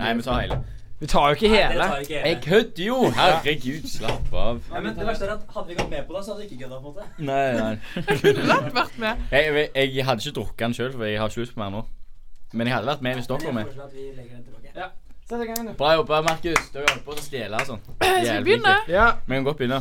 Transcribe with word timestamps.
Nei, 0.00 0.12
vi 0.18 0.22
tar 0.26 0.40
hele. 0.40 0.58
Vi 1.00 1.06
tar 1.08 1.28
jo 1.30 1.36
ikke 1.38 1.48
hele. 1.48 1.84
tar 1.86 2.02
ikke 2.04 2.14
hele. 2.18 2.28
Jeg 2.28 2.38
kødder 2.44 2.84
jo! 2.84 2.96
Herregud, 3.16 3.86
slapp 3.88 4.34
av. 4.36 4.58
Nei, 4.72 4.80
men 4.84 4.96
det 4.98 5.06
verste 5.08 5.24
er 5.24 5.30
at 5.36 5.46
Hadde 5.54 5.68
vi 5.70 5.76
gått 5.78 5.90
med 5.94 6.02
på 6.08 6.16
det, 6.16 6.24
så 6.26 6.34
hadde 6.34 6.42
vi 6.42 6.48
ikke 6.50 6.64
kødda. 6.64 6.80
på 6.80 6.88
en 6.88 6.94
måte 6.94 7.06
Nei, 7.24 7.46
nei. 7.56 7.78
Kunne 8.24 8.44
lett 8.50 8.74
vært 8.76 8.98
med. 9.00 9.22
Jeg, 9.32 9.54
jeg, 9.74 9.94
jeg 9.96 10.04
hadde 10.10 10.24
ikke 10.26 10.34
drukket 10.40 10.64
den 10.66 10.76
sjøl, 10.76 10.92
for 10.96 11.04
jeg 11.08 11.20
har 11.22 11.32
ikke 11.32 11.40
lyst 11.44 11.54
på 11.56 11.62
mer 11.62 11.72
nå. 11.76 11.84
Men 12.52 12.66
jeg 12.68 12.74
hadde 12.76 12.90
vært 12.90 13.06
med 13.06 13.14
hvis 13.20 13.30
dere 13.30 13.38
var 13.38 13.46
jeg 13.48 13.54
med. 13.60 13.64
foreslår 13.70 13.86
at 13.86 13.94
vi 13.94 14.04
legger 14.18 14.36
den 14.36 14.44
tilbake. 14.44 14.90
Sett 15.30 15.42
i 15.44 15.46
gang, 15.46 15.68
du. 15.68 15.72
Bra 15.78 15.92
jobba, 15.94 16.20
Markus. 16.26 16.68
Du 16.74 16.78
har 16.82 16.88
holdt 16.90 17.04
på 17.06 17.14
å 17.14 17.22
stjele 17.22 17.60
og 17.62 17.66
sånn. 17.68 17.82
Skal 18.02 18.24
vi 18.26 18.44
begynne? 18.50 18.76
Ja. 18.90 19.04
Vi 19.26 19.36
kan 19.38 19.46
godt 19.46 19.60
begynne. 19.62 19.80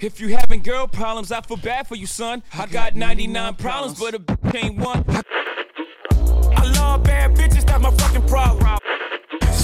If 0.00 0.20
you 0.20 0.28
having 0.36 0.60
girl 0.66 0.84
problems, 0.88 1.30
I 1.32 1.40
feel 1.46 1.56
bad 1.56 1.86
for 1.86 1.94
you, 1.96 2.06
son. 2.06 2.42
I 2.52 2.66
got 2.66 2.96
99 2.96 3.54
problems, 3.56 3.96
but 3.98 4.14
a 4.14 4.18
bitch 4.18 4.58
ain't 4.64 4.76
one. 4.82 5.04
I 6.58 6.64
love 6.76 7.04
bad 7.04 7.30
bitches, 7.38 7.64
that's 7.64 7.80
my 7.80 7.90
fucking 8.02 8.26
problem. 8.28 8.79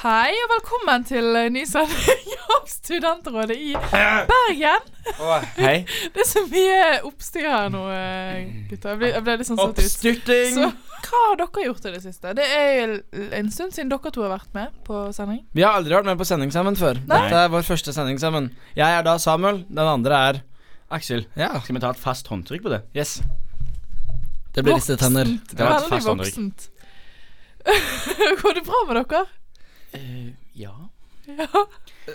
Hei 0.00 0.30
og 0.32 0.48
velkommen 0.54 1.02
til 1.04 1.26
en 1.36 1.52
ny 1.52 1.62
sending 1.68 2.30
av 2.54 2.62
Studentrådet 2.70 3.56
i 3.60 3.74
Bergen. 3.76 4.86
Hei. 5.58 5.74
Det 6.14 6.22
er 6.22 6.28
så 6.28 6.40
mye 6.48 6.84
oppstyr 7.04 7.44
her 7.44 7.66
nå, 7.72 7.82
eh, 7.92 8.38
gutter. 8.70 8.94
Jeg 8.94 9.00
ble, 9.02 9.10
jeg 9.12 9.24
ble 9.26 9.34
litt 9.42 9.48
sånn 9.50 9.58
satt 9.60 9.74
ut. 9.76 9.82
Oppstyrting. 9.84 10.54
Så 10.56 10.70
hva 11.10 11.20
har 11.26 11.36
dere 11.42 11.64
gjort 11.66 11.88
i 11.90 11.92
det 11.92 12.00
siste? 12.06 12.32
Det 12.38 12.46
er 12.48 12.94
en 13.42 13.50
stund 13.52 13.76
siden 13.76 13.90
dere 13.92 14.12
to 14.14 14.24
har 14.24 14.32
vært 14.38 14.56
med 14.56 14.72
på 14.86 15.02
sending. 15.16 15.42
Vi 15.58 15.66
har 15.66 15.76
aldri 15.76 15.92
vært 15.98 16.08
med 16.08 16.20
på 16.22 16.28
sending 16.30 16.54
sammen 16.54 16.78
før. 16.80 17.02
Nei. 17.04 17.18
Dette 17.26 17.42
er 17.44 17.52
vår 17.52 17.66
første 17.68 17.92
sending 17.96 18.20
sammen. 18.22 18.48
Jeg 18.78 18.96
er 18.96 19.04
da 19.04 19.18
Samuel, 19.20 19.66
den 19.68 19.84
andre 19.84 20.22
er 20.30 20.40
Aksel, 20.96 21.26
Ja. 21.36 21.52
skal 21.60 21.76
vi 21.76 21.82
ta 21.84 21.90
et 21.92 22.00
fast 22.00 22.32
håndtrykk 22.32 22.64
på 22.64 22.72
det? 22.72 22.80
Yes. 22.96 23.18
Det 24.56 24.64
blir 24.64 24.80
ristede 24.80 24.96
tenner. 25.04 25.28
Voksent. 25.28 25.52
Det 25.52 25.60
var 25.60 25.76
et 25.76 25.84
Veldig 25.84 25.92
fast 25.92 26.08
voksent. 26.24 26.70
Går 28.40 28.56
det 28.56 28.64
bra 28.64 28.80
med 28.88 28.96
dere? 29.02 29.22
Eh, 29.94 30.32
ja. 30.58 30.72
Ja. 31.30 31.46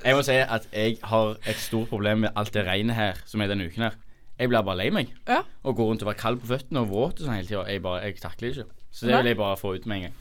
Jeg 0.03 0.15
må 0.17 0.23
si 0.25 0.33
at 0.41 0.65
jeg 0.73 0.97
har 1.07 1.35
et 1.47 1.59
stort 1.61 1.87
problem 1.91 2.23
med 2.25 2.33
alt 2.35 2.51
det 2.55 2.65
regnet 2.67 2.95
her 2.97 3.19
som 3.29 3.41
er 3.43 3.47
denne 3.51 3.67
uken 3.69 3.85
her. 3.87 3.93
Jeg 4.39 4.49
blir 4.51 4.65
bare 4.67 4.75
lei 4.81 4.89
meg. 4.91 5.13
Ja. 5.29 5.41
Og 5.63 5.77
går 5.77 5.91
rundt 5.91 6.03
og 6.03 6.09
være 6.09 6.19
kald 6.19 6.41
på 6.41 6.49
føttene 6.51 6.81
og 6.83 6.89
våt 6.91 7.21
og 7.21 7.27
sånn 7.27 7.37
hele 7.37 7.47
tida. 7.47 7.63
Jeg, 7.71 7.81
bare- 7.85 8.01
jeg 8.03 8.17
takler 8.19 8.49
det 8.49 8.57
ikke. 8.57 8.71
Så 8.91 9.05
det 9.07 9.13
Nei. 9.13 9.21
vil 9.21 9.29
jeg 9.31 9.37
bare 9.39 9.57
få 9.61 9.75
ut 9.77 9.85
med 9.85 9.97
en 9.97 10.03
gang. 10.09 10.17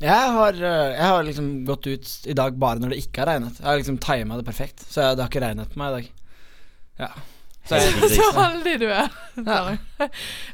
Jeg 0.00 0.32
har, 0.36 0.52
eh, 0.52 0.90
jeg 0.92 1.06
har 1.08 1.22
liksom 1.24 1.46
gått 1.64 1.86
ut 1.86 2.10
i 2.28 2.34
dag 2.36 2.58
bare 2.60 2.78
når 2.82 2.92
det 2.92 2.98
ikke 3.06 3.22
har 3.24 3.30
regnet. 3.32 3.56
Jeg 3.62 3.66
har 3.70 3.78
liksom 3.80 3.98
tima 3.98 4.36
det 4.36 4.44
perfekt, 4.44 4.84
så 4.92 5.14
det 5.16 5.22
har 5.24 5.30
ikke 5.30 5.40
regnet 5.46 5.72
på 5.72 5.78
meg 5.80 5.88
i 5.88 5.96
dag. 5.96 6.10
Ja. 6.98 7.08
Så 7.66 7.80
Så 8.12 8.26
heldig 8.36 8.76
du 8.80 8.86
er. 8.92 9.08
Ja. 9.46 9.76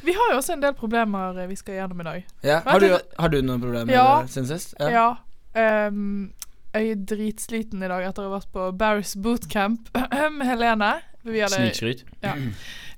Vi 0.06 0.12
har 0.16 0.30
jo 0.32 0.38
også 0.38 0.52
en 0.54 0.62
del 0.62 0.72
problemer 0.78 1.36
eh, 1.42 1.48
vi 1.50 1.56
skal 1.58 1.74
gjennom 1.80 2.00
i 2.00 2.04
dag. 2.04 2.24
ja. 2.46 2.60
Har, 2.64 2.78
du, 2.80 2.94
har 3.18 3.28
du 3.28 3.40
noen 3.42 3.60
problemer 3.60 3.92
Ja. 3.92 4.06
siden 4.26 4.46
sist? 4.46 4.74
Ja. 4.78 5.16
Ehm, 5.58 6.32
jeg 6.72 6.90
er 6.94 7.00
dritsliten 7.10 7.82
i 7.84 7.88
dag 7.90 8.04
etter 8.08 8.24
å 8.24 8.30
ha 8.30 8.38
vært 8.38 8.50
på 8.54 8.66
Barris 8.80 9.14
bootcamp 9.20 9.90
med 10.38 10.46
Helene. 10.48 10.92
Vi 11.22 11.38
hadde, 11.44 11.58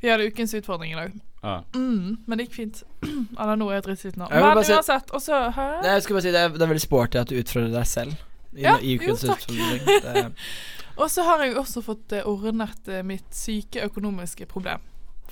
vi 0.00 0.08
hadde 0.08 0.26
ukens 0.30 0.54
utfordring 0.54 0.92
i 0.94 0.98
dag. 0.98 1.16
Ah. 1.44 1.60
Mm, 1.76 2.14
men 2.26 2.38
det 2.40 2.46
gikk 2.46 2.54
fint. 2.56 2.82
Eller 3.40 3.58
nå 3.60 3.66
er 3.68 3.80
jeg 3.80 3.86
dritsliten 3.90 4.22
nå. 4.24 4.30
Men 4.32 4.62
si- 4.64 4.72
uansett, 4.72 5.10
og 5.12 5.20
så 5.20 5.42
Hæ? 5.52 5.66
Nei, 5.82 5.90
Jeg 5.98 6.02
skulle 6.06 6.20
bare 6.20 6.28
si 6.28 6.32
det 6.32 6.40
er, 6.40 6.54
det 6.54 6.62
er 6.64 6.70
veldig 6.72 6.84
sporty 6.86 7.20
at 7.20 7.28
du 7.28 7.36
utfordrer 7.40 7.74
deg 7.74 7.90
selv. 7.90 8.14
I, 8.54 8.62
Ja, 8.62 8.76
i 8.78 8.94
ukens 8.96 9.24
jo, 9.26 9.34
takk. 9.34 9.44
utfordring. 9.50 10.32
Og 11.02 11.08
så 11.10 11.24
har 11.26 11.40
jeg 11.42 11.56
også 11.58 11.80
fått 11.82 12.12
eh, 12.14 12.22
ordnet 12.30 12.86
eh, 12.88 13.00
mitt 13.02 13.26
syke 13.34 13.82
økonomiske 13.88 14.46
problem. 14.46 14.78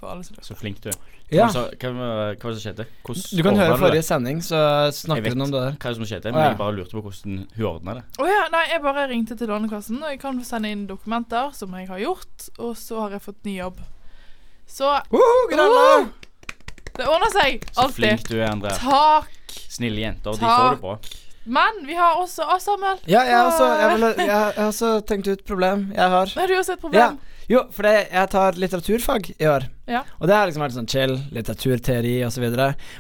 For 0.02 0.10
alle 0.10 0.24
som. 0.26 0.38
Så 0.42 0.56
flink 0.58 0.80
du 0.82 0.88
er. 0.90 0.96
Ja. 1.32 1.46
Hva, 1.46 1.62
hva, 1.78 1.90
var- 1.94 2.34
hva 2.34 2.42
var 2.42 2.52
det 2.52 2.58
som 2.58 2.64
skjedde? 2.66 2.86
Hvordan 3.06 3.36
Du 3.38 3.42
kan 3.46 3.56
høre 3.60 3.76
forrige 3.78 4.02
sending, 4.04 4.40
så 4.42 4.58
snakker 4.92 5.30
hun 5.30 5.44
om 5.46 5.52
det 5.54 5.60
der. 5.62 5.76
hva 5.78 5.92
det 5.92 6.00
som 6.00 6.08
skjedde, 6.10 6.32
men 6.34 6.42
jeg 6.48 6.58
bare 6.58 6.74
lurte 6.76 6.96
på 6.98 7.02
hvordan 7.06 7.38
hun 7.54 7.68
ordna 7.70 7.94
det. 8.00 8.02
Å 8.18 8.26
ja, 8.26 8.42
nei, 8.52 8.64
jeg 8.72 8.82
bare 8.82 9.06
ringte 9.12 9.38
til 9.38 9.48
Lånekassen, 9.48 10.02
og 10.02 10.10
jeg 10.10 10.20
kan 10.20 10.42
sende 10.44 10.74
inn 10.74 10.84
dokumenter, 10.90 11.54
som 11.54 11.72
jeg 11.78 11.88
har 11.88 12.02
gjort, 12.02 12.48
og 12.58 12.74
så 12.76 13.00
har 13.06 13.16
jeg 13.16 13.22
fått 13.30 13.44
ny 13.46 13.56
jobb. 13.60 13.78
Så 14.66 14.90
uh, 14.90 16.06
det 16.98 17.06
ordner 17.06 17.32
seg. 17.32 17.64
Alltid. 17.76 17.78
Så 17.78 17.88
flink 17.96 18.28
du 18.28 18.36
er, 18.40 18.48
André. 18.50 18.74
Takk. 18.82 19.58
Snille 19.72 20.02
jenter. 20.02 20.34
De 20.34 20.42
får 20.44 20.74
det 20.74 20.80
bra. 20.82 20.98
Men 21.44 21.80
vi 21.86 21.94
har 21.98 22.18
også 22.20 22.44
oss, 22.54 22.66
Samuel. 22.68 22.98
Ja, 23.06 23.22
jeg 23.26 23.34
har 23.34 23.48
også, 23.50 23.66
jeg, 23.80 23.94
vil, 23.94 24.04
jeg, 24.10 24.26
jeg 24.26 24.36
har 24.58 24.68
også 24.68 24.90
tenkt 25.06 25.30
ut 25.32 25.44
problem 25.48 25.88
jeg 25.94 26.10
har. 26.16 26.34
Har 26.36 26.50
du 26.50 26.54
også 26.58 26.76
et 26.76 26.94
Ja. 26.94 27.08
Jo, 27.52 27.66
for 27.74 27.84
det, 27.84 28.06
jeg 28.08 28.28
tar 28.32 28.56
litteraturfag 28.56 29.26
i 29.34 29.46
år. 29.50 29.66
Ja. 29.90 30.00
Og 30.22 30.28
det 30.30 30.36
har 30.36 30.46
liksom 30.48 30.62
vært 30.64 30.76
sånn 30.76 30.88
chill, 30.88 31.12
litteraturteori 31.34 32.14
osv. 32.24 32.46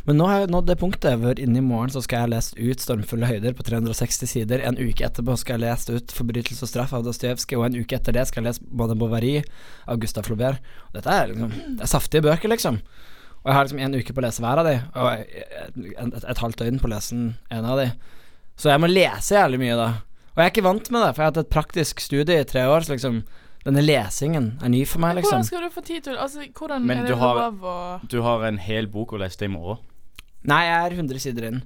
Men 0.04 0.18
nå 0.18 0.26
har 0.28 0.42
jeg 0.42 0.50
nådd 0.52 0.66
det 0.68 0.76
punktet 0.82 1.22
hvor 1.22 1.40
inni 1.40 1.62
morgen 1.64 1.94
så 1.94 2.02
skal 2.04 2.18
jeg 2.18 2.26
ha 2.26 2.32
lest 2.34 2.58
ut 2.58 2.82
'Stormfulle 2.82 3.30
høyder' 3.30 3.56
på 3.56 3.64
360 3.64 4.28
sider. 4.28 4.60
En 4.60 4.76
uke 4.76 5.06
etterpå 5.06 5.38
skal 5.40 5.56
jeg 5.56 5.62
ha 5.62 5.70
lest 5.70 5.88
ut 5.88 6.12
'Forbrytelse 6.12 6.66
og 6.66 6.72
straff' 6.72 6.92
av 6.98 7.06
Dostojevskij, 7.06 7.56
og 7.56 7.64
en 7.70 7.80
uke 7.80 7.96
etter 7.96 8.12
det 8.12 8.26
skal 8.28 8.42
jeg 8.42 8.50
lese 8.50 8.68
'Bonne 8.68 8.98
Bovary' 9.00 9.40
av 9.88 10.02
Gustav 10.02 10.28
Flaubert. 10.28 10.60
Og 10.90 11.00
dette 11.00 11.08
er 11.08 11.32
liksom 11.32 11.50
Det 11.78 11.86
er 11.88 11.94
saftige 11.94 12.22
bøker, 12.28 12.52
liksom. 12.52 12.82
Og 13.42 13.46
jeg 13.48 13.54
har 13.54 13.64
liksom 13.64 13.80
en 13.80 13.94
uke 13.94 14.12
på 14.12 14.20
å 14.20 14.26
lese 14.26 14.42
hver 14.42 14.60
av 14.60 14.66
de, 14.68 14.76
og 14.94 15.12
et, 15.16 15.96
et, 15.96 16.24
et 16.28 16.38
halvt 16.44 16.58
døgn 16.60 16.78
på 16.78 16.90
å 16.90 16.92
lese 16.92 17.14
en 17.16 17.64
av 17.64 17.80
de. 17.80 17.90
Så 18.54 18.68
jeg 18.68 18.80
må 18.84 18.86
lese 18.86 19.34
jævlig 19.34 19.58
mye, 19.64 19.80
da. 19.80 19.88
Og 20.32 20.40
jeg 20.40 20.44
er 20.44 20.52
ikke 20.52 20.68
vant 20.68 20.90
med 20.92 21.02
det, 21.02 21.14
for 21.14 21.22
jeg 21.22 21.26
har 21.26 21.32
hatt 21.32 21.40
et 21.40 21.52
praktisk 21.52 22.00
studie 22.00 22.36
i 22.40 22.44
tre 22.44 22.68
år, 22.68 22.84
så 22.84 22.94
liksom 22.94 23.24
denne 23.64 23.82
lesingen 23.84 24.46
er 24.62 24.68
ny 24.72 24.84
for 24.84 24.98
meg, 25.04 25.16
liksom. 25.20 25.38
Hvordan 25.38 25.44
skal 25.48 25.60
du 25.62 25.70
få 25.70 25.84
tid 25.86 26.02
til 26.08 26.16
Altså, 26.18 26.46
hvordan 26.52 26.82
Men 26.84 26.98
er 26.98 27.02
du 27.02 27.12
det 27.14 27.18
har- 27.18 27.34
lov 27.50 27.60
å 27.62 28.08
Du 28.08 28.22
har 28.22 28.42
en 28.48 28.58
hel 28.58 28.86
bok 28.86 29.12
å 29.12 29.18
lese 29.22 29.38
det 29.38 29.50
i 29.50 29.52
morgen. 29.54 29.78
Nei, 30.44 30.64
jeg 30.66 30.92
er 30.92 30.96
100 30.96 31.18
sider 31.20 31.44
inn. 31.46 31.62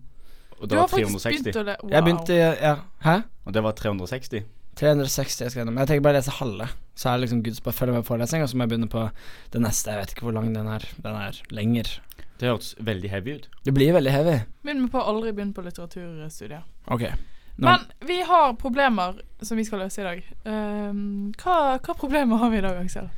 Og 0.61 0.69
det 0.69 0.77
har 0.79 0.87
var 0.89 0.99
360. 0.99 1.43
begynt 1.43 1.57
å 1.57 1.65
le... 1.65 1.77
Wow. 1.83 1.91
Jeg 1.93 2.05
begynte 2.05 2.37
Ja, 2.63 2.75
hæ? 3.05 3.23
Og 3.47 3.53
det 3.53 3.63
var 3.63 3.73
360. 3.73 4.45
360 4.77 5.41
jeg 5.45 5.51
skal 5.51 5.61
gjennom. 5.65 5.79
Jeg 5.81 5.89
tenker 5.89 6.03
bare 6.05 6.17
å 6.17 6.21
lese 6.21 6.35
halve. 6.37 6.69
Så 6.97 7.09
er 7.09 7.17
det 7.19 7.27
liksom 7.29 7.43
Guds 7.45 7.61
bare 7.65 7.73
følge 7.77 7.93
med 7.95 8.05
på 8.05 8.11
forelesning, 8.13 8.43
og 8.43 8.49
så 8.49 8.57
må 8.57 8.65
jeg 8.67 8.71
begynne 8.75 8.89
på 8.93 9.11
det 9.53 9.61
neste. 9.65 9.89
Jeg 9.93 10.01
vet 10.03 10.13
ikke 10.15 10.27
hvor 10.29 10.35
lang 10.37 10.53
den 10.53 10.67
er. 10.69 10.85
Den 11.01 11.15
er 11.17 11.33
lenger. 11.51 11.89
Det 12.39 12.49
hørtes 12.51 12.75
veldig 12.85 13.09
heavy 13.11 13.35
ut. 13.39 13.49
Det 13.65 13.73
blir 13.73 13.93
veldig 13.97 14.13
heavy. 14.13 14.37
Begynn 14.65 14.83
med 14.85 14.93
på 14.93 15.01
å 15.01 15.07
aldri 15.09 15.33
begynne 15.33 15.55
på 15.57 15.65
litteraturstudiet. 15.65 16.63
Ok. 16.93 17.07
Men 17.57 17.87
vi 18.05 18.21
har 18.23 18.53
problemer 18.61 19.21
som 19.43 19.57
vi 19.57 19.65
skal 19.65 19.85
løse 19.85 20.01
i 20.03 20.05
dag. 20.05 20.23
Ehm, 20.45 21.33
hva, 21.41 21.79
hva 21.81 21.97
problemer 21.97 22.41
har 22.41 22.53
vi 22.53 22.61
i 22.61 22.65
dag, 22.65 22.79
Aksel? 22.83 23.09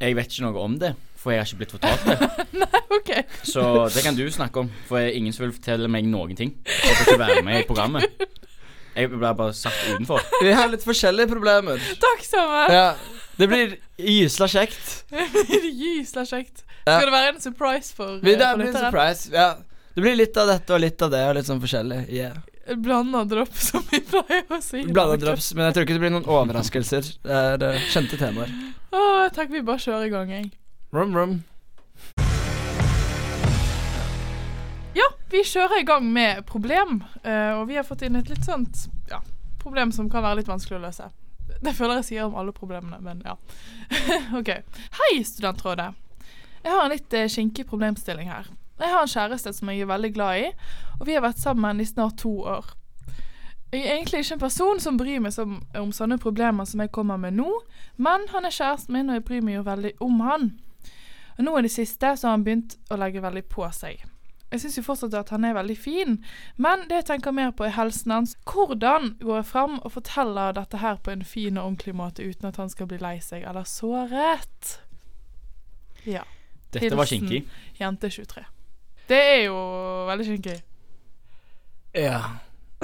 Jeg 0.00 0.16
vet 0.18 0.32
ikke 0.32 0.44
noe 0.44 0.64
om 0.64 0.76
det, 0.80 0.92
for 1.16 1.32
jeg 1.32 1.40
har 1.40 1.48
ikke 1.48 1.60
blitt 1.62 1.74
fortalt 1.76 2.04
det. 2.08 2.30
Nei, 2.64 2.82
OK. 2.98 3.10
Så 3.46 3.64
det 3.94 4.04
kan 4.04 4.16
du 4.18 4.24
snakke 4.32 4.64
om, 4.64 4.70
for 4.88 5.00
jeg 5.00 5.12
er 5.12 5.18
ingen 5.20 5.36
som 5.36 5.46
vil 5.46 5.54
fortelle 5.56 5.88
meg 5.88 6.08
noen 6.10 6.36
ting. 6.36 6.56
Jeg 6.68 6.98
får 6.98 7.14
ikke 7.14 7.22
være 7.24 7.44
med 7.46 7.62
i 7.62 7.66
programmet. 7.68 8.24
Jeg 8.94 9.10
ble 9.10 9.34
bare 9.34 9.54
satt 9.56 9.80
utenfor. 9.90 10.22
Vi 10.44 10.52
har 10.54 10.68
litt 10.70 10.84
forskjellige 10.86 11.32
problemer. 11.32 11.80
Takk, 12.02 12.26
Samuel. 12.26 12.74
Ja. 12.74 12.88
Det 13.34 13.48
blir 13.50 13.72
gysla 13.98 14.46
kjekt. 14.50 14.90
det 15.10 15.46
blir 15.48 15.70
Gysla 15.74 16.22
kjekt. 16.28 16.62
Skal 16.84 17.08
det 17.08 17.14
være 17.14 17.32
en 17.32 17.40
surprise 17.42 17.94
for, 17.96 18.20
eh, 18.20 18.22
Det 18.22 18.36
blir 18.38 18.68
en 18.68 18.76
surprise. 18.76 19.32
Ja. 19.32 19.54
Det 19.94 20.00
blir 20.00 20.16
litt 20.16 20.36
av 20.36 20.48
dette 20.50 20.74
og 20.74 20.80
litt 20.82 21.02
av 21.06 21.10
det, 21.12 21.20
og 21.28 21.36
litt 21.36 21.46
sånn 21.46 21.60
forskjellig. 21.62 22.00
Yeah. 22.10 22.34
Blanda 22.82 23.20
drops, 23.30 23.68
som 23.70 23.82
vi 23.92 24.00
pleier 24.02 24.48
å 24.50 24.56
si. 24.58 24.80
Blanda 24.88 25.14
drops, 25.22 25.52
men 25.54 25.68
jeg 25.68 25.76
tror 25.76 25.84
ikke 25.86 25.94
det 25.94 26.02
blir 26.02 26.12
noen 26.16 26.26
overraskelser. 26.26 27.10
Det 27.22 27.36
er 27.38 27.62
uh, 27.62 27.84
kjente 27.92 28.18
temaer. 28.18 28.50
Åh, 28.90 29.18
jeg 29.20 29.34
tenker 29.36 29.54
vi 29.54 29.60
bare 29.68 29.82
kjører 29.84 30.08
i 30.08 30.10
gang, 30.10 30.32
jeg. 30.34 30.48
Rum, 30.98 31.14
rum. 31.14 31.36
Ja, 34.98 35.06
vi 35.30 35.44
kjører 35.46 35.84
i 35.84 35.86
gang 35.86 36.10
med 36.16 36.42
problem, 36.50 36.98
uh, 37.22 37.60
og 37.60 37.68
vi 37.70 37.78
har 37.78 37.86
fått 37.86 38.02
inn 38.08 38.18
et 38.18 38.34
litt 38.34 38.42
sånt 38.48 38.88
ja, 39.12 39.22
problem 39.62 39.94
som 39.94 40.10
kan 40.10 40.26
være 40.26 40.40
litt 40.40 40.50
vanskelig 40.50 40.80
å 40.80 40.84
løse. 40.88 41.06
Det 41.62 41.76
føler 41.78 42.00
jeg 42.00 42.08
sier 42.10 42.26
om 42.26 42.34
alle 42.42 42.56
problemene, 42.56 42.98
men 42.98 43.22
ja. 43.22 43.38
ok. 44.40 44.52
Hei, 44.98 45.14
Studentrådet. 45.22 45.92
Jeg 46.66 46.74
har 46.74 46.82
en 46.82 46.94
litt 46.96 47.20
uh, 47.20 47.28
skinkig 47.30 47.68
problemstilling 47.70 48.34
her. 48.34 48.50
Jeg 48.78 48.90
har 48.90 49.02
en 49.02 49.10
kjæreste 49.10 49.52
som 49.54 49.70
jeg 49.70 49.84
er 49.84 49.90
veldig 49.90 50.14
glad 50.14 50.40
i, 50.40 50.48
og 50.98 51.06
vi 51.06 51.14
har 51.14 51.22
vært 51.22 51.42
sammen 51.42 51.80
i 51.80 51.86
snart 51.86 52.18
to 52.18 52.32
år. 52.42 52.72
Jeg 53.74 53.86
er 53.86 53.96
egentlig 53.96 54.20
ikke 54.22 54.34
en 54.36 54.40
person 54.40 54.80
som 54.80 54.98
bryr 54.98 55.22
meg 55.22 55.32
som, 55.34 55.56
om 55.74 55.92
sånne 55.94 56.18
problemer 56.22 56.66
som 56.68 56.82
jeg 56.82 56.92
kommer 56.94 57.18
med 57.18 57.34
nå, 57.38 57.48
men 57.96 58.26
han 58.30 58.46
er 58.46 58.54
kjæresten 58.54 58.94
min, 58.94 59.10
og 59.10 59.18
jeg 59.18 59.24
bryr 59.26 59.46
meg 59.46 59.58
jo 59.58 59.64
veldig 59.66 59.94
om 60.04 60.20
han. 60.22 60.50
Og 61.38 61.46
nå 61.46 61.54
i 61.58 61.64
det 61.66 61.72
siste 61.74 62.12
så 62.16 62.28
har 62.28 62.36
han 62.36 62.44
begynt 62.46 62.76
å 62.90 62.98
legge 63.00 63.22
veldig 63.22 63.42
på 63.50 63.66
seg. 63.74 64.04
Jeg 64.54 64.62
syns 64.62 64.76
jo 64.78 64.84
fortsatt 64.86 65.16
at 65.18 65.32
han 65.34 65.46
er 65.48 65.56
veldig 65.56 65.74
fin, 65.74 66.20
men 66.62 66.84
det 66.86 67.00
jeg 67.00 67.08
tenker 67.08 67.34
mer 67.34 67.50
på 67.50 67.66
er 67.66 67.74
helsen 67.74 68.14
hans. 68.14 68.36
Hvordan 68.46 69.16
går 69.18 69.40
jeg 69.40 69.48
fram 69.50 69.80
og 69.80 69.96
forteller 69.96 70.54
dette 70.54 70.78
her 70.78 71.00
på 71.02 71.10
en 71.10 71.26
fin 71.26 71.58
og 71.58 71.64
ordentlig 71.72 71.96
måte 71.98 72.22
uten 72.22 72.46
at 72.52 72.60
han 72.62 72.70
skal 72.70 72.86
bli 72.90 73.00
lei 73.02 73.16
seg 73.24 73.42
eller 73.42 73.66
såret? 73.66 74.76
Ja. 76.06 76.22
Dette 76.70 76.94
var 76.94 77.08
Hilsen. 77.10 77.26
kinkig. 77.26 77.48
Jente 77.80 78.10
23. 78.10 78.46
Det 79.08 79.18
er 79.20 79.40
jo 79.46 79.56
veldig 80.08 80.26
kinky. 80.30 80.54
Ja. 81.94 82.20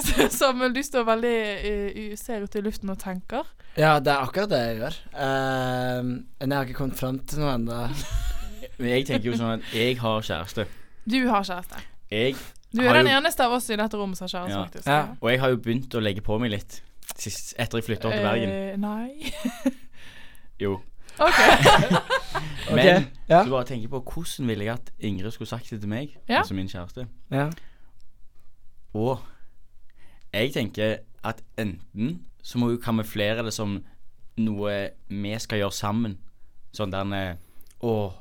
Samuel, 0.31 0.73
du 0.75 0.83
står 0.85 1.05
veldig 1.09 1.33
i- 1.71 1.93
i- 2.13 2.17
ser 2.17 2.45
ut 2.47 2.55
i 2.57 2.61
luften 2.65 2.91
og 2.93 2.99
tenker. 3.03 3.47
Ja, 3.77 3.99
det 4.01 4.13
er 4.13 4.25
akkurat 4.25 4.51
det 4.51 4.59
jeg 4.61 4.79
gjør. 4.81 4.97
Eh, 5.15 6.03
men 6.05 6.47
jeg 6.51 6.57
har 6.57 6.65
ikke 6.69 6.79
kommet 6.81 6.99
fram 7.01 7.19
til 7.29 7.41
noe 7.45 7.55
ennå. 7.59 7.81
Men 8.81 8.89
jeg 8.95 9.05
tenker 9.11 9.29
jo 9.29 9.35
sånn 9.37 9.59
at 9.59 9.73
jeg 9.77 9.99
har 10.01 10.23
kjæreste. 10.25 10.65
Du 11.05 11.19
har 11.29 11.43
kjæreste. 11.45 11.81
Jeg 12.11 12.35
Du 12.73 12.81
Har 12.81 12.95
er 12.95 13.03
den 13.03 13.11
jo- 13.11 13.19
eneste 13.19 13.45
av 13.45 13.53
oss 13.53 13.67
i 13.69 13.77
dette 13.77 13.97
rommet 13.99 14.17
som 14.17 14.25
har 14.25 14.33
kjæreste, 14.33 14.57
Ja. 14.57 14.63
faktisk. 14.65 14.87
Ja. 14.87 15.01
Og 15.21 15.31
jeg 15.31 15.41
har 15.43 15.51
jo 15.53 15.57
begynt 15.57 15.95
å 15.99 16.01
legge 16.01 16.23
på 16.25 16.39
meg 16.41 16.51
litt 16.55 16.81
sist, 17.17 17.53
etter 17.59 17.79
jeg 17.81 17.85
flytta 17.91 18.09
opp 18.09 18.15
til 18.15 18.25
Bergen. 18.25 18.51
Uh, 18.51 18.77
nei. 18.81 19.75
Jo. 20.65 20.79
OK. 21.25 21.41
Men 22.71 22.79
okay, 22.79 23.03
ja. 23.29 23.43
du 23.45 23.51
bare 23.51 23.65
tenker 23.69 23.89
på 23.93 24.01
hvordan 24.13 24.47
ville 24.49 24.65
jeg 24.65 24.73
at 24.79 24.93
Ingrid 24.99 25.31
skulle 25.35 25.49
sagt 25.49 25.71
det 25.71 25.81
til 25.81 25.89
meg, 25.91 26.17
Ja. 26.29 26.39
altså 26.39 26.55
min 26.55 26.69
kjæreste. 26.69 27.07
Ja. 27.31 27.49
Og 28.95 29.19
jeg 30.33 30.53
tenker 30.53 30.97
at 31.25 31.43
enten 31.59 32.21
så 32.43 32.59
må 32.59 32.71
hun 32.71 32.81
kamuflere 32.81 33.45
det 33.45 33.53
som 33.53 33.81
noe 34.41 34.75
vi 35.09 35.35
skal 35.39 35.59
gjøre 35.61 35.73
sammen. 35.77 36.19
Sånn 36.73 36.93
der 36.95 37.11
eh, 37.17 37.37
Å, 37.83 38.13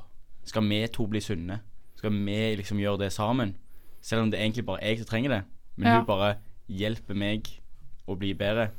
skal 0.44 0.64
vi 0.68 0.80
to 0.92 1.06
bli 1.06 1.20
sunne? 1.20 1.60
Skal 1.96 2.12
vi 2.12 2.36
liksom 2.58 2.78
gjøre 2.80 3.04
det 3.04 3.12
sammen? 3.12 3.54
Selv 4.02 4.22
om 4.24 4.30
det 4.32 4.38
er 4.40 4.44
egentlig 4.48 4.64
bare 4.66 4.82
jeg 4.84 4.98
som 4.98 5.06
trenger 5.10 5.30
det. 5.36 5.40
Men 5.76 5.86
Ja. 5.88 5.96
hun 5.98 6.06
bare 6.06 6.34
hjelper 6.68 7.14
meg 7.14 7.48
å 8.08 8.16
bli 8.18 8.32
bedre 8.34 8.70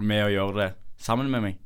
med 0.00 0.24
å 0.26 0.30
gjøre 0.32 0.56
det 0.60 0.70
sammen 0.98 1.30
med 1.30 1.42
meg. 1.42 1.58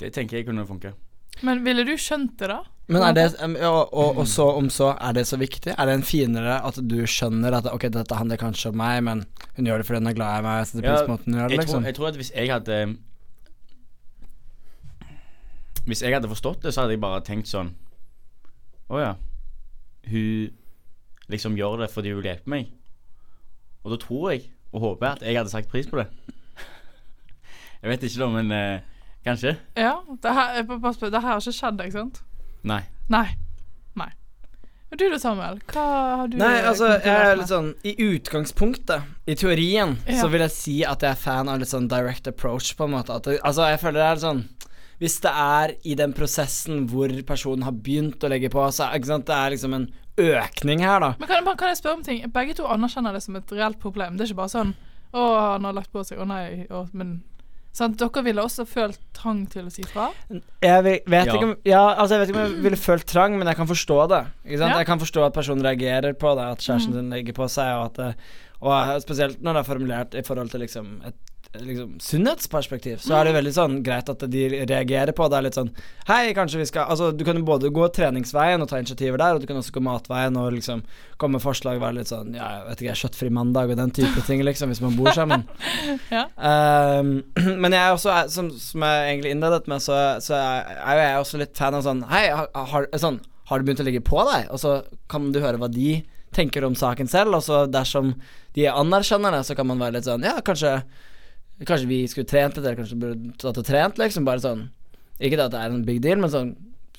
Det 0.00 0.10
tenker 0.14 0.40
jeg 0.40 0.48
kunne 0.48 0.66
funke. 0.66 0.94
Men 1.42 1.64
ville 1.64 1.84
du 1.86 1.94
skjønt 1.98 2.36
det, 2.38 2.48
da? 2.50 2.60
Men 2.92 3.00
er 3.00 3.14
det 3.16 3.24
og, 3.64 3.94
og, 3.96 4.18
og 4.20 4.26
så 4.28 4.44
om 4.58 4.66
så, 4.70 4.90
er 5.00 5.14
det 5.16 5.24
så 5.26 5.38
viktig? 5.40 5.72
Er 5.72 5.88
det 5.88 5.94
en 5.96 6.04
finere 6.04 6.58
at 6.68 6.76
du 6.84 6.98
skjønner 7.08 7.56
at 7.56 7.68
ok, 7.70 7.88
dette 7.94 8.18
handler 8.18 8.40
kanskje 8.40 8.74
om 8.74 8.78
meg, 8.78 9.00
men 9.06 9.24
hun 9.56 9.70
gjør 9.70 9.80
det 9.80 9.88
fordi 9.88 10.02
hun 10.02 10.10
er 10.12 10.18
glad 10.18 10.42
i 10.42 10.44
meg, 10.44 10.66
Så 10.68 10.76
det 10.78 10.84
pris 10.84 11.06
på 11.06 11.14
måten 11.14 11.32
hun 11.32 11.40
gjør 11.40 11.48
det, 11.48 11.56
jeg, 11.56 11.62
liksom? 11.64 11.80
tror, 11.80 11.88
jeg 11.88 11.98
tror 11.98 12.08
at 12.10 12.20
hvis 12.20 12.32
jeg 12.34 12.52
hadde 12.52 12.78
Hvis 15.86 16.02
jeg 16.04 16.14
hadde 16.16 16.28
forstått 16.28 16.62
det, 16.64 16.74
så 16.74 16.84
hadde 16.84 16.96
jeg 16.96 17.04
bare 17.04 17.24
tenkt 17.24 17.48
sånn 17.48 17.72
Å 18.92 19.00
ja. 19.00 19.12
Hun 20.12 20.52
liksom 21.32 21.56
gjør 21.56 21.80
det 21.80 21.88
fordi 21.88 22.12
hun 22.12 22.20
vil 22.20 22.28
hjelpe 22.28 22.52
meg. 22.52 22.68
Og 23.84 23.94
da 23.94 23.96
tror 24.00 24.34
jeg, 24.34 24.42
og 24.76 24.82
håper 24.82 25.14
at 25.14 25.22
jeg 25.24 25.38
hadde 25.38 25.52
sagt 25.52 25.70
pris 25.72 25.88
på 25.88 25.96
det. 25.96 26.04
jeg 27.80 27.88
vet 27.94 28.04
ikke 28.04 28.20
da, 28.20 28.28
men 28.34 28.52
eh, 28.52 28.84
kanskje. 29.24 29.56
Ja. 29.76 29.96
Det 30.22 30.34
her, 30.36 30.62
pass 30.80 30.98
på, 31.00 31.10
det 31.10 31.20
her 31.22 31.34
har 31.34 31.40
ikke 31.42 31.52
skjedd, 31.56 31.80
ikke 31.84 31.98
sant? 31.98 32.20
Nei. 32.64 32.82
Nei. 33.12 33.26
Nei. 33.96 34.10
Og 34.92 34.98
du 35.00 35.06
da, 35.10 35.18
Samuel? 35.18 35.58
Hva 35.72 35.84
har 36.20 36.28
du 36.30 36.36
Nei, 36.38 36.52
altså, 36.62 36.92
jeg 37.02 37.14
er 37.30 37.36
litt 37.40 37.50
sånn 37.50 37.72
I 37.84 37.94
utgangspunktet, 38.06 39.02
i 39.26 39.34
teorien, 39.34 39.96
Ja. 40.06 40.20
så 40.20 40.28
vil 40.30 40.40
jeg 40.46 40.50
si 40.54 40.76
at 40.84 41.02
jeg 41.02 41.10
er 41.10 41.20
fan 41.20 41.48
av 41.48 41.58
litt 41.58 41.68
sånn 41.72 41.88
direct 41.90 42.26
approach, 42.30 42.76
på 42.76 42.84
en 42.84 42.94
måte. 42.96 43.14
At 43.16 43.24
det, 43.24 43.40
altså, 43.42 43.66
jeg 43.72 43.80
føler 43.82 44.00
det 44.00 44.06
er 44.06 44.14
litt 44.14 44.26
sånn 44.28 44.44
Hvis 45.00 45.18
det 45.20 45.32
er 45.34 45.74
i 45.84 45.94
den 45.98 46.12
prosessen 46.14 46.86
hvor 46.88 47.10
personen 47.26 47.64
har 47.66 47.72
begynt 47.72 48.22
å 48.22 48.28
legge 48.30 48.48
på, 48.48 48.62
så 48.72 48.92
ikke 48.94 49.10
sant, 49.10 49.26
det 49.26 49.34
er 49.34 49.50
liksom 49.50 49.74
en 49.74 49.88
økning 50.16 50.78
her, 50.86 51.00
da. 51.02 51.08
Men 51.18 51.28
kan, 51.28 51.48
kan 51.58 51.68
jeg 51.72 51.80
spørre 51.80 51.98
om 51.98 52.04
ting? 52.06 52.22
Begge 52.30 52.54
to 52.54 52.68
anerkjenner 52.70 53.12
det 53.12 53.22
som 53.24 53.34
et 53.36 53.50
reelt 53.50 53.80
problem. 53.82 54.14
Det 54.16 54.22
er 54.28 54.30
ikke 54.30 54.42
bare 54.44 54.54
sånn 54.54 54.74
'Å, 55.14 55.52
han 55.54 55.64
har 55.64 55.72
lagt 55.74 55.92
på 55.92 56.02
seg. 56.06 56.18
Å 56.18 56.24
nei.' 56.26 56.66
Å, 56.70 56.88
men 56.92 57.22
sant? 57.74 57.98
Dere 58.00 58.22
ville 58.26 58.42
også 58.44 58.64
følt 58.70 59.00
trang 59.16 59.44
til 59.50 59.66
å 59.68 59.72
si 59.74 59.82
fra? 59.90 60.08
Jeg 60.62 60.84
vet, 60.86 61.04
vet 61.10 61.26
Ja. 61.26 61.34
ikke 61.34 61.48
om 61.50 61.56
Ja, 61.66 61.82
altså 61.98 62.14
jeg 62.16 62.20
vet 62.24 62.32
ikke 62.32 62.40
om 62.44 62.52
jeg 62.54 62.62
ville 62.68 62.80
følt 62.80 63.06
trang, 63.10 63.36
men 63.38 63.50
jeg 63.50 63.56
kan 63.58 63.66
forstå 63.70 63.98
det. 64.14 64.22
Ikke 64.46 64.58
sant? 64.62 64.70
Ja. 64.72 64.78
Jeg 64.78 64.86
kan 64.92 65.02
forstå 65.02 65.26
at 65.26 65.34
personen 65.36 65.64
reagerer 65.66 66.14
på 66.14 66.34
det, 66.38 66.46
at 66.54 66.58
kjæresten 66.64 66.94
sin 66.94 67.10
legger 67.10 67.36
på 67.36 67.48
seg, 67.50 67.74
og 67.76 67.98
at 68.00 68.16
Og 68.64 69.02
spesielt 69.02 69.42
når 69.44 69.52
det 69.52 69.60
er 69.60 69.66
formulert 69.74 70.14
i 70.16 70.22
forhold 70.24 70.48
til 70.50 70.60
liksom 70.64 70.86
et 71.04 71.14
liksom 71.62 71.92
sunnhetsperspektiv, 72.02 72.98
så 73.02 73.14
er 73.18 73.28
det 73.28 73.34
veldig 73.36 73.52
sånn 73.54 73.74
greit 73.86 74.08
at 74.10 74.24
de 74.30 74.42
reagerer 74.66 75.12
på 75.14 75.26
det. 75.30 75.38
Er 75.38 75.44
litt 75.46 75.58
sånn 75.58 75.70
Hei, 76.08 76.32
kanskje 76.36 76.60
vi 76.60 76.66
skal 76.68 76.88
Altså, 76.90 77.12
du 77.14 77.22
kan 77.26 77.38
jo 77.38 77.44
både 77.46 77.70
gå 77.74 77.86
treningsveien 77.94 78.62
og 78.64 78.68
ta 78.70 78.80
initiativer 78.80 79.20
der, 79.20 79.36
og 79.36 79.44
du 79.44 79.46
kan 79.50 79.60
også 79.60 79.74
gå 79.76 79.82
matveien 79.84 80.38
og 80.40 80.52
liksom 80.56 80.82
komme 81.20 81.38
med 81.38 81.44
forslag, 81.44 81.78
være 81.82 82.00
litt 82.00 82.10
sånn 82.10 82.34
Ja, 82.34 82.48
jeg 82.58 82.66
vet 82.70 82.82
ikke, 82.84 82.96
kjøttfri 83.04 83.30
mandag 83.34 83.70
og 83.74 83.78
den 83.78 83.94
type 83.94 84.24
ting, 84.26 84.42
liksom, 84.46 84.72
hvis 84.74 84.82
man 84.84 84.96
bor 84.98 85.12
sammen. 85.14 85.46
Ja. 86.14 86.26
um, 87.00 87.14
men 87.62 87.72
jeg 87.74 87.80
er 87.80 87.92
også, 87.94 88.10
er- 88.12 88.28
som, 88.32 88.50
som 88.58 88.82
jeg 88.86 89.06
egentlig 89.12 89.34
innledet 89.34 89.68
med, 89.70 89.82
så, 89.84 89.96
så 90.24 90.36
er 90.38 90.74
er 90.74 90.98
jo 90.98 91.04
jeg 91.06 91.22
også 91.22 91.40
litt 91.44 91.56
fan 91.58 91.78
av 91.78 91.84
sånn 91.86 92.02
Hei, 92.10 92.26
har, 92.34 92.50
har, 92.72 92.88
sånn, 93.00 93.20
har 93.48 93.60
du 93.60 93.66
begynt 93.68 93.82
å 93.82 93.86
ligge 93.86 94.02
på 94.04 94.20
deg? 94.30 94.50
Og 94.54 94.60
så 94.62 94.74
kan 95.10 95.30
du 95.34 95.40
høre 95.42 95.60
hva 95.60 95.68
de 95.72 96.02
tenker 96.34 96.66
om 96.66 96.74
saken 96.74 97.06
selv, 97.10 97.36
og 97.38 97.44
så 97.46 97.64
dersom 97.70 98.14
de 98.58 98.66
anerkjenner 98.70 99.34
det, 99.38 99.44
så 99.46 99.54
kan 99.58 99.68
man 99.70 99.78
være 99.82 99.98
litt 100.00 100.08
sånn 100.08 100.24
Ja, 100.26 100.36
kanskje 100.44 100.80
Kanskje 101.62 101.86
vi 101.86 102.00
skulle 102.10 102.28
trent 102.28 102.56
litt, 102.56 102.64
eller 102.64 102.80
kanskje 102.80 102.98
burde 102.98 103.34
tatt 103.38 103.60
og 103.60 103.66
trent, 103.66 104.00
liksom. 104.00 104.26
Bare 104.26 104.42
sånn 104.42 104.68
Ikke 105.22 105.38
at 105.38 105.52
det 105.54 105.60
er 105.60 105.70
en 105.70 105.84
big 105.86 106.00
deal, 106.02 106.18
men 106.18 106.32
sånn 106.32 106.54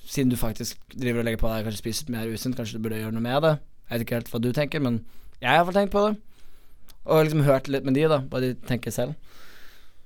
siden 0.06 0.30
du 0.32 0.38
faktisk 0.38 0.78
driver 0.94 1.24
og 1.24 1.26
legger 1.28 1.42
på 1.42 1.50
deg, 1.50 1.66
kanskje 1.66 1.82
spiser 1.82 2.12
mer 2.14 2.30
usunt, 2.30 2.56
kanskje 2.56 2.78
du 2.78 2.86
burde 2.86 3.02
gjøre 3.02 3.16
noe 3.16 3.26
med 3.26 3.42
det. 3.44 3.54
Jeg 3.90 3.92
vet 3.92 4.06
ikke 4.06 4.18
helt 4.20 4.32
hva 4.32 4.42
du 4.42 4.52
tenker, 4.54 4.84
men 4.86 5.00
jeg 5.42 5.50
har 5.50 5.60
iallfall 5.60 5.78
tenkt 5.80 5.94
på 5.96 6.04
det. 6.06 6.14
Og 7.06 7.24
liksom 7.26 7.44
hørt 7.46 7.70
litt 7.70 7.86
med 7.86 7.98
de, 7.98 8.06
da, 8.10 8.20
hva 8.30 8.42
de 8.42 8.54
tenker 8.70 8.94
selv. 8.94 9.18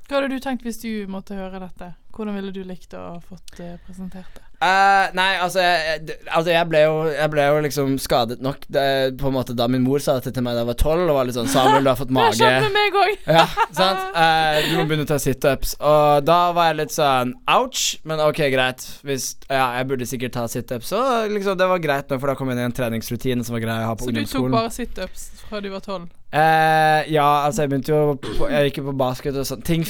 Hva 0.07 0.17
hadde 0.19 0.31
du 0.33 0.43
tenkt 0.43 0.63
hvis 0.65 0.81
du 0.81 0.89
måtte 1.11 1.37
høre 1.37 1.61
dette? 1.61 1.93
Hvordan 2.15 2.35
ville 2.35 2.51
du 2.51 2.63
likt 2.67 2.93
å 2.97 3.19
fått 3.23 3.59
uh, 3.63 3.75
presentert 3.87 4.27
det? 4.35 4.43
Uh, 4.59 5.05
nei, 5.15 5.37
altså 5.39 5.61
jeg, 5.63 6.17
altså 6.35 6.51
jeg 6.51 6.67
ble 6.67 6.81
jo 6.83 6.95
Jeg 7.07 7.31
ble 7.31 7.45
jo 7.47 7.59
liksom 7.63 7.93
skadet 8.03 8.41
nok 8.43 8.65
det, 8.67 8.81
På 9.15 9.29
en 9.29 9.37
måte 9.37 9.53
da 9.55 9.69
min 9.71 9.85
mor 9.85 10.03
sa 10.03 10.17
dette 10.17 10.33
til 10.35 10.43
meg 10.43 10.57
da 10.57 10.65
jeg 10.65 10.69
var 10.73 10.77
tolv, 10.81 11.05
og 11.05 11.15
var 11.15 11.29
litt 11.29 11.37
sånn 11.37 11.47
'Samuel, 11.47 11.87
du 11.87 11.91
har 11.93 11.95
fått 11.95 12.11
mage'. 12.17 12.41
Det 12.43 12.59
med 12.65 12.75
meg 12.75 12.97
òg! 12.99 13.23
Ja, 13.23 13.45
sant? 13.71 14.03
Uh, 14.11 14.59
du 14.67 14.75
må 14.81 14.83
begynne 14.89 15.07
å 15.07 15.11
ta 15.13 15.19
situps. 15.23 15.77
Og 15.79 16.27
da 16.27 16.39
var 16.57 16.73
jeg 16.73 16.79
litt 16.81 16.97
sånn 16.97 17.33
ouch, 17.55 17.85
men 18.03 18.19
ok, 18.25 18.43
greit. 18.51 18.83
Hvis 19.07 19.31
Ja, 19.47 19.69
jeg 19.79 19.87
burde 19.93 20.09
sikkert 20.11 20.35
ta 20.35 20.43
situps. 20.51 20.91
Så 20.91 20.99
liksom, 21.31 21.55
det 21.55 21.71
var 21.71 21.79
greit 21.79 22.11
nå, 22.11 22.19
for 22.19 22.33
da 22.33 22.35
kom 22.35 22.51
jeg 22.51 22.59
inn 22.59 22.65
i 22.65 22.69
en 22.73 22.75
treningsrutine 22.75 23.47
som 23.47 23.55
var 23.55 23.63
grei 23.63 23.79
å 23.79 23.93
ha 23.93 23.95
på 23.95 24.09
Så 24.09 24.11
du 24.11 24.19
tok 24.19 24.25
ungdomsskolen. 24.27 24.59
bare 24.59 24.75
situps 24.75 25.29
fra 25.47 25.63
du 25.63 25.71
var 25.71 25.87
tolv? 25.87 26.09
Eh, 26.29 27.07
ja, 27.09 27.25
altså 27.47 27.63
jeg 27.63 27.71
begynte 27.71 27.89
jo 27.89 28.11
på, 28.21 28.49
Jeg 28.51 28.67
gikk 28.67 28.83
jo 28.83 28.91
på 28.91 28.93
basket 28.99 29.37
og 29.41 29.47
sånn. 29.49 29.63
Ting 29.65 29.81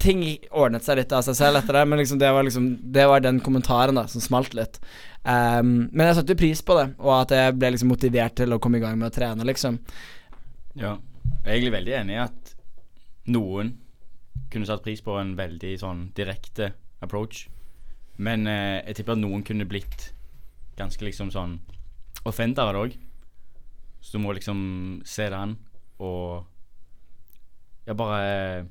Ting 0.00 0.22
ordnet 0.48 0.86
seg 0.86 0.96
litt 1.02 1.12
av 1.12 1.20
seg 1.26 1.36
selv 1.36 1.61
etter 1.62 1.78
det, 1.78 1.86
men 1.88 2.02
liksom 2.02 2.18
det 2.20 2.32
var 2.34 2.44
liksom 2.46 2.66
Det 2.92 3.06
var 3.08 3.22
den 3.24 3.40
kommentaren 3.40 3.98
da 3.98 4.06
som 4.10 4.24
smalt 4.24 4.54
litt. 4.58 4.80
Um, 5.22 5.88
men 5.92 6.08
jeg 6.08 6.18
satte 6.18 6.38
pris 6.38 6.60
på 6.66 6.76
det, 6.80 6.88
og 6.98 7.14
at 7.20 7.34
jeg 7.36 7.54
ble 7.54 7.70
liksom 7.72 7.92
motivert 7.94 8.34
til 8.40 8.52
å 8.52 8.58
komme 8.62 8.80
i 8.80 8.82
gang 8.82 8.98
med 8.98 9.12
å 9.12 9.14
trene, 9.14 9.46
liksom. 9.46 9.78
Ja. 10.74 10.96
Jeg 11.42 11.46
er 11.46 11.54
egentlig 11.56 11.76
veldig 11.76 11.94
enig 12.00 12.16
i 12.16 12.22
at 12.22 12.52
noen 13.30 13.76
kunne 14.52 14.68
satt 14.68 14.82
pris 14.84 15.00
på 15.04 15.14
en 15.20 15.36
veldig 15.38 15.72
sånn 15.80 16.08
direkte 16.16 16.72
approach. 17.02 17.46
Men 18.22 18.46
eh, 18.50 18.82
jeg 18.88 18.98
tipper 18.98 19.16
at 19.16 19.22
noen 19.22 19.44
kunne 19.46 19.68
blitt 19.68 20.10
ganske 20.78 21.04
liksom 21.06 21.30
sånn 21.34 21.56
offenda 22.28 22.66
av 22.66 22.74
det 22.74 22.82
òg. 22.82 22.96
Så 24.02 24.16
du 24.18 24.24
må 24.24 24.34
liksom 24.34 25.02
se 25.06 25.28
det 25.30 25.38
an 25.38 25.56
og 26.02 26.48
Ja, 27.82 27.94
bare 27.98 28.18
eh, 28.30 28.66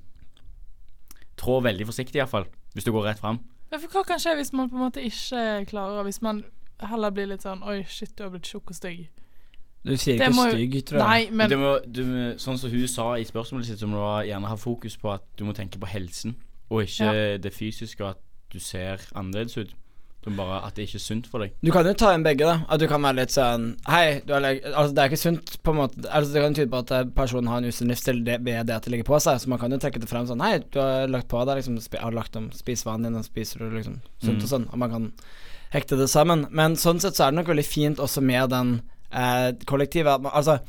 trå 1.39 1.57
veldig 1.63 1.87
forsiktig, 1.89 2.21
iallfall. 2.21 2.45
Hvis 2.73 2.87
du 2.87 2.91
går 2.91 3.09
rett 3.09 3.19
fram. 3.19 3.39
Ja, 3.71 3.77
for 3.77 3.87
hva 3.91 4.03
kan 4.07 4.19
skje 4.19 4.35
hvis 4.39 4.53
man 4.53 4.69
på 4.69 4.75
en 4.75 4.83
måte 4.83 5.03
ikke 5.03 5.65
klarer 5.69 6.03
Hvis 6.03 6.21
man 6.21 6.43
heller 6.83 7.13
blir 7.15 7.29
litt 7.31 7.45
sånn 7.45 7.61
Oi, 7.63 7.81
shit, 7.87 8.11
du 8.17 8.25
har 8.25 8.31
blitt 8.33 8.49
tjukk 8.51 8.73
og 8.73 8.75
stygg. 8.75 9.05
Du 9.81 9.95
sier 9.97 10.19
ikke 10.19 10.33
må 10.35 10.47
stygg, 10.51 10.75
tror 10.85 10.99
jeg. 10.99 11.07
Nei, 11.07 11.37
men 11.39 11.53
må, 11.57 11.71
du, 11.87 12.03
sånn 12.41 12.59
som 12.61 12.69
hun 12.69 12.89
sa 12.91 13.07
i 13.17 13.25
spørsmålet 13.25 13.71
sitt, 13.71 13.79
så 13.81 13.89
må 13.89 13.97
du 13.97 14.27
gjerne 14.29 14.51
ha 14.51 14.57
fokus 14.59 14.97
på 15.01 15.09
at 15.15 15.23
du 15.39 15.45
må 15.47 15.55
tenke 15.57 15.81
på 15.81 15.89
helsen, 15.89 16.35
og 16.69 16.83
ikke 16.83 17.39
det 17.41 17.53
fysiske, 17.55 18.03
og 18.05 18.11
at 18.13 18.21
du 18.53 18.59
ser 18.61 19.01
annerledes 19.17 19.57
ut. 19.57 19.73
Må 20.27 20.35
bare 20.37 20.59
At 20.67 20.75
det 20.77 20.83
ikke 20.85 20.99
er 20.99 21.01
sunt 21.01 21.25
for 21.31 21.41
deg. 21.41 21.53
Du 21.65 21.71
kan 21.73 21.87
jo 21.89 21.93
ta 21.97 22.11
inn 22.13 22.21
begge, 22.21 22.45
da. 22.45 22.59
At 22.69 22.79
du 22.79 22.85
kan 22.87 23.01
være 23.01 23.17
litt 23.23 23.31
sånn 23.33 23.63
Hei, 23.89 24.21
du 24.25 24.33
er 24.37 24.43
leg 24.43 24.59
Altså, 24.69 24.93
det 24.93 25.01
er 25.01 25.09
ikke 25.09 25.17
sunt, 25.21 25.55
på 25.65 25.73
en 25.73 25.79
måte. 25.79 26.03
Altså, 26.09 26.33
det 26.35 26.43
kan 26.43 26.57
tyde 26.59 26.69
på 26.69 26.81
at 26.83 26.91
eh, 26.93 27.07
personen 27.15 27.49
har 27.49 27.57
en 27.57 27.65
usunn 27.71 27.89
livsstil 27.89 28.21
ved 28.27 28.45
det 28.69 28.75
at 28.75 28.85
det 28.85 28.93
ligger 28.93 29.07
på 29.09 29.17
seg. 29.23 29.39
Så 29.41 29.49
man 29.49 29.57
kan 29.63 29.73
jo 29.73 29.79
trekke 29.81 29.99
det 30.03 30.09
frem 30.11 30.27
sånn 30.29 30.43
Hei, 30.45 30.59
du 30.69 30.77
har 30.79 31.09
lagt 31.09 31.27
på 31.31 31.41
deg, 31.49 31.57
liksom 31.63 31.79
Har 32.03 32.13
lagt 32.13 32.37
om 32.37 32.51
spisevanen 32.53 33.09
din, 33.09 33.17
og 33.17 33.25
spiser 33.25 33.63
du 33.65 33.73
liksom 33.79 33.97
sunt 34.21 34.37
Mm. 34.37 34.43
og 34.45 34.49
sånn. 34.53 34.67
Og 34.71 34.77
man 34.77 34.93
kan 34.93 35.09
hekte 35.73 35.97
det 35.97 36.09
sammen. 36.11 36.45
Men 36.51 36.75
sånn 36.77 36.99
sett 37.01 37.15
så 37.17 37.25
er 37.27 37.31
det 37.33 37.39
nok 37.41 37.49
veldig 37.55 37.65
fint 37.65 37.97
også 38.03 38.21
med 38.21 38.49
den 38.53 38.81
eh, 39.11 39.51
kollektivet. 39.65 40.21
Altså 40.29 40.59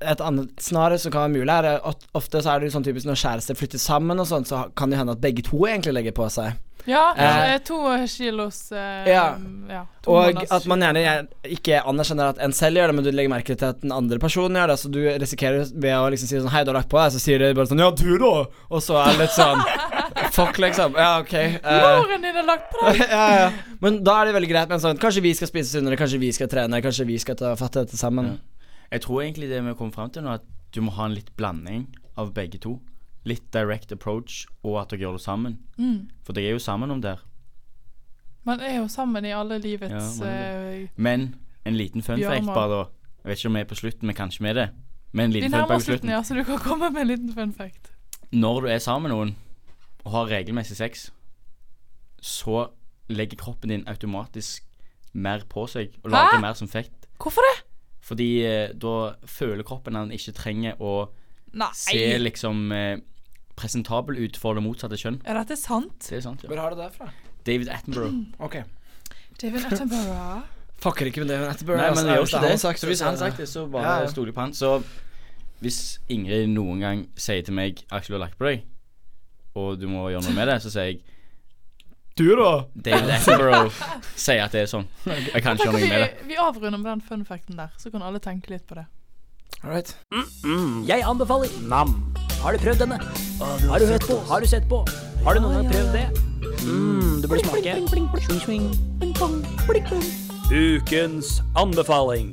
et 0.00 0.20
annet 0.22 0.60
scenario 0.62 0.98
som 1.02 1.10
kan 1.10 1.24
være 1.26 1.40
mulig, 1.40 1.50
er 1.58 1.80
at 1.82 2.04
ofte 2.14 2.38
så 2.44 2.52
er 2.52 2.60
det 2.62 2.68
jo 2.68 2.76
sånn 2.76 2.84
typisk 2.86 3.08
når 3.08 3.18
kjærester 3.18 3.56
flytter 3.58 3.80
sammen 3.82 4.20
og 4.22 4.28
sånn, 4.30 4.46
så 4.46 4.68
kan 4.78 4.92
det 4.92 4.98
hende 5.00 5.16
at 5.16 5.22
begge 5.24 5.42
to 5.42 5.58
egentlig 5.66 5.96
legger 5.96 6.14
på 6.14 6.28
seg. 6.30 6.52
Ja, 6.88 7.12
Eh, 7.16 7.54
eh, 7.54 7.58
to 7.60 7.76
kilos 8.08 8.72
eh, 8.72 9.08
Ja. 9.08 9.36
ja 9.68 9.82
to 10.02 10.14
Og 10.14 10.38
at 10.50 10.66
man 10.70 10.80
gjerne 10.80 11.28
ikke 11.44 11.82
anerkjenner 11.84 12.32
at 12.32 12.40
en 12.40 12.54
selv 12.56 12.80
gjør 12.80 12.88
det, 12.88 12.96
men 12.96 13.04
du 13.04 13.10
legger 13.12 13.32
merke 13.32 13.56
til 13.56 13.68
at 13.68 13.82
den 13.82 13.92
andre 13.92 14.18
personen 14.18 14.56
gjør 14.56 14.72
det. 14.72 14.78
Så 14.80 14.90
du 14.92 15.00
risikerer 15.04 15.68
ved 15.74 15.94
å 15.98 16.08
liksom 16.14 16.30
si 16.30 16.40
sånn 16.40 16.48
Hei, 16.54 16.64
du 16.64 16.72
har 16.72 16.80
lagt 16.80 16.90
på 16.92 17.00
deg, 17.00 17.12
så 17.12 17.20
sier 17.20 17.42
de 17.44 17.52
bare 17.58 17.68
sånn 17.68 17.82
Ja, 17.84 17.90
du 17.92 18.18
da? 18.22 18.32
Og 18.72 18.82
så 18.84 18.96
er 19.02 19.12
det 19.12 19.26
litt 19.26 19.36
sånn 19.36 19.62
Fuck, 20.34 20.58
liksom. 20.58 20.96
Ja, 20.96 21.20
ok. 21.20 21.34
eh, 21.34 22.16
din 22.16 22.32
er 22.32 22.46
lagt 22.48 22.72
på 22.72 22.84
deg! 22.86 23.04
ja, 23.16 23.24
ja. 23.44 23.48
Men 23.84 24.02
da 24.06 24.20
er 24.22 24.30
det 24.30 24.38
veldig 24.38 24.50
greit 24.50 24.68
med 24.72 24.78
en 24.80 24.86
sånn 24.88 25.00
Kanskje 25.02 25.22
vi 25.28 25.34
skal 25.36 25.50
spise 25.50 25.76
sunnere, 25.76 25.98
kanskje 26.00 26.20
vi 26.22 26.32
skal 26.32 26.48
trene, 26.50 26.80
kanskje 26.84 27.06
vi 27.08 27.18
skal 27.20 27.36
ta 27.38 27.52
fatte 27.60 27.84
dette 27.84 28.00
sammen. 28.00 28.38
Jeg 28.88 29.04
tror 29.04 29.22
egentlig 29.22 29.50
det 29.52 29.60
vi 29.60 29.76
kommer 29.76 29.92
fram 29.92 30.10
til 30.14 30.24
nå, 30.24 30.38
at 30.40 30.46
du 30.72 30.80
må 30.84 30.92
ha 30.96 31.04
en 31.08 31.16
litt 31.16 31.34
blanding 31.36 31.84
av 32.16 32.32
begge 32.36 32.60
to. 32.64 32.78
Litt 33.28 33.48
direct 33.52 33.92
approach 33.92 34.46
og 34.64 34.78
at 34.80 34.92
dere 34.92 35.02
gjør 35.04 35.18
det 35.18 35.24
sammen. 35.24 35.58
Mm. 35.76 36.08
For 36.24 36.32
dere 36.36 36.52
er 36.52 36.56
jo 36.56 36.62
sammen 36.64 36.90
om 36.94 37.02
det. 37.04 37.16
her. 37.18 37.24
Man 38.48 38.60
er 38.64 38.78
jo 38.78 38.86
sammen 38.88 39.26
i 39.28 39.32
alle 39.36 39.58
livets 39.60 40.20
Ja, 40.22 40.28
eh, 40.30 40.86
Men 40.96 41.34
en 41.68 41.76
liten 41.76 42.02
fun 42.06 42.22
fact 42.22 42.46
bare 42.46 42.70
da. 42.72 42.84
Jeg 43.24 43.30
vet 43.32 43.38
ikke 43.42 43.50
om 43.50 43.58
vi 43.58 43.60
er 43.60 43.68
på 43.68 43.76
slutten, 43.82 44.06
men 44.08 44.16
kanskje 44.16 44.44
vi 44.46 44.48
er 44.52 44.56
det. 44.62 44.68
Men 45.12 45.24
en 45.28 45.32
liten 45.36 45.52
fun 45.52 45.66
fact 45.66 45.74
på 45.74 45.84
slutten. 45.90 46.10
ja, 46.14 46.22
så 46.24 46.34
du 46.38 46.44
kan 46.48 46.58
komme 46.64 46.88
med 46.94 47.02
en 47.02 47.10
liten 47.10 47.34
fun 47.36 47.52
fact. 47.52 47.92
Når 48.32 48.60
du 48.64 48.68
er 48.72 48.78
sammen 48.78 49.08
med 49.10 49.16
noen 49.16 49.34
og 50.04 50.12
har 50.14 50.30
regelmessig 50.32 50.76
sex, 50.78 51.10
så 52.20 52.68
legger 53.08 53.36
kroppen 53.40 53.70
din 53.72 53.84
automatisk 53.88 54.64
mer 55.12 55.44
på 55.48 55.66
seg 55.70 55.94
og 56.04 56.10
lager 56.12 56.36
Hæ? 56.38 56.40
mer 56.44 56.56
som 56.58 56.68
fett. 56.68 57.06
Hvorfor 57.18 57.44
det? 57.44 57.64
Fordi 58.08 58.28
eh, 58.46 58.70
da 58.80 59.14
føler 59.28 59.64
kroppen 59.66 59.96
at 59.96 60.06
den 60.08 60.16
ikke 60.16 60.32
trenger 60.36 60.80
å 60.80 61.10
Nei. 61.52 61.68
se 61.76 62.18
liksom 62.20 62.72
eh, 62.72 62.98
presentabel 63.58 64.18
ut 64.24 64.38
for 64.40 64.54
det 64.58 64.62
motsatte 64.64 64.98
kjønn. 65.00 65.18
Er 65.26 65.40
dette 65.42 65.56
sant? 65.58 65.98
Det 66.08 66.20
er 66.20 66.24
sant, 66.24 66.44
ja. 66.44 66.50
Hvor 66.52 66.62
har 66.62 66.74
du 66.74 66.80
det 66.80 66.92
fra? 66.94 67.10
David 67.46 67.68
Attenborough. 67.74 68.14
Ok. 68.44 68.56
David 69.42 69.66
Attenborough. 69.68 70.46
Fucker 70.78 71.10
ikke 71.10 71.24
med 71.24 71.32
David 71.34 71.48
Attenborough. 71.50 71.82
Nei, 71.82 71.90
men 71.96 72.06
det 72.06 72.16
gjør 72.18 72.26
ikke 72.28 72.42
det. 72.46 72.60
Sagt, 72.62 72.80
så 72.82 72.86
hvis 72.90 73.00
han 73.02 73.14
har 73.16 73.20
sagt 73.24 73.38
det, 73.42 73.48
så 73.50 73.66
bare 73.66 73.84
Ja, 73.86 74.00
ja. 74.06 74.10
stoler 74.12 74.30
jeg 74.30 74.34
på 74.38 74.44
han. 74.46 74.54
Så 74.54 74.72
hvis 75.64 75.78
Ingrid 76.08 76.46
noen 76.54 76.82
gang 76.84 77.00
sier 77.18 77.42
til 77.42 77.54
meg 77.58 77.80
'Aksel 77.90 78.14
har 78.14 78.20
lagt 78.28 78.38
på 78.38 78.46
deg', 78.46 78.62
og 79.58 79.80
du 79.80 79.88
må 79.90 80.04
gjøre 80.12 80.22
noe 80.28 80.34
med 80.36 80.46
det, 80.52 80.60
så 80.62 80.70
sier 80.70 80.84
jeg 80.92 81.00
Du, 82.18 82.34
da? 82.36 82.64
David 82.74 83.10
Attenborough 83.14 83.74
sier 84.18 84.44
at 84.44 84.52
det 84.52 84.62
er 84.66 84.70
sånn. 84.70 84.86
Jeg 85.06 85.42
kan 85.42 85.54
ikke 85.56 85.66
gjøre 85.70 85.80
noe 85.80 85.88
med 85.88 86.00
det. 86.02 86.26
vi, 86.28 86.34
avrunder 86.34 86.78
med 86.78 86.90
den 86.90 87.00
fun 87.00 87.24
facten 87.24 87.56
der, 87.56 87.68
så 87.78 87.90
kan 87.90 88.02
alle 88.02 88.18
tenke 88.18 88.50
litt 88.50 88.66
på 88.66 88.74
det. 88.74 88.86
All 89.64 89.70
right. 89.70 89.96
Mm, 90.44 90.84
jeg 90.86 91.02
anbefaler 91.02 91.48
Nam. 91.68 92.27
Har 92.38 92.54
du 92.54 92.58
prøvd 92.62 92.78
denne? 92.84 92.98
Har 93.40 93.78
du 93.82 93.86
hørt 93.86 94.04
på? 94.06 94.16
Har 94.28 94.40
du 94.40 94.46
sett 94.46 94.66
på? 94.70 94.84
Har 95.24 95.34
du 95.34 95.40
noen 95.42 95.56
gang 95.58 95.70
prøvd 95.72 95.88
det? 95.96 96.04
Mm, 96.62 97.16
du 97.22 97.26
burde 97.26 97.42
smake. 97.42 97.72
Ukens 100.52 101.40
anbefaling. 101.58 102.30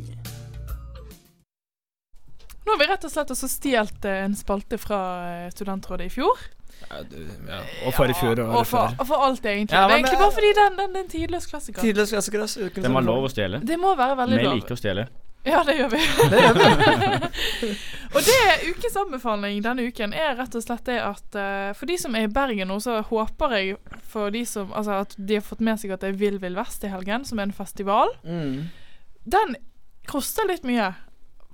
Nå 2.66 2.74
har 2.74 2.80
vi 2.82 2.90
rett 2.90 3.04
og 3.06 3.14
slett 3.14 3.34
også 3.34 3.50
stjålet 3.50 4.06
eh, 4.10 4.22
en 4.28 4.38
spalte 4.38 4.78
fra 4.82 5.02
eh, 5.32 5.50
Studentrådet 5.54 6.08
i 6.08 6.14
fjor. 6.14 6.46
Ja, 6.86 7.02
du, 7.10 7.20
ja. 7.50 7.60
Og 7.88 7.94
for 7.98 8.10
i 8.10 8.16
fjor 8.18 8.40
og 8.46 8.56
og 8.62 8.66
for, 8.70 8.96
og 9.00 9.06
for 9.10 9.26
alt, 9.26 9.46
egentlig. 9.46 9.74
Ja, 9.74 9.86
det 9.86 9.92
men 9.92 10.00
egentlig 10.06 10.22
bare 10.22 10.38
fordi 10.38 10.54
den, 10.58 10.80
den, 10.80 10.90
den 10.90 11.02
er 11.02 11.06
en 11.06 11.14
tidløs 11.14 11.46
klassiker. 11.50 11.82
Tidløs 11.82 12.14
klassiker, 12.14 12.46
ass. 12.46 12.58
Ukens 12.62 12.90
var 12.94 13.06
lov 13.06 13.26
å 13.26 13.34
stjele. 13.34 13.62
Det 13.66 13.78
må 13.82 13.98
være 13.98 14.18
veldig 14.22 14.42
lov. 14.42 14.52
Vi 14.54 14.62
liker 14.62 14.78
å 14.78 14.82
stjele. 14.82 15.10
Ja, 15.46 15.62
det 15.68 15.76
gjør 15.78 15.92
vi. 15.94 16.02
og 18.16 18.22
det 18.26 18.40
ukens 18.72 18.98
anbefaling 18.98 19.62
denne 19.66 19.86
uken 19.86 20.16
er 20.18 20.34
rett 20.40 20.58
og 20.58 20.64
slett 20.66 20.86
det 20.90 20.98
at 21.04 21.38
uh, 21.38 21.70
for 21.78 21.90
de 21.90 21.98
som 22.02 22.18
er 22.18 22.26
i 22.26 22.32
Bergen 22.34 22.72
nå, 22.72 22.80
så 22.82 22.98
håper 23.06 23.56
jeg 23.60 23.78
for 24.10 24.34
de 24.34 24.42
som 24.50 24.74
Altså 24.74 25.02
at 25.04 25.16
de 25.18 25.38
har 25.38 25.46
fått 25.46 25.62
med 25.66 25.80
seg 25.82 25.94
at 25.94 26.02
det 26.02 26.14
er 26.14 26.20
Vill 26.20 26.40
Vill 26.42 26.58
Vest 26.58 26.84
i 26.84 26.92
helgen, 26.92 27.26
som 27.28 27.40
er 27.40 27.50
en 27.50 27.56
festival. 27.56 28.12
Mm. 28.26 28.68
Den 29.26 29.56
koster 30.10 30.48
litt 30.50 30.66
mye 30.68 30.94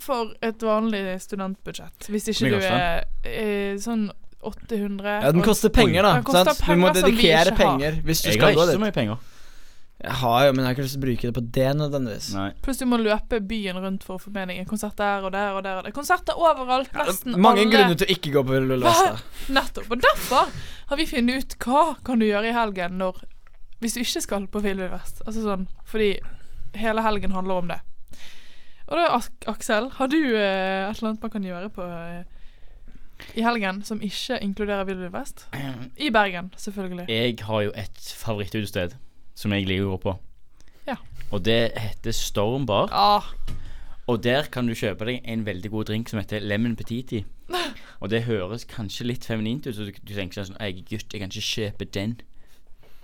for 0.01 0.31
et 0.41 0.63
vanlig 0.65 1.03
studentbudsjett. 1.21 2.10
Hvis 2.10 2.31
ikke 2.31 2.55
du 2.55 2.60
er 2.63 3.03
uh, 3.27 3.75
sånn 3.81 4.10
800 4.41 5.19
Ja, 5.21 5.31
den 5.36 5.43
koster 5.45 5.69
penger, 5.69 6.01
da. 6.01 6.15
Den 6.17 6.25
koster 6.25 6.53
sant? 6.53 6.63
Du 6.65 6.79
må 6.79 6.89
penger 6.89 6.93
vi 6.93 7.12
dedikere 7.12 7.53
penger 7.55 8.00
hvis 8.05 8.24
du 8.24 8.31
Jeg 8.31 8.39
skal 8.39 8.55
gå 8.55 8.63
ikke 8.63 8.74
så 8.74 8.81
mye 8.81 8.95
penger. 8.95 9.27
Jeg 10.01 10.17
har 10.17 10.46
jo, 10.48 10.53
men 10.55 10.63
jeg 10.63 10.65
har 10.65 10.74
ikke 10.74 10.84
lyst 10.88 10.96
til 10.96 11.01
å 11.01 11.05
bruke 11.05 11.29
det 11.29 11.34
på 11.36 11.41
det 11.58 11.65
nødvendigvis. 11.77 12.27
Nei. 12.34 12.48
Du 12.79 12.86
må 12.89 12.98
løpe 12.98 13.38
byen 13.46 13.77
rundt 13.84 14.05
for 14.05 14.17
å 14.17 14.22
få 14.24 14.31
med 14.34 14.50
deg 14.50 14.62
en 14.63 14.70
konsert 14.70 14.96
der 14.98 15.27
og 15.27 15.34
der 15.36 15.53
og 15.53 15.62
der. 15.62 15.77
Og 15.77 15.86
der. 15.86 15.93
Konserter 15.93 16.39
overalt. 16.41 16.89
Nesten 16.98 17.38
Mange 17.38 17.62
alle. 17.67 17.74
grunner 17.75 18.00
til 18.00 18.10
å 18.10 18.15
ikke 18.15 18.34
gå 18.34 18.43
på 18.48 18.62
Vest. 18.81 19.22
Nettopp. 19.58 19.91
Og 19.93 20.01
derfor 20.01 20.50
har 20.89 20.98
vi 20.98 21.05
funnet 21.10 21.43
ut 21.46 21.58
hva 21.67 21.84
kan 22.08 22.22
du 22.22 22.25
gjøre 22.25 22.50
i 22.50 22.55
helgen 22.58 22.98
når 23.01 23.22
Hvis 23.81 23.96
du 23.98 24.01
ikke 24.01 24.22
skal 24.22 24.50
på 24.50 24.62
Vill 24.65 24.81
Vill 24.81 24.89
Vest. 24.93 25.22
Altså 25.25 25.46
sånn 25.46 25.67
Fordi 25.89 26.15
hele 26.77 27.05
helgen 27.05 27.38
handler 27.38 27.62
om 27.62 27.70
det. 27.70 27.79
Og 28.89 28.98
da, 28.98 29.22
Aksel, 29.48 29.88
har 30.00 30.10
du 30.12 30.17
eh, 30.17 30.89
et 30.89 30.98
eller 30.98 31.12
annet 31.12 31.24
man 31.24 31.31
kan 31.31 31.46
gjøre 31.46 31.70
på 31.72 31.86
eh, 31.86 32.24
i 33.38 33.46
helgen 33.46 33.84
som 33.86 34.01
ikke 34.03 34.41
inkluderer 34.41 34.89
Vill 34.89 35.00
Vill 35.00 35.13
Vest? 35.13 35.46
I 35.96 36.10
Bergen, 36.12 36.50
selvfølgelig. 36.58 37.05
Jeg 37.08 37.38
har 37.46 37.63
jo 37.67 37.72
et 37.77 38.12
favorittutested 38.17 38.98
som 39.41 39.53
jeg 39.55 39.67
liker 39.67 39.88
å 39.89 39.95
gå 39.95 40.00
på. 40.05 40.13
Ja. 40.88 40.98
Og 41.31 41.43
det 41.45 41.74
heter 41.79 42.15
Storm 42.15 42.67
Bar. 42.69 42.91
Ah, 42.91 43.33
Og 44.10 44.24
der 44.24 44.48
kan 44.51 44.67
du 44.67 44.74
kjøpe 44.75 45.05
deg 45.07 45.21
en 45.29 45.45
veldig 45.45 45.69
god 45.71 45.86
drink 45.91 46.10
som 46.10 46.19
heter 46.19 46.41
Lemon 46.43 46.75
Petiti. 46.75 47.21
Og 48.01 48.10
det 48.10 48.24
høres 48.25 48.65
kanskje 48.65 49.05
litt 49.05 49.25
feminint 49.29 49.67
ut, 49.67 49.75
så 49.77 49.86
du, 49.86 49.91
du 49.93 50.13
tenker 50.15 50.43
sånn 50.43 50.57
Jeg 50.60 50.74
er 50.74 50.88
gutt, 50.89 51.13
jeg 51.13 51.21
kan 51.21 51.29
ikke 51.31 51.45
kjøpe 51.51 51.86
den. 51.93 52.15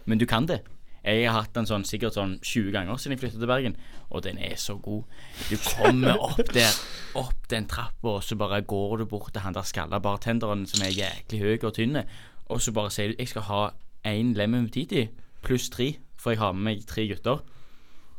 Men 0.10 0.20
du 0.20 0.26
kan 0.26 0.48
det. 0.50 0.64
Jeg 1.08 1.30
har 1.30 1.38
hatt 1.38 1.54
den 1.56 1.68
sånn 1.70 1.86
sikkert 1.88 2.18
sånn 2.18 2.34
20 2.44 2.74
ganger 2.76 2.98
siden 3.00 3.14
jeg 3.16 3.22
flyttet 3.22 3.40
til 3.40 3.48
Bergen, 3.48 3.76
og 4.12 4.24
den 4.26 4.40
er 4.44 4.58
så 4.60 4.76
god. 4.84 5.06
Du 5.48 5.56
kommer 5.62 6.18
opp 6.20 6.42
der, 6.56 6.74
opp 7.16 7.46
den 7.54 7.68
trappa, 7.72 8.18
og 8.18 8.26
så 8.26 8.36
bare 8.36 8.60
går 8.68 8.98
du 9.04 9.06
bort 9.14 9.32
til 9.32 9.46
han 9.46 9.56
der 9.56 9.68
skalla 9.70 10.02
bartenderen 10.04 10.66
som 10.68 10.84
er 10.84 10.92
jæklig 10.92 11.40
høy 11.46 11.54
og 11.70 11.78
tynn, 11.78 12.02
og 12.48 12.60
så 12.64 12.74
bare 12.76 12.92
sier 12.92 13.14
du 13.14 13.16
'Jeg 13.20 13.28
skal 13.32 13.48
ha 13.48 13.62
én 14.04 14.34
lemon 14.36 14.68
petiti 14.68 15.08
pluss 15.44 15.70
tre', 15.70 15.96
for 16.28 16.36
jeg 16.36 16.42
har 16.44 16.56
med 16.56 16.66
meg 16.68 16.82
tre 16.88 17.06
gutter. 17.08 17.40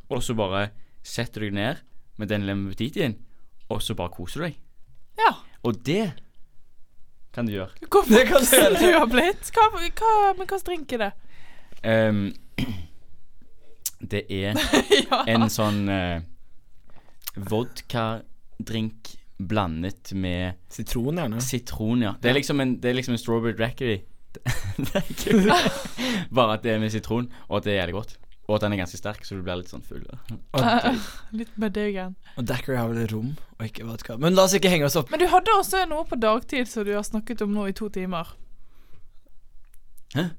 Og 0.08 0.22
så 0.24 0.32
bare 0.32 0.70
setter 1.04 1.44
du 1.44 1.50
deg 1.50 1.58
ned 1.58 1.82
med 2.18 2.30
den 2.32 2.46
lemon 2.48 2.72
petitien, 2.72 3.18
og 3.68 3.82
så 3.84 3.92
bare 3.98 4.14
koser 4.16 4.40
du 4.40 4.46
deg. 4.48 4.56
ja. 5.20 5.34
Og 5.66 5.74
det 5.84 6.12
kan 7.34 7.44
du 7.44 7.52
gjøre. 7.52 7.74
Hvor 7.90 8.06
voksen 8.08 8.76
du 8.78 8.86
har 8.94 9.08
blitt. 9.10 9.50
Hva, 9.52 9.66
hva, 9.74 10.12
men 10.38 10.48
hva 10.48 10.58
drink 10.64 10.94
er 10.94 11.02
det? 11.02 11.08
Um, 11.82 12.22
det 14.00 14.22
er 14.30 14.54
ja. 15.10 15.24
en 15.34 15.48
sånn 15.52 15.82
uh, 15.90 16.22
vodkadrink 17.50 19.12
blandet 19.38 20.14
med 20.14 20.62
Sitron, 20.72 21.18
gjerne. 21.20 21.42
sitron, 21.42 22.06
ja. 22.06 22.14
Det 22.22 22.30
er 22.30 22.38
liksom 22.38 22.62
en, 22.62 22.78
det 22.80 22.90
er 22.90 22.96
liksom 23.02 23.18
en 23.18 23.22
strawberry 23.22 23.58
daiquiri. 23.58 23.98
det 24.88 25.02
er 25.02 25.68
Bare 26.34 26.56
at 26.58 26.64
det 26.64 26.74
er 26.74 26.80
med 26.82 26.92
sitron, 26.94 27.30
og 27.48 27.60
at 27.60 27.68
det 27.68 27.74
er 27.74 27.80
jævlig 27.82 27.98
godt. 28.00 28.16
Og 28.48 28.56
at 28.56 28.64
den 28.64 28.72
er 28.72 28.80
ganske 28.80 28.96
sterk, 28.96 29.24
så 29.28 29.36
du 29.36 29.42
blir 29.44 29.60
litt 29.60 29.68
sånn 29.68 29.84
full. 29.84 30.06
Og, 30.08 30.62
Litt 31.38 31.50
bedøggen. 31.60 32.14
og 32.40 32.46
Dackery 32.48 32.78
har 32.80 32.88
vel 32.88 33.08
rom, 33.12 33.34
og 33.58 33.66
ikke 33.66 33.84
vodka. 33.84 34.16
Men 34.16 34.36
la 34.38 34.46
oss 34.48 34.54
ikke 34.56 34.72
henge 34.72 34.88
oss 34.88 34.96
opp. 34.96 35.12
Men 35.12 35.20
du 35.20 35.26
hadde 35.28 35.52
også 35.58 35.82
noe 35.90 36.06
på 36.08 36.16
dagtid 36.16 36.70
som 36.70 36.86
du 36.88 36.94
har 36.96 37.04
snakket 37.04 37.44
om 37.44 37.52
nå 37.52 37.66
i 37.68 37.74
to 37.76 37.90
timer. 37.92 38.32
Hæ? 40.16 40.30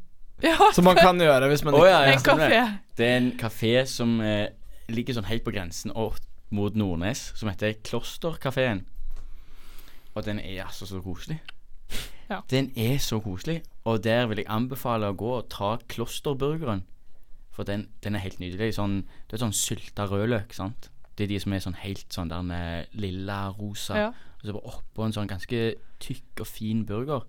Ja, 0.41 0.55
Som 0.73 0.87
man 0.87 0.95
kan 0.95 1.19
gjøre 1.19 1.49
hvis 1.51 1.65
man 1.67 1.75
oh, 1.75 1.83
ja, 1.83 1.99
ja. 2.07 2.15
en 2.15 2.23
kafé. 2.23 2.61
Det 2.97 3.05
er 3.05 3.17
en 3.19 3.31
kafé 3.37 3.73
som 3.91 4.17
eh, 4.23 4.47
ligger 4.89 5.17
sånn 5.17 5.27
helt 5.27 5.43
på 5.45 5.51
grensen 5.53 5.91
og, 5.93 6.17
mot 6.55 6.73
Nordnes, 6.79 7.27
som 7.37 7.51
heter 7.51 7.75
Klosterkafeen. 7.85 8.85
Og 10.15 10.25
den 10.25 10.39
er 10.41 10.63
altså 10.65 10.87
så 10.89 11.03
koselig. 11.03 11.37
Ja. 12.29 12.43
Den 12.51 12.69
er 12.77 12.99
så 13.01 13.17
koselig, 13.25 13.63
og 13.89 14.03
der 14.05 14.27
vil 14.29 14.43
jeg 14.43 14.51
anbefale 14.53 15.09
å 15.09 15.17
gå 15.17 15.31
og 15.39 15.47
ta 15.49 15.77
Klosterburgeren. 15.89 16.83
For 17.55 17.65
den, 17.65 17.87
den 18.03 18.15
er 18.15 18.23
helt 18.23 18.39
nydelig. 18.39 18.75
Sånn, 18.77 19.01
det 19.27 19.35
er 19.35 19.41
sånn 19.41 19.55
sylta 19.57 20.05
rødløk, 20.07 20.53
sant. 20.55 20.91
Det 21.17 21.25
er 21.25 21.33
de 21.33 21.39
som 21.43 21.51
er 21.55 21.63
sånn 21.65 21.79
helt 21.81 22.13
sånn 22.15 22.29
der 22.31 22.45
med 22.45 22.93
lilla, 22.95 23.49
rosa. 23.57 23.97
Ja. 23.97 24.11
Og 24.39 24.45
så 24.45 24.55
bare 24.55 24.75
oppå 24.77 25.03
en 25.03 25.15
sånn 25.17 25.27
ganske 25.27 25.63
tykk 25.99 26.45
og 26.45 26.47
fin 26.47 26.85
burger. 26.87 27.25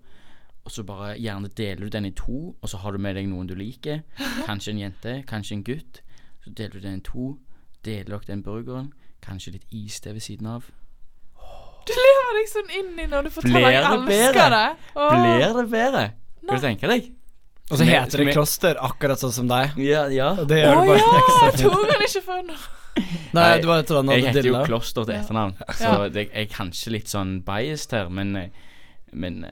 Og 0.61 0.71
så 0.71 0.85
bare 0.87 1.15
gjerne 1.17 1.49
deler 1.57 1.89
du 1.89 1.91
den 1.97 2.07
i 2.07 2.13
to, 2.15 2.53
og 2.53 2.69
så 2.69 2.79
har 2.83 2.93
du 2.93 3.01
med 3.01 3.17
deg 3.17 3.27
noen 3.27 3.49
du 3.49 3.55
liker. 3.57 4.05
Kanskje 4.47 4.75
en 4.75 4.83
jente, 4.85 5.15
kanskje 5.27 5.57
en 5.57 5.65
gutt. 5.67 6.03
Så 6.45 6.53
deler 6.57 6.77
du 6.77 6.85
den 6.85 7.01
i 7.01 7.05
to, 7.05 7.33
deler 7.85 8.13
dere 8.13 8.29
den 8.29 8.45
burgeren. 8.45 8.93
Kanskje 9.25 9.57
litt 9.57 9.67
is 9.75 9.99
der 10.05 10.13
ved 10.13 10.23
siden 10.23 10.47
av. 10.47 10.69
Du 11.87 11.93
lever 11.97 12.37
deg 12.37 12.49
sånn 12.51 12.69
inn 12.79 12.99
i 12.99 13.07
når 13.09 13.23
du 13.27 13.29
forteller 13.33 13.73
jeg 13.73 13.81
det 13.81 14.17
elsker. 14.19 14.55
Åh. 14.95 15.15
Blir 15.15 15.55
det 15.57 15.65
bedre? 15.71 16.03
Kan 16.45 16.55
du 16.59 16.65
tenke 16.67 16.91
deg? 16.91 17.09
Og 17.71 17.77
så 17.79 17.85
er- 17.85 17.91
heter 18.01 18.17
det 18.19 18.27
er- 18.27 18.33
kloster, 18.35 18.75
akkurat 18.83 19.19
sånn 19.21 19.31
som 19.31 19.47
deg. 19.47 19.77
Ja, 19.79 20.05
ja. 20.11 20.29
Og 20.35 20.47
det 20.47 20.59
Å 20.59 20.67
gjør 20.67 20.81
det 20.81 20.87
bare 20.87 20.97
ja! 20.99 21.19
ekstra 21.21 21.51
fint. 21.51 21.63
Tok 21.71 21.91
han 21.91 22.05
ikke 22.07 22.23
før 22.27 22.41
nå? 22.49 22.57
Nei, 23.33 23.59
du 23.63 23.67
var 23.69 23.79
et 23.79 23.89
eller 23.91 24.13
Jeg 24.17 24.25
heter 24.25 24.47
jo. 24.49 24.63
Kloster 24.67 25.05
til 25.07 25.15
Ja. 25.15 25.21
etternavn, 25.21 25.53
så 25.79 26.11
det, 26.11 26.25
jeg 26.33 26.49
er 26.49 26.53
kanskje 26.53 26.91
litt 26.91 27.07
sånn 27.07 27.37
biased 27.47 27.91
her, 27.95 28.09
men 28.09 28.35
eh, 28.35 28.49
Men 29.13 29.43
eh, 29.45 29.51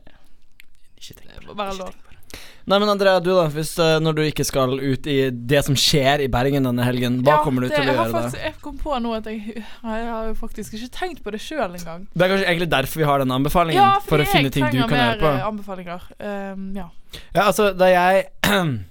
ikke 0.99 1.15
tenk 1.19 1.33
på 1.39 1.47
det. 1.47 1.55
Bare 1.55 1.73
lov. 1.77 1.93
Nei, 2.69 2.77
men 2.77 2.89
Andrea, 2.91 3.19
du 3.19 3.31
da. 3.33 3.47
Hvis, 3.49 3.71
eh, 3.81 3.95
når 4.03 4.13
du 4.15 4.21
ikke 4.27 4.45
skal 4.45 4.75
ut 4.77 5.07
i 5.09 5.15
det 5.31 5.63
som 5.65 5.73
skjer 5.79 6.21
i 6.21 6.27
Bergen 6.29 6.67
denne 6.67 6.83
helgen, 6.85 7.21
hva 7.25 7.39
Ja, 7.39 7.43
kommer 7.43 7.65
du 7.65 7.69
det, 7.71 7.79
til 7.79 7.89
å 7.89 7.95
gjøre 7.95 8.11
da? 8.13 8.43
Jeg 8.43 8.53
kom 8.61 8.77
på 8.77 8.93
nå 9.01 9.15
at 9.17 9.25
jeg 9.25 9.39
Jeg 9.57 9.63
har 9.83 10.27
jo 10.27 10.35
faktisk 10.37 10.75
ikke 10.77 10.91
tenkt 10.93 11.23
på 11.25 11.33
det 11.33 11.41
sjøl 11.41 11.73
engang. 11.79 12.05
Det 12.13 12.21
er 12.27 12.33
kanskje 12.35 12.45
egentlig 12.51 12.69
derfor 12.69 13.01
vi 13.01 13.07
har 13.09 13.23
denne 13.23 13.39
anbefalingen. 13.39 13.81
Ja, 13.81 13.97
for 14.05 14.21
å 14.21 14.27
finne 14.29 14.51
ting 14.53 14.69
du 14.69 14.77
kan 14.83 14.97
gjøre 14.99 15.17
på. 15.23 15.31
eh, 15.33 15.47
anbefalinger. 15.49 16.05
Um, 16.19 16.69
ja. 16.77 16.87
Ja, 17.33 17.47
altså, 17.47 17.71
da 17.73 17.89
jeg 17.89 18.29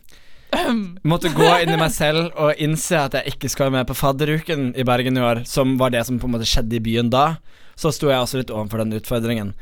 måtte 1.12 1.30
gå 1.37 1.49
inn 1.62 1.71
i 1.75 1.78
meg 1.78 1.92
selv 1.95 2.33
og 2.40 2.59
innse 2.59 2.99
at 3.04 3.14
jeg 3.18 3.35
ikke 3.37 3.50
skal 3.52 3.68
være 3.68 3.78
med 3.78 3.90
på 3.90 3.97
fadderuken 3.99 4.71
i 4.75 4.87
Bergen 4.88 5.18
i 5.21 5.23
år, 5.23 5.45
som 5.47 5.76
var 5.78 5.95
det 5.95 6.04
som 6.09 6.18
på 6.18 6.26
en 6.26 6.35
måte 6.38 6.49
skjedde 6.49 6.78
i 6.80 6.83
byen 6.83 7.11
da, 7.14 7.37
så 7.78 7.92
sto 7.95 8.09
jeg 8.11 8.18
også 8.18 8.40
litt 8.40 8.50
overfor 8.50 8.83
den 8.83 8.97
utfordringen. 8.99 9.52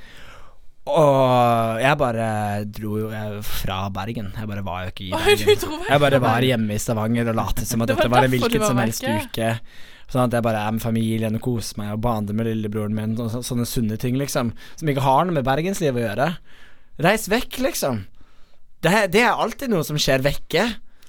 Og 0.87 1.81
jeg 1.83 1.99
bare 1.99 2.27
dro 2.71 3.01
jo 3.01 3.09
fra 3.43 3.81
Bergen. 3.91 4.31
Jeg 4.39 4.51
bare 4.51 4.63
var 4.67 4.85
jo 4.87 4.93
ikke 4.93 5.09
i 5.09 5.11
Bergen. 5.11 5.77
Jeg 5.89 6.03
bare 6.05 6.21
var 6.23 6.47
hjemme 6.47 6.77
i 6.77 6.81
Stavanger 6.83 7.33
og 7.33 7.39
lot 7.41 7.63
som 7.67 7.83
at 7.83 7.91
dette 7.91 8.09
var 8.13 8.27
en 8.27 8.35
hvilken 8.37 8.65
som 8.65 8.79
helst 8.81 9.07
uke. 9.07 9.51
Sånn 10.07 10.29
at 10.29 10.37
jeg 10.39 10.45
bare 10.47 10.61
er 10.63 10.75
med 10.77 10.85
familien 10.85 11.35
og 11.35 11.43
koser 11.43 11.81
meg 11.81 11.97
og 11.97 12.05
bander 12.05 12.37
med 12.39 12.47
lillebroren 12.47 12.95
min 12.95 13.17
og 13.19 13.33
så, 13.33 13.41
sånne 13.43 13.67
sunne 13.67 13.99
ting, 13.99 14.15
liksom. 14.21 14.53
Som 14.79 14.93
ikke 14.93 15.03
har 15.03 15.27
noe 15.27 15.35
med 15.35 15.47
bergenslivet 15.49 15.99
å 15.99 16.05
gjøre. 16.05 16.29
Reis 17.03 17.27
vekk, 17.33 17.59
liksom. 17.67 18.05
Det, 18.87 18.93
det 19.11 19.25
er 19.25 19.35
alltid 19.35 19.73
noe 19.73 19.83
som 19.89 19.99
skjer 19.99 20.23
vekke. 20.23 20.69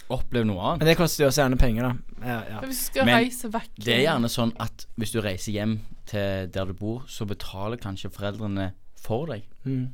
Opplev 0.10 0.48
noe 0.50 0.64
annet. 0.64 0.82
Men 0.82 0.90
det 0.90 0.98
koster 0.98 1.26
jo 1.26 1.30
også 1.30 1.44
gjerne 1.44 1.62
penger, 1.62 1.92
da. 1.92 2.18
Ja, 2.26 2.40
ja. 2.50 2.64
Hvis 2.66 2.80
du 2.80 2.86
skal 2.88 3.06
Men 3.06 3.20
reise 3.20 3.50
vekk 3.54 3.74
Det 3.78 3.94
er 3.94 4.00
gjerne 4.08 4.30
sånn 4.34 4.56
at 4.64 4.88
hvis 4.98 5.12
du 5.14 5.20
reiser 5.22 5.54
hjem 5.54 5.78
til 6.10 6.48
der 6.50 6.72
du 6.72 6.74
bor, 6.80 7.04
så 7.06 7.28
betaler 7.30 7.78
kanskje 7.78 8.10
foreldrene 8.16 8.72
for 9.00 9.28
deg. 9.32 9.44
Mm. 9.66 9.88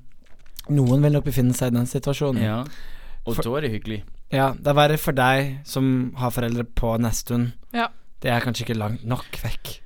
Noen 0.74 1.02
vil 1.04 1.12
nok 1.18 1.26
befinne 1.28 1.54
seg 1.58 1.74
i 1.74 1.78
den 1.78 1.86
situasjonen. 1.90 2.42
Ja. 2.44 2.64
Og 3.26 3.36
For- 3.36 3.44
da 3.44 3.58
er 3.58 3.62
det 3.68 3.72
hyggelig. 3.76 4.04
Ja, 4.34 4.52
det 4.54 4.68
er 4.68 4.74
verre 4.74 4.98
for 4.98 5.14
deg 5.14 5.60
som 5.68 6.14
har 6.18 6.32
foreldre 6.32 6.64
på 6.66 6.98
Nesttun. 7.00 7.52
Ja. 7.74 7.88
Det 8.24 8.32
er 8.32 8.40
kanskje 8.42 8.66
ikke 8.66 8.78
langt 8.80 9.04
nok 9.06 9.26
vekk. 9.44 9.80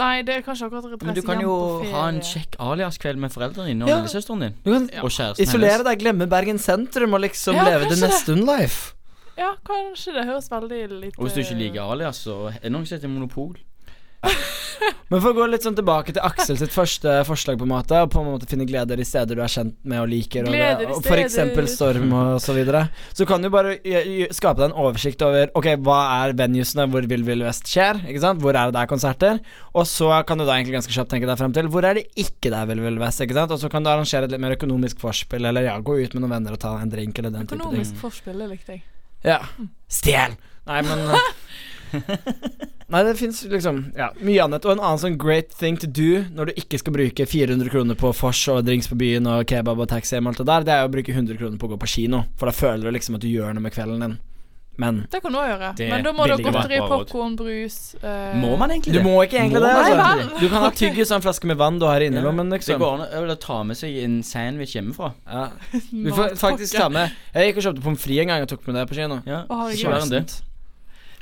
Nei, 0.00 0.22
det 0.24 0.36
er 0.38 0.42
kanskje 0.46 0.70
akkurat 0.70 1.02
Men 1.04 1.14
du 1.14 1.20
kan 1.22 1.40
jo 1.42 1.82
ha 1.92 2.06
en 2.08 2.20
kjekk 2.24 2.56
aliaskveld 2.58 3.18
med 3.20 3.30
foreldrene 3.34 3.66
dine 3.68 3.84
og 3.84 3.90
Ja. 3.90 3.96
lillesøsteren 4.00 4.40
din. 4.40 4.54
Du 4.64 4.72
kan 4.72 4.88
Ja. 4.92 5.02
Og 5.02 5.10
kjæresten 5.10 5.42
isolere 5.42 5.84
deg, 5.84 5.98
glemme 5.98 6.26
Bergen 6.28 6.58
sentrum 6.58 7.12
og 7.12 7.20
liksom 7.20 7.54
Ja, 7.54 7.64
leve 7.64 7.90
det. 7.90 7.98
Nesttun-life. 8.00 8.94
Ja, 9.36 9.54
kanskje 9.64 10.14
det 10.14 10.24
høres 10.26 10.48
veldig 10.48 11.00
litt 11.00 11.18
Og 11.18 11.26
hvis 11.26 11.34
du 11.34 11.40
ikke 11.40 11.52
eh, 11.52 11.58
liker 11.58 11.80
alias, 11.92 12.24
så 12.24 12.48
er 12.54 12.60
det 12.62 12.72
noen 12.72 12.86
som 12.86 12.98
heter 12.98 13.08
monopol. 13.08 13.56
Men 15.12 15.20
for 15.20 15.30
å 15.30 15.36
gå 15.36 15.46
litt 15.50 15.64
sånn 15.66 15.76
tilbake 15.76 16.14
til 16.14 16.24
Aksel 16.24 16.56
sitt 16.58 16.72
første 16.74 17.18
forslag, 17.28 17.58
på 17.60 17.66
en 17.66 17.72
måte 17.74 17.98
og 18.02 18.10
på 18.14 18.22
en 18.22 18.30
måte 18.32 18.48
finne 18.50 18.64
gleder 18.68 18.98
i 18.98 19.06
steder 19.06 19.38
du 19.38 19.42
er 19.44 19.52
kjent 19.52 19.76
med 19.88 20.00
og 20.02 20.08
liker, 20.10 20.48
og, 20.48 20.54
det, 20.56 20.88
og 20.88 21.02
for 21.04 21.20
eksempel 21.20 21.68
storm 21.70 22.14
og 22.16 22.38
så 22.42 22.54
videre, 22.56 22.86
så 23.14 23.26
kan 23.28 23.44
du 23.44 23.50
bare 23.52 23.76
skape 24.34 24.58
deg 24.62 24.70
en 24.70 24.76
oversikt 24.86 25.22
over 25.26 25.52
Ok, 25.58 25.68
hva 25.84 25.98
er 26.22 26.34
venuesene 26.38 26.86
hvor 26.90 27.06
Vill 27.10 27.26
Vill 27.26 27.44
Vest 27.46 27.68
skjer? 27.70 28.00
Ikke 28.08 28.22
sant? 28.24 28.42
Hvor 28.42 28.56
er 28.56 28.70
det 28.70 28.78
der 28.78 28.90
konserter? 28.90 29.42
Og 29.76 29.86
så 29.90 30.10
kan 30.28 30.40
du 30.40 30.46
da 30.46 30.56
egentlig 30.56 30.78
ganske 30.78 30.94
kjapt 30.96 31.12
tenke 31.12 31.28
deg 31.30 31.38
frem 31.40 31.54
til 31.56 31.68
hvor 31.72 31.86
er 31.86 32.00
det 32.00 32.06
ikke 32.18 32.52
der 32.54 32.70
Vill 32.70 32.82
Vill 32.86 33.00
Vest? 33.02 33.22
Ikke 33.24 33.36
sant? 33.36 33.52
Og 33.54 33.60
så 33.62 33.70
kan 33.72 33.84
du 33.84 33.92
arrangere 33.92 34.26
et 34.26 34.34
litt 34.34 34.42
mer 34.42 34.56
økonomisk 34.56 35.02
vorspiel, 35.04 35.50
eller 35.50 35.68
ja, 35.68 35.76
gå 35.78 35.98
ut 36.00 36.16
med 36.16 36.24
noen 36.24 36.38
venner 36.38 36.56
og 36.56 36.62
ta 36.64 36.74
en 36.80 36.92
drink, 36.92 37.20
eller 37.20 37.34
den 37.34 37.46
type 37.46 37.58
ting. 37.58 37.66
Økonomisk 37.66 38.00
forspill, 38.00 38.40
det 38.40 38.48
likte 38.54 38.78
jeg. 38.78 38.86
Ja. 39.28 39.38
Stjel! 39.92 40.38
Nei, 40.66 40.80
men 40.86 41.04
Nei, 42.92 43.00
det 43.06 43.14
fins 43.16 43.38
liksom 43.48 43.78
ja, 43.96 44.10
mye 44.20 44.42
annet. 44.44 44.66
Og 44.66 44.74
en 44.74 44.82
annen 44.82 45.00
sånn 45.00 45.14
great 45.20 45.54
thing 45.56 45.78
to 45.80 45.88
do 45.88 46.24
når 46.36 46.50
du 46.50 46.58
ikke 46.60 46.80
skal 46.82 46.96
bruke 46.96 47.26
400 47.28 47.72
kroner 47.72 47.96
på 47.98 48.10
vors 48.18 48.42
og 48.52 48.66
drinks 48.66 48.90
på 48.90 48.98
byen 49.00 49.28
og 49.32 49.46
kebab 49.48 49.80
og 49.80 49.88
taxi 49.92 50.18
og 50.18 50.28
alt 50.32 50.42
det 50.42 50.48
der, 50.50 50.66
det 50.68 50.74
er 50.76 50.88
å 50.88 50.92
bruke 50.92 51.14
100 51.14 51.40
kroner 51.40 51.56
på 51.60 51.70
å 51.70 51.72
gå 51.72 51.80
på 51.80 51.94
kino. 51.94 52.26
For 52.36 52.50
da 52.50 52.56
føler 52.56 52.84
du 52.84 52.98
liksom 52.98 53.16
at 53.16 53.24
du 53.24 53.30
gjør 53.32 53.56
noe 53.56 53.64
med 53.64 53.74
kvelden 53.74 54.04
din. 54.04 54.20
Men 54.80 55.02
Det 55.12 55.20
kan 55.20 55.34
du 55.34 55.36
òg 55.36 55.48
gjøre. 55.50 55.70
Det 55.76 55.88
Men 55.90 56.04
da 56.04 56.12
må 56.16 56.26
du 56.26 56.32
ha 56.32 56.38
godteri, 56.40 56.78
popkorn, 56.88 57.34
brus 57.36 57.76
uh... 58.00 58.32
Må 58.40 58.54
man 58.60 58.72
egentlig 58.72 58.94
det? 58.94 59.02
du 59.02 59.08
må 59.08 59.18
ikke 59.26 59.36
egentlig 59.40 59.60
Må 59.60 59.66
det. 59.66 59.72
Altså. 59.82 59.96
Nei. 60.00 60.28
Du 60.40 60.46
kan 60.48 60.64
ha 60.64 60.70
tyggis 60.76 61.12
og 61.12 61.18
en 61.18 61.26
flaske 61.26 61.50
med 61.50 61.60
vann 61.60 61.80
du 61.80 61.84
har 61.88 62.00
i 62.00 62.08
liksom. 62.08 62.40
Det 62.40 62.56
liksom. 62.56 62.80
går 62.80 63.04
an 63.04 63.34
å 63.34 63.40
ta 63.42 63.58
med 63.68 63.80
seg 63.80 63.98
en 64.04 64.22
sandwich 64.26 64.76
hjemmefra. 64.78 65.12
Ja. 65.28 65.50
Du 66.06 66.08
får 66.16 66.38
faktisk 66.40 66.76
ta 66.76 66.88
med 66.92 67.12
Jeg 67.34 67.50
gikk 67.52 67.60
og 67.60 67.68
kjøpte 67.68 67.84
pommes 67.84 68.00
frites 68.06 68.24
en 68.24 68.32
gang 68.32 68.46
og 68.46 68.48
tok 68.54 68.64
med 68.68 68.80
det 68.80 68.88
på 68.88 68.96
kino. 68.96 69.20
Ja, 69.28 69.44
Å, 69.44 70.48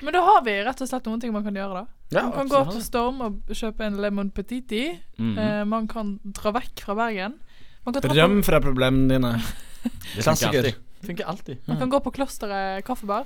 Men 0.02 0.12
da 0.16 0.20
har 0.24 0.44
vi 0.44 0.54
rett 0.64 0.80
og 0.80 0.88
slett 0.88 1.08
noen 1.08 1.20
ting 1.20 1.32
man 1.34 1.44
kan 1.44 1.56
gjøre, 1.56 1.82
da. 1.82 1.86
Ja, 2.14 2.22
man 2.26 2.32
kan 2.32 2.48
gå 2.50 2.60
opp 2.62 2.72
på 2.72 2.82
Storm 2.82 3.20
og 3.24 3.52
kjøpe 3.52 3.84
en 3.84 3.98
lemon 4.00 4.30
petiti. 4.34 4.86
Mhm. 5.18 5.38
Eh, 5.38 5.64
man 5.68 5.88
kan 5.88 6.18
dra 6.24 6.54
vekk 6.56 6.84
fra 6.86 6.96
Bergen. 6.96 7.36
Man 7.84 7.94
Røm 7.94 8.42
fra 8.44 8.60
problemene 8.60 9.08
dine. 9.14 9.34
Det 9.80 10.24
funker 10.24 10.24
Klassiker. 10.24 10.74
Funker 11.00 11.24
alltid. 11.24 11.58
man 11.66 11.78
kan 11.78 11.90
gå 11.90 12.00
på 12.04 12.12
Klosteret 12.12 12.84
kaffebar. 12.84 13.24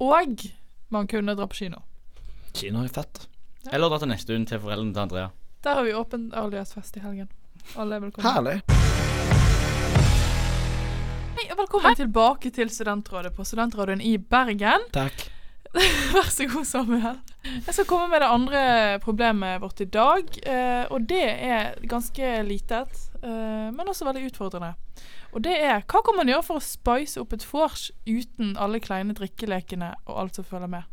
Og 0.00 0.44
man 0.92 1.06
kunne 1.06 1.34
dra 1.34 1.46
på 1.46 1.56
kino. 1.56 1.80
Kino 2.52 2.82
er 2.84 2.88
fett. 2.88 3.26
Eller 3.72 3.88
dra 3.88 3.98
til 3.98 4.08
Nesttun 4.08 4.44
til 4.46 4.60
foreldrene 4.60 4.92
til 4.92 5.00
Andrea. 5.00 5.28
Der 5.64 5.74
har 5.78 5.84
vi 5.84 5.94
åpen 5.96 6.30
aliasfest 6.36 6.96
i 6.96 7.00
helgen. 7.00 7.28
Alle 7.76 7.96
er 7.96 8.04
velkommen. 8.04 8.28
Herlig. 8.28 8.60
Hei, 11.34 11.46
og 11.50 11.56
velkommen 11.62 11.96
tilbake 11.96 12.52
til 12.52 12.68
Studentrådet 12.68 13.32
på 13.32 13.44
Studentrådet 13.48 14.02
i 14.04 14.18
Bergen. 14.18 14.84
Takk. 14.92 15.30
Vær 16.14 16.28
så 16.30 16.46
god, 16.46 16.64
Samuel. 16.68 17.18
Jeg 17.44 17.74
skal 17.74 17.86
komme 17.88 18.06
med 18.12 18.22
det 18.22 18.30
andre 18.30 18.62
problemet 19.02 19.60
vårt 19.62 19.80
i 19.82 19.88
dag. 19.90 20.28
Eh, 20.46 20.84
og 20.90 21.08
det 21.10 21.24
er 21.26 21.74
ganske 21.90 22.30
litet, 22.46 23.00
eh, 23.22 23.68
men 23.74 23.90
også 23.90 24.06
veldig 24.06 24.28
utfordrende. 24.30 24.74
Og 25.34 25.42
det 25.42 25.56
er 25.58 25.82
hva 25.82 26.02
kan 26.06 26.14
man 26.14 26.30
gjøre 26.30 26.46
for 26.46 26.60
å 26.60 26.64
spice 26.64 27.18
opp 27.18 27.34
et 27.34 27.46
vors 27.50 27.88
uten 28.06 28.54
alle 28.54 28.78
kleine 28.82 29.16
drikkelekene 29.18 29.90
og 30.06 30.20
alt 30.22 30.38
som 30.38 30.46
følger 30.46 30.70
med? 30.76 30.90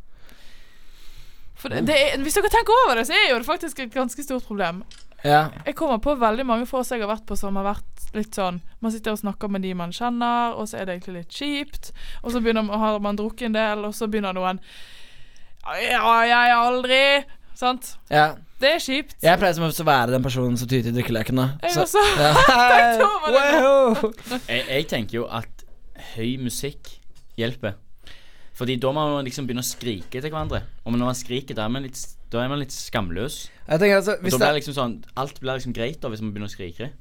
For 1.61 1.69
det, 1.69 1.83
det 1.85 1.97
er, 2.01 2.17
Hvis 2.25 2.39
dere 2.39 2.49
tenker 2.49 2.73
over 2.87 2.97
det, 2.97 3.05
så 3.05 3.13
er 3.13 3.29
jo 3.29 3.37
det 3.37 3.45
faktisk 3.45 3.83
et 3.83 3.93
ganske 3.93 4.25
stort 4.25 4.47
problem. 4.49 4.81
Ja. 5.23 5.49
Jeg 5.65 5.75
kommer 5.77 5.99
på 6.01 6.15
veldig 6.17 6.45
mange 6.49 6.65
vors 6.65 6.89
jeg 6.89 7.01
har 7.03 7.07
vært 7.11 7.25
på 7.29 7.35
som 7.37 7.55
har 7.59 7.63
vært 7.75 8.13
litt 8.17 8.33
sånn 8.35 8.57
Man 8.81 8.91
sitter 8.91 9.11
og 9.13 9.19
snakker 9.21 9.49
med 9.53 9.61
de 9.61 9.73
man 9.77 9.91
kjenner, 9.93 10.55
og 10.57 10.65
så 10.67 10.77
er 10.81 10.85
det 10.89 10.95
egentlig 10.97 11.13
litt 11.21 11.29
kjipt. 11.37 11.91
Og 12.23 12.31
så 12.33 12.41
begynner, 12.41 12.63
man- 12.65 12.79
har 12.79 12.97
man 12.99 13.15
drukket 13.19 13.45
en 13.45 13.53
del, 13.53 13.85
og 13.85 13.93
så 13.93 14.07
begynner 14.09 14.33
noen 14.33 14.59
Ja, 15.63 16.23
jeg 16.25 16.51
aldri 16.57 17.23
Sant? 17.53 17.97
ja. 18.09 18.33
Det 18.61 18.69
er 18.75 18.79
kjipt. 18.79 19.15
Jeg 19.21 19.39
pleier 19.41 19.53
som 19.57 19.63
å 19.65 19.83
være 19.85 20.11
den 20.11 20.21
personen 20.23 20.57
som 20.57 20.67
tyter 20.69 20.89
i 20.89 20.93
drikkeleken, 20.93 21.35
da. 21.35 21.49
Jeg 21.63 21.71
Så- 21.73 21.81
også. 21.81 21.99
Ja. 22.21 22.33
Jeg, 24.49 24.65
jeg 24.69 24.87
tenker 24.87 25.15
jo 25.21 25.25
at 25.29 25.47
høy 26.15 26.37
musikk 26.41 26.89
hjelper. 27.37 27.73
Fordi 28.57 28.75
da 28.81 28.91
må 28.93 29.03
man 29.15 29.25
liksom 29.25 29.47
begynne 29.47 29.63
å 29.63 29.65
skrike 29.65 30.21
til 30.21 30.29
hverandre. 30.29 30.61
Og 30.85 30.91
når 30.93 31.05
man 31.05 31.15
skriker, 31.17 31.55
da 31.57 31.63
er 31.65 31.69
man 31.73 31.83
litt, 31.87 31.97
da 32.31 32.41
er 32.43 32.49
man 32.51 32.61
litt 32.61 32.71
skamløs. 32.71 33.49
Jeg 33.67 33.79
tenker 33.81 33.97
altså 33.99 34.13
Og 34.17 34.23
hvis 34.25 34.33
da 34.33 34.37
blir 34.39 34.45
det, 34.47 34.51
det 34.53 34.59
liksom 34.61 34.75
sånn 34.77 34.93
Alt 35.19 35.39
blir 35.43 35.57
liksom 35.57 35.73
greit 35.75 35.99
da 36.03 36.11
hvis 36.11 36.21
man 36.23 36.31
begynner 36.33 36.51
å 36.51 36.53
skrike. 36.53 36.91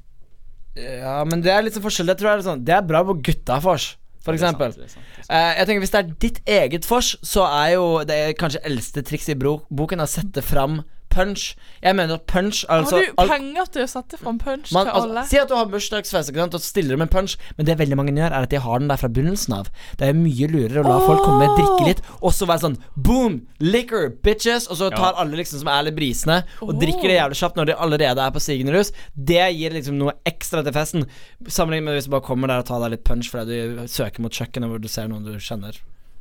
Ja, 0.79 1.17
men 1.27 1.43
det 1.43 1.51
er 1.55 1.65
litt 1.67 1.75
sånn 1.77 1.85
forskjell. 1.85 2.11
Det 2.11 2.19
tror 2.21 2.31
jeg 2.31 2.41
er 2.41 2.47
sånn 2.47 2.65
Det 2.67 2.75
er 2.77 2.85
bra 2.87 3.03
på 3.07 3.17
gutta-vors, 3.27 3.89
for 4.23 4.37
Det 4.37 4.43
er 4.43 4.47
sant, 4.47 4.61
eksempel. 4.61 4.77
det 4.79 4.87
er 4.87 4.93
sant, 4.95 5.07
det 5.11 5.23
er 5.23 5.27
sant. 5.27 5.35
Eh, 5.35 5.53
jeg 5.59 5.67
tenker 5.71 5.85
Hvis 5.87 5.95
det 5.95 6.01
er 6.01 6.11
ditt 6.27 6.41
eget 6.59 6.89
vors, 6.91 7.11
så 7.27 7.47
er 7.49 7.69
jo 7.75 7.87
det 8.07 8.21
kanskje 8.39 8.63
eldste 8.71 9.03
trikset 9.07 9.35
i 9.35 9.39
bro 9.41 9.57
boken 9.71 10.03
å 10.05 10.09
sette 10.11 10.43
fram 10.47 10.81
punch. 11.11 11.55
Jeg 11.83 11.97
mener 11.99 12.21
punch 12.31 12.63
altså, 12.69 12.97
har 12.97 13.05
du 13.05 13.23
alt- 13.23 13.33
penger 13.33 13.71
til 13.75 13.85
å 13.85 13.89
sette 13.91 14.19
fram 14.21 14.39
punch 14.41 14.73
man, 14.73 14.87
til 14.87 14.95
altså, 14.95 15.09
alle? 15.09 15.25
Si 15.31 15.41
at 15.41 15.51
du 15.51 15.57
har 15.59 15.69
bursdagsfest 15.71 16.37
og 16.41 16.61
stiller 16.63 17.01
med 17.01 17.11
punch, 17.11 17.37
men 17.57 17.67
det 17.67 17.79
veldig 17.81 17.99
mange 17.99 18.15
gjør, 18.15 18.31
er 18.31 18.47
at 18.47 18.51
de 18.51 18.61
har 18.63 18.79
den 18.83 18.89
der 18.91 19.01
fra 19.01 19.11
begynnelsen 19.11 19.57
av. 19.57 19.71
Det 19.99 20.09
er 20.09 20.17
mye 20.17 20.49
lurere 20.51 20.83
å 20.83 20.87
la 20.87 20.99
folk 21.05 21.23
komme 21.25 21.49
og 21.51 21.59
drikke 21.59 21.89
litt, 21.89 22.03
og 22.21 22.35
så 22.37 22.49
være 22.51 22.65
sånn 22.67 22.79
boom, 22.97 23.41
liquor, 23.61 24.11
bitches, 24.25 24.69
og 24.71 24.81
så 24.81 24.91
Ja. 24.91 24.97
tar 24.97 25.21
alle 25.21 25.37
liksom 25.37 25.61
som 25.61 25.69
er 25.69 25.83
litt 25.85 25.97
brisende, 25.97 26.45
og 26.63 26.75
oh. 26.75 26.79
drikker 26.81 27.09
det 27.09 27.19
jævlig 27.19 27.41
kjapt 27.43 27.57
når 27.57 27.67
de 27.67 27.79
allerede 27.87 28.19
er 28.27 28.31
på 28.31 28.41
stigende 28.41 28.75
rus. 28.77 28.93
Det 29.15 29.45
gir 29.57 29.71
liksom 29.77 29.99
noe 29.99 30.17
ekstra 30.25 30.65
til 30.65 30.73
festen, 30.73 31.07
sammenlignet 31.47 31.85
med 31.85 31.99
hvis 31.99 32.09
du 32.11 32.15
bare 32.17 32.27
kommer 32.27 32.49
der 32.49 32.63
og 32.63 32.67
tar 32.67 32.81
deg 32.81 32.97
litt 32.97 33.05
punch 33.05 33.31
fordi 33.31 33.61
du 33.77 33.87
søker 33.89 34.21
mot 34.21 34.33
kjøkkenet 34.33 34.71
hvor 34.71 34.81
du 34.81 34.89
ser 34.89 35.09
noen 35.09 35.25
du 35.25 35.39
kjenner. 35.39 35.77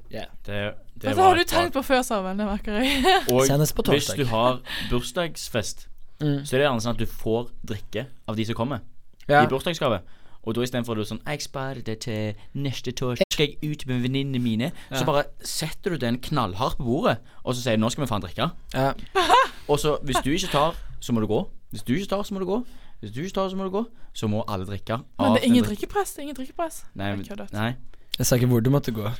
Det, 0.10 0.26
det 0.46 0.74
Dette 1.02 1.22
har 1.22 1.36
du 1.38 1.44
tenkt 1.44 1.74
på 1.74 1.84
før, 1.86 2.02
Samuel. 2.02 2.38
Det 2.38 2.48
merker 2.48 2.80
jeg. 2.82 3.04
Og 3.30 3.46
på 3.78 3.92
hvis 3.94 4.10
du 4.18 4.26
har 4.26 4.62
bursdagsfest, 4.90 5.86
Mm. 6.20 6.44
så 6.44 6.56
er 6.56 6.60
det 6.60 6.66
gjerne 6.68 6.82
sånn 6.84 6.96
at 6.98 7.00
du 7.00 7.06
får 7.08 7.46
drikke 7.64 8.02
av 8.28 8.36
de 8.36 8.44
som 8.44 8.56
kommer. 8.56 8.82
Ja. 9.30 9.46
I 9.46 9.48
bursdagsgave. 9.48 10.02
Og 10.44 10.56
da 10.56 10.64
istedenfor 10.66 10.96
at 10.96 11.00
du 11.00 11.04
er 11.04 11.08
sånn 11.08 11.22
Jeg 11.28 11.42
sparer 11.44 11.82
det 11.86 11.96
til 12.06 12.34
neste 12.60 12.92
torsdag. 12.92 13.28
Skal 13.32 13.48
jeg 13.54 13.72
ut 13.72 13.86
med 13.88 14.02
venninnene 14.04 14.42
mine? 14.44 14.72
Så 14.92 15.06
bare 15.08 15.24
setter 15.46 15.96
du 15.96 15.98
den 16.02 16.18
knallhardt 16.20 16.78
på 16.80 16.84
bordet, 16.88 17.18
og 17.44 17.56
så 17.56 17.62
sier 17.62 17.76
du 17.78 17.84
'nå 17.84 17.92
skal 17.92 18.04
vi 18.04 18.10
faen 18.10 18.24
drikke'. 18.24 18.52
Ja. 18.74 18.94
Og 19.70 19.80
så 19.80 19.98
hvis 20.04 20.18
du 20.26 20.32
ikke 20.32 20.52
tar, 20.52 20.76
så 21.00 21.14
må 21.14 21.22
du 21.22 21.28
gå. 21.28 21.48
Hvis 21.72 21.84
du 21.84 21.94
ikke 21.94 22.10
tar, 22.10 22.24
så 22.24 22.34
må 22.34 22.40
du 22.40 22.46
gå. 22.46 22.66
Hvis 23.02 23.12
du 23.14 23.22
ikke 23.22 23.34
tar, 23.36 23.50
så 23.50 23.56
må 23.56 23.64
du 23.64 23.70
gå. 23.70 23.86
Så 24.14 24.28
må 24.28 24.44
alle 24.48 24.66
drikke. 24.66 24.98
Men 25.20 25.32
det 25.36 25.44
er 25.44 25.46
ingen 25.46 25.64
drikkepress. 25.64 26.18
Ingen 26.18 26.36
drikkepress. 26.36 26.86
Nei, 26.96 27.16
nei. 27.54 27.76
Jeg 28.18 28.26
sa 28.26 28.36
ikke 28.36 28.48
hvor 28.48 28.60
du 28.60 28.70
måtte 28.70 28.92
gå. 28.92 29.12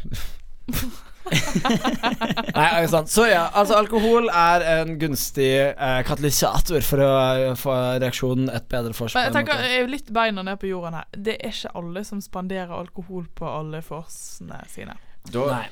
Nei, 2.56 2.88
sant. 2.90 3.10
Så 3.12 3.26
ja, 3.30 3.44
altså 3.54 3.78
alkohol 3.80 4.30
er 4.34 4.64
en 4.80 4.96
gunstig 5.02 5.52
eh, 5.70 6.00
katalysator 6.08 6.86
for 6.86 7.04
å 7.04 7.10
eh, 7.20 7.54
få 7.60 7.76
reaksjonen 8.02 8.50
et 8.54 8.68
bedre 8.72 8.96
vors. 8.98 9.16
jeg 9.16 9.36
tenker 9.36 9.62
jeg 9.64 9.84
er 9.84 9.92
litt 9.92 10.10
beina 10.16 10.44
ned 10.46 10.60
på 10.62 10.72
jorden 10.72 11.00
her. 11.00 11.08
Det 11.14 11.38
er 11.38 11.54
ikke 11.54 11.74
alle 11.80 12.04
som 12.08 12.22
spanderer 12.24 12.74
alkohol 12.76 13.28
på 13.36 13.50
alle 13.50 13.84
forsene 13.86 14.62
sine. 14.72 14.98
Da 15.30 15.46
Nei. 15.52 15.66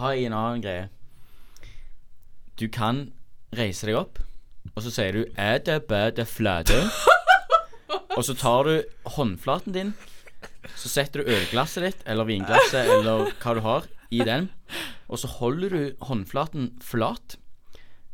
har 0.00 0.16
jeg 0.16 0.30
en 0.30 0.38
annen 0.40 0.64
greie. 0.64 0.88
Du 2.58 2.66
kan 2.72 3.08
reise 3.54 3.86
deg 3.86 3.98
opp, 3.98 4.18
og 4.74 4.82
så 4.82 4.90
sier 4.94 5.12
du 5.12 5.24
'er 5.36 5.58
det 5.58 5.86
bæ 5.86 6.10
det 6.16 6.26
flate'? 6.26 6.90
og 8.16 8.24
så 8.24 8.34
tar 8.34 8.64
du 8.64 8.82
håndflaten 9.16 9.74
din 9.74 9.94
Så 10.76 10.90
setter 10.92 11.22
du 11.22 11.30
ølglasset 11.32 11.86
ditt, 11.86 12.04
eller 12.06 12.28
vinglasset, 12.28 12.88
eller 12.96 13.30
hva 13.42 13.54
du 13.56 13.62
har, 13.64 13.88
i 14.14 14.20
den. 14.26 14.50
Og 15.08 15.20
så 15.20 15.30
holder 15.38 15.74
du 15.74 16.04
håndflaten 16.08 16.72
flat. 16.84 17.36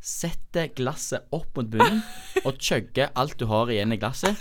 Setter 0.01 0.71
glasset 0.77 1.29
opp 1.37 1.57
mot 1.59 1.69
bunnen 1.71 2.01
og 2.47 2.57
chugger 2.57 3.13
alt 3.21 3.37
du 3.41 3.47
har 3.51 3.71
igjen 3.73 3.93
i 3.93 4.01
glasset. 4.01 4.41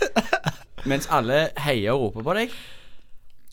Mens 0.88 1.10
alle 1.12 1.50
heier 1.60 1.92
og 1.92 2.08
roper 2.08 2.26
på 2.26 2.36
deg. 2.38 2.54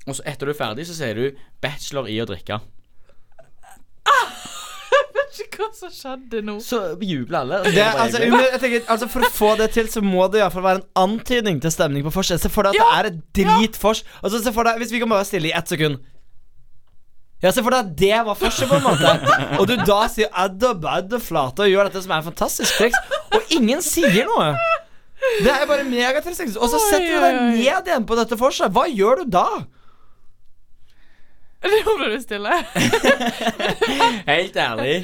Og 0.08 0.16
så 0.16 0.24
etter 0.32 0.48
du 0.48 0.54
er 0.54 0.62
ferdig, 0.62 0.88
så 0.88 0.96
sier 0.96 1.18
du 1.20 1.26
'bachelor 1.62 2.08
i 2.08 2.22
å 2.24 2.28
drikke'. 2.30 2.62
Ikke 5.44 5.62
hva 5.64 5.70
som 5.76 5.92
skjedde 5.94 6.42
nå. 6.48 6.58
Så 6.64 6.80
jubler 7.04 7.40
alle. 7.44 7.60
Det, 7.70 7.84
altså, 7.86 8.22
jeg 8.24 8.60
tenker, 8.64 8.84
altså 8.90 9.08
For 9.12 9.26
å 9.28 9.32
få 9.34 9.54
det 9.62 9.70
til, 9.76 9.90
så 9.92 10.02
må 10.06 10.28
det 10.34 10.40
i 10.42 10.44
hvert 10.46 10.56
fall 10.58 10.66
være 10.66 10.82
en 10.82 10.88
antydning 11.04 11.62
til 11.64 11.74
stemning 11.74 12.06
på 12.08 12.14
vors. 12.16 12.32
Se 12.42 12.52
for 12.54 12.68
deg 12.68 12.76
at 12.76 12.80
Ja, 12.82 12.88
det 12.90 13.00
er 13.00 13.10
et 13.12 13.24
dritfors. 13.40 14.04
Altså, 14.24 14.42
se 14.44 14.54
for 14.56 14.68
deg, 14.68 14.80
Hvis 14.82 14.94
vi 14.96 15.02
kan 15.04 15.12
bare 15.12 15.24
være 15.24 15.32
stille 15.32 15.52
i 15.52 15.56
ett 15.58 15.74
sekund. 15.74 16.00
Ja, 17.44 17.52
Se 17.54 17.62
for 17.62 17.70
deg 17.76 17.86
at 17.86 17.92
det 18.00 18.18
var 18.26 18.38
forset, 18.40 18.66
på 18.70 18.80
en 18.80 18.86
måte. 18.88 19.12
Og 19.62 19.68
du 19.70 19.76
da 19.86 20.00
sier 20.10 20.32
adda 20.34 20.74
badda 20.82 21.20
flate 21.22 21.68
og 21.68 21.70
gjør 21.70 21.90
dette 21.92 22.02
som 22.02 22.16
er 22.16 22.24
en 22.24 22.30
fantastisk 22.32 22.80
triks, 22.80 22.98
og 23.38 23.54
ingen 23.54 23.84
sier 23.86 24.26
noe. 24.26 24.48
Det 25.44 25.52
er 25.54 25.66
bare 25.70 25.86
megatrist. 25.86 26.42
Og 26.58 26.70
så 26.72 26.82
setter 26.90 27.14
du 27.14 27.22
deg 27.22 27.38
ned 27.60 27.92
igjen 27.92 28.06
på 28.10 28.18
dette 28.18 28.38
forset. 28.40 28.74
Hva 28.74 28.88
gjør 28.90 29.22
du 29.22 29.32
da? 29.38 29.46
Nå 31.66 31.96
ble 31.98 32.12
du 32.14 32.20
stille. 32.22 32.54
Helt 34.32 34.58
ærlig. 34.62 35.02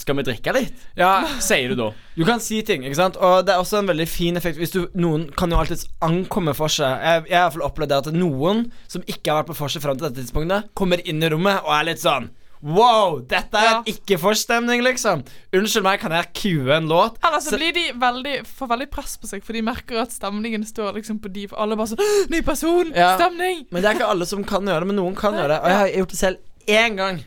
Skal 0.00 0.16
vi 0.20 0.24
drikke 0.24 0.52
litt? 0.54 0.82
Ja, 0.98 1.26
Sier 1.42 1.72
du 1.72 1.76
da. 1.78 1.88
Du 2.14 2.22
kan 2.24 2.40
si 2.42 2.60
ting, 2.66 2.84
ikke 2.86 2.98
sant? 2.98 3.18
Og 3.20 3.42
det 3.46 3.52
er 3.52 3.60
også 3.60 3.80
en 3.80 3.90
veldig 3.90 4.06
fin 4.08 4.38
effekt 4.38 4.60
Hvis 4.60 4.72
du, 4.72 4.84
Noen 4.94 5.26
kan 5.36 5.50
jo 5.50 5.58
alltids 5.60 5.88
ankomme 6.06 6.54
for 6.56 6.72
seg. 6.72 6.94
Jeg, 7.02 7.24
jeg 7.32 7.36
har 7.36 7.42
i 7.42 7.48
hvert 7.48 7.56
fall 7.58 7.66
opplevd 7.68 7.92
det 7.92 7.98
at 7.98 8.12
noen 8.16 8.64
som 8.90 9.04
ikke 9.04 9.32
har 9.32 9.42
vært 9.42 9.50
på 9.50 9.58
vorset 9.60 9.82
fram 9.84 9.98
til 9.98 10.06
dette 10.06 10.22
tidspunktet, 10.22 10.70
kommer 10.78 11.02
inn 11.04 11.20
i 11.26 11.30
rommet 11.32 11.60
og 11.66 11.74
er 11.74 11.90
litt 11.90 12.02
sånn 12.02 12.30
Wow, 12.62 13.20
dette 13.24 13.54
er 13.56 13.70
Ja. 13.70 13.82
ikke 13.88 14.18
forstemning, 14.20 14.82
liksom. 14.84 15.22
Unnskyld 15.52 15.82
meg, 15.82 16.00
kan 16.00 16.12
jeg 16.12 16.26
cue 16.34 16.70
en 16.76 16.88
låt? 16.88 17.16
Eller 17.24 17.40
Så- 17.40 17.56
blir 17.56 17.72
de 17.72 17.92
veldig, 17.98 18.46
får 18.46 18.68
veldig 18.68 18.90
press 18.90 19.16
på 19.16 19.26
seg, 19.26 19.42
for 19.42 19.52
de 19.54 19.62
merker 19.62 19.98
at 20.02 20.10
stemningen 20.10 20.64
står 20.66 20.94
liksom 20.94 21.18
på 21.20 21.32
de. 21.32 21.46
For 21.46 21.56
alle 21.56 21.74
bare 21.76 21.86
sånn 21.86 22.28
Ny 22.30 22.42
person! 22.42 22.92
Ja. 22.94 23.16
Stemning! 23.16 23.66
Men 23.70 23.82
det 23.82 23.90
er 23.90 23.94
ikke 23.98 24.10
alle 24.10 24.26
som 24.26 24.44
kan 24.44 24.62
gjøre 24.62 24.80
det, 24.80 24.86
men 24.88 24.96
noen 24.96 25.16
kan 25.16 25.32
gjøre 25.34 25.48
det. 25.48 25.60
Og 25.62 25.68
jeg 25.68 25.78
har 25.78 25.88
gjort 25.88 26.08
det 26.10 26.18
selv 26.18 26.36
én 26.68 26.96
gang. 26.96 27.24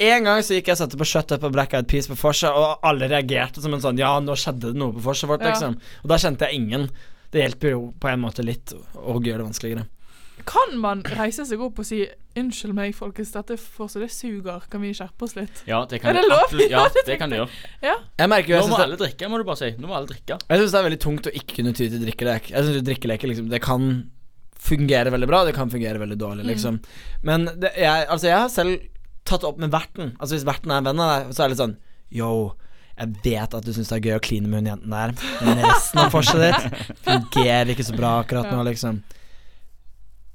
En 0.00 0.24
gang 0.24 0.40
så 0.42 0.54
gikk 0.60 0.66
jeg 0.66 0.72
og 0.72 0.78
satte 0.78 0.98
på 0.98 1.06
Shut 1.06 1.30
Up 1.30 1.44
og 1.44 1.52
Black 1.52 1.72
Eyed 1.72 1.86
Peas 1.86 2.08
på 2.08 2.16
Forsa, 2.18 2.50
og 2.52 2.80
alle 2.82 3.08
reagerte 3.08 3.62
som 3.62 3.72
en 3.74 3.80
sånn 3.80 3.96
Ja, 3.96 4.18
nå 4.18 4.32
skjedde 4.34 4.72
det 4.72 4.74
noe 4.74 4.92
på 4.92 5.00
Forsa 5.02 5.28
vårt, 5.28 5.40
Ja. 5.42 5.52
liksom. 5.52 5.76
Og 6.02 6.08
da 6.08 6.16
kjente 6.16 6.40
jeg 6.50 6.54
ingen. 6.56 6.90
Det 7.30 7.42
hjelper 7.52 7.70
jo 7.70 7.94
på 8.00 8.08
en 8.12 8.20
måte 8.20 8.44
litt 8.44 8.72
å 8.96 9.22
gjøre 9.22 9.38
det 9.38 9.46
vanskeligere. 9.46 9.86
Kan 10.48 10.76
man 10.80 11.02
reise 11.16 11.46
seg 11.48 11.60
opp 11.64 11.78
og 11.80 11.86
si 11.88 12.04
'Unnskyld 12.34 12.74
meg, 12.74 12.94
folkens, 12.98 13.30
dette 13.30 13.54
fortsatt 13.60 14.02
det 14.02 14.10
suger. 14.10 14.64
Kan 14.70 14.82
vi 14.82 14.90
skjerpe 14.92 15.22
oss 15.22 15.36
litt?' 15.36 15.62
Ja, 15.70 15.84
det 15.86 16.00
kan 16.02 16.10
Er 16.10 16.18
det 16.18 16.24
du 16.24 16.32
lov? 16.32 16.42
absolutt 16.44 16.70
Ja, 16.70 16.84
Ja, 16.84 17.02
det 17.06 17.18
kan 17.18 17.30
du 17.30 17.36
gjøre. 17.36 17.50
Ja. 17.82 17.94
Jeg 18.18 18.28
merker 18.32 18.54
jo 18.54 18.60
Nå 18.64 18.72
må 18.72 18.80
alle 18.82 18.98
drikke, 18.98 19.28
må 19.30 19.38
du 19.38 19.44
bare 19.44 19.60
si. 19.60 19.70
Nå 19.78 19.86
må 19.86 19.94
alle 19.94 20.10
drikke. 20.10 20.40
jeg 20.40 20.58
synes 20.58 20.72
det 20.72 20.80
er 20.80 20.88
veldig 20.88 21.00
tungt 21.00 21.30
å 21.30 21.34
ikke 21.34 21.60
kunne 21.60 21.72
ty 21.74 21.88
til 21.88 22.02
drikkelek. 22.02 22.50
Jeg 22.50 22.64
synes 22.64 22.82
Drikkeleker 22.88 23.30
liksom 23.30 23.48
Det 23.50 23.62
kan 23.62 24.10
fungere 24.64 25.12
veldig 25.12 25.28
bra, 25.28 25.44
det 25.44 25.54
kan 25.54 25.70
fungere 25.70 26.00
veldig 26.00 26.16
dårlig, 26.18 26.44
liksom. 26.48 26.80
Men 27.22 27.44
det, 27.60 27.74
jeg, 27.76 28.06
altså 28.08 28.26
jeg 28.30 28.38
har 28.38 28.48
selv 28.48 28.78
tatt 29.28 29.42
det 29.44 29.48
opp 29.48 29.58
med 29.60 29.72
verten. 29.72 30.14
Altså 30.18 30.36
Hvis 30.36 30.46
verten 30.48 30.72
er 30.72 30.80
en 30.80 30.88
venn 30.88 31.00
av 31.00 31.10
deg, 31.12 31.34
så 31.34 31.44
er 31.44 31.48
det 31.48 31.54
litt 31.54 31.64
sånn 31.64 31.76
Yo, 32.14 32.30
jeg 32.94 33.14
vet 33.24 33.54
at 33.58 33.64
du 33.66 33.72
syns 33.74 33.90
det 33.90 33.96
er 33.98 34.06
gøy 34.08 34.16
å 34.18 34.22
kline 34.22 34.48
med 34.48 34.62
hun 34.62 34.70
jenten 34.70 34.94
der, 34.94 35.14
men 35.42 35.62
resten 35.64 35.98
av 36.04 36.12
forset 36.14 36.38
ditt 36.44 36.92
fungerer 37.02 37.72
ikke 37.74 37.86
så 37.86 37.96
bra 37.96 38.20
akkurat 38.22 38.52
nå, 38.52 38.60
liksom. 38.68 39.00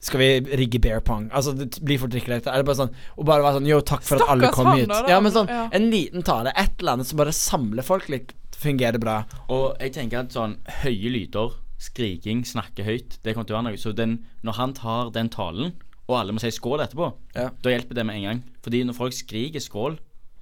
Skal 0.02 0.20
vi 0.22 0.56
rigge 0.56 0.80
bear 0.80 1.02
pong? 1.04 1.26
Altså 1.36 1.52
Det 1.58 1.82
blir 1.84 2.00
fort 2.00 2.12
drikkelek. 2.14 2.46
Er 2.48 2.62
det 2.62 2.66
bare 2.70 2.78
sånn 2.80 2.94
Og 3.18 3.26
bare 3.28 3.44
være 3.44 3.58
sånn 3.60 3.68
Yo, 3.68 3.80
takk 3.82 4.02
for 4.08 4.16
at 4.22 4.30
alle 4.32 4.48
kom 4.56 4.70
han 4.72 4.78
hit. 4.80 4.88
da, 4.88 5.02
da. 5.04 5.10
Ja, 5.12 5.20
men 5.20 5.32
sånn 5.36 5.50
Ja. 5.52 5.66
En 5.76 5.90
liten 5.92 6.24
tale, 6.24 6.54
et 6.56 6.80
eller 6.80 6.94
annet 6.94 7.08
som 7.10 7.18
bare 7.20 7.34
samler 7.36 7.84
folk 7.84 8.08
litt, 8.10 8.32
fungerer 8.56 9.00
bra. 9.00 9.26
Og 9.50 9.76
jeg 9.80 9.94
tenker 9.94 10.20
at 10.20 10.32
sånn 10.36 10.58
høye 10.84 11.12
lyder, 11.12 11.54
skriking, 11.80 12.44
snakke 12.44 12.84
høyt, 12.84 13.20
det 13.24 13.34
kommer 13.36 13.48
til 13.48 13.56
å 13.56 13.60
være 13.62 13.72
noe. 13.72 13.78
Så 13.80 13.94
den, 13.96 14.26
når 14.44 14.54
han 14.56 14.74
tar 14.74 15.12
den 15.16 15.30
talen, 15.30 15.74
og 16.10 16.16
alle 16.20 16.32
må 16.36 16.40
si 16.44 16.50
skål 16.52 16.80
etterpå, 16.88 17.14
Ja. 17.36 17.50
da 17.62 17.70
hjelper 17.70 17.94
det 17.96 18.06
med 18.06 18.16
en 18.18 18.24
gang. 18.24 18.44
Fordi 18.64 18.84
når 18.84 18.96
folk 18.96 19.14
skriker 19.14 19.60
skål 19.64 19.98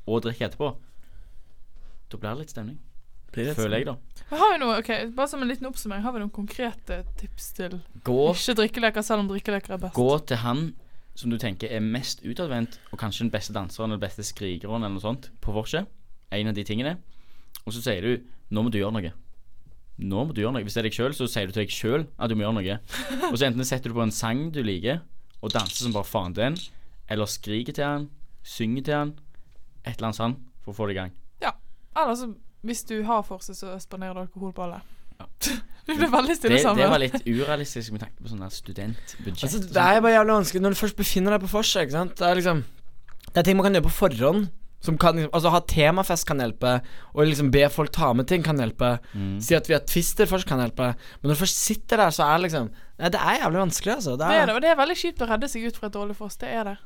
og 0.08 0.22
drikker 0.24 0.50
etterpå, 0.50 0.76
da 2.10 2.18
blir 2.18 2.30
det 2.36 2.40
litt 2.40 2.50
stemning. 2.56 2.78
Føler 3.34 3.78
jeg, 3.78 3.86
da. 3.86 3.96
Har 4.32 4.54
vi 4.54 4.58
noe, 4.60 4.80
ok, 4.82 4.90
Bare 5.16 5.28
som 5.30 5.42
en 5.44 5.48
liten 5.48 5.68
oppsummering, 5.70 6.04
har 6.04 6.14
vi 6.16 6.20
noen 6.24 6.34
konkrete 6.34 7.04
tips 7.20 7.52
til 7.54 7.78
Gå, 8.04 8.18
ikke 8.34 8.56
drikkeleker, 8.62 9.06
selv 9.06 9.24
om 9.24 9.28
drikkeleker 9.30 9.76
er 9.76 9.82
best? 9.84 9.96
gå 9.96 10.18
til 10.28 10.38
han 10.42 10.64
som 11.18 11.32
du 11.34 11.38
tenker 11.42 11.72
er 11.74 11.82
mest 11.82 12.22
utadvendt, 12.26 12.80
og 12.92 13.00
kanskje 13.02 13.26
den 13.26 13.32
beste 13.34 13.54
danseren 13.54 13.90
eller 13.90 13.98
den 13.98 14.06
beste 14.08 14.24
skrikeren 14.26 14.84
eller 14.84 14.94
noe 14.98 15.02
sånt, 15.02 15.32
på 15.42 15.54
vorset. 15.56 15.88
En 16.32 16.48
av 16.52 16.54
de 16.54 16.64
tingene. 16.68 16.98
Og 17.66 17.74
så 17.74 17.82
sier 17.82 18.02
du 18.02 18.24
'Nå 18.50 18.64
må 18.64 18.70
du 18.72 18.78
gjøre 18.78 18.94
noe'. 18.94 19.14
Nå 19.98 20.26
må 20.26 20.34
du 20.34 20.42
gjøre 20.42 20.54
noe 20.54 20.64
Hvis 20.64 20.76
det 20.76 20.86
er 20.86 20.90
deg 20.90 20.94
sjøl, 20.94 21.14
så 21.14 21.28
sier 21.28 21.48
du 21.48 21.54
til 21.54 21.64
deg 21.66 21.74
sjøl 21.74 22.08
at 22.20 22.30
du 22.30 22.36
må 22.36 22.46
gjøre 22.46 22.58
noe. 22.62 22.80
Og 23.32 23.38
så 23.38 23.48
enten 23.48 23.66
setter 23.66 23.90
du 23.90 23.96
på 23.96 24.04
en 24.04 24.12
sang 24.12 24.52
du 24.54 24.62
liker, 24.64 25.02
og 25.42 25.52
danser 25.54 25.84
som 25.84 25.94
bare 25.94 26.06
faen 26.06 26.34
til 26.34 26.44
den, 26.44 26.58
eller 27.10 27.26
skriker 27.26 27.74
til 27.74 27.84
han, 27.84 28.10
synger 28.44 28.84
til 28.84 28.94
han, 28.94 29.20
et 29.86 29.98
eller 29.98 30.08
annet 30.12 30.16
sånt, 30.22 30.38
for 30.62 30.72
å 30.72 30.76
få 30.76 30.88
det 30.88 30.96
i 30.96 31.00
gang. 31.00 31.12
Ja. 31.42 31.52
Eller 31.98 32.16
så, 32.16 32.30
hvis 32.66 32.84
du 32.90 33.04
har 33.04 33.24
forse, 33.24 33.54
så 33.56 33.76
spanderer 33.80 34.14
du 34.14 34.20
alkohol 34.26 34.54
på 34.54 34.64
alle. 34.68 34.82
Du 35.88 35.94
ble 35.96 36.10
veldig 36.12 36.36
stille 36.36 36.58
Det, 36.58 36.64
sammen. 36.66 36.82
det 36.84 36.90
var 36.92 37.00
litt 37.00 37.22
urealistisk 37.24 37.94
med 37.96 38.02
tanke 38.04 38.20
på 38.20 38.28
sånn 38.28 38.42
studentbudsjett. 38.52 39.44
Altså, 39.48 39.60
det 39.72 39.84
er 39.86 40.02
bare 40.04 40.18
jævlig 40.18 40.34
vanskelig 40.36 40.62
når 40.66 40.74
du 40.76 40.80
først 40.82 40.98
befinner 41.00 41.32
deg 41.32 41.46
på 41.46 41.52
sant? 41.96 42.16
Det 42.20 42.28
er 42.28 42.36
liksom 42.36 42.64
Det 43.32 43.38
er 43.40 43.44
ting 43.48 43.56
man 43.56 43.64
kan 43.70 43.78
gjøre 43.78 43.88
på 43.88 43.94
forhånd. 43.96 44.50
Som 44.84 44.98
kan, 45.00 45.16
liksom- 45.16 45.32
altså 45.34 45.50
Ha 45.50 45.60
temafest 45.62 46.28
kan 46.28 46.38
hjelpe. 46.44 46.82
Og 47.16 47.26
liksom 47.26 47.50
be 47.52 47.64
folk 47.70 47.92
ta 47.96 48.12
med 48.14 48.28
ting 48.28 48.44
kan 48.44 48.58
hjelpe. 48.60 49.00
Mm. 49.16 49.40
Si 49.42 49.56
at 49.56 49.66
vi 49.68 49.74
har 49.74 49.82
twister 49.88 50.26
først 50.28 50.46
kan 50.46 50.60
hjelpe. 50.60 50.92
Men 51.24 51.24
når 51.32 51.34
du 51.38 51.40
først 51.46 51.58
sitter 51.64 51.98
der, 52.04 52.10
så 52.12 52.24
er 52.28 52.38
det 52.38 52.52
liksom 52.52 52.70
Nei, 53.00 53.10
det 53.10 53.20
er 53.24 53.40
jævlig 53.42 53.64
vanskelig, 53.64 53.94
altså. 53.96 54.12
Det 54.18 54.28
Det 54.28 54.36
er 54.36 54.42
er, 54.42 54.46
det, 54.46 54.56
og 54.56 54.62
det 54.62 54.70
er 54.70 54.76
veldig 54.76 54.98
kjipt 54.98 55.22
å 55.24 55.30
redde 55.32 55.48
seg 55.50 55.66
ut 55.72 55.78
fra 55.78 55.88
et 55.88 55.94
dårlig 55.94 56.16
foss. 56.20 56.36
Det 56.36 56.50
er 56.50 56.64
det. 56.66 56.78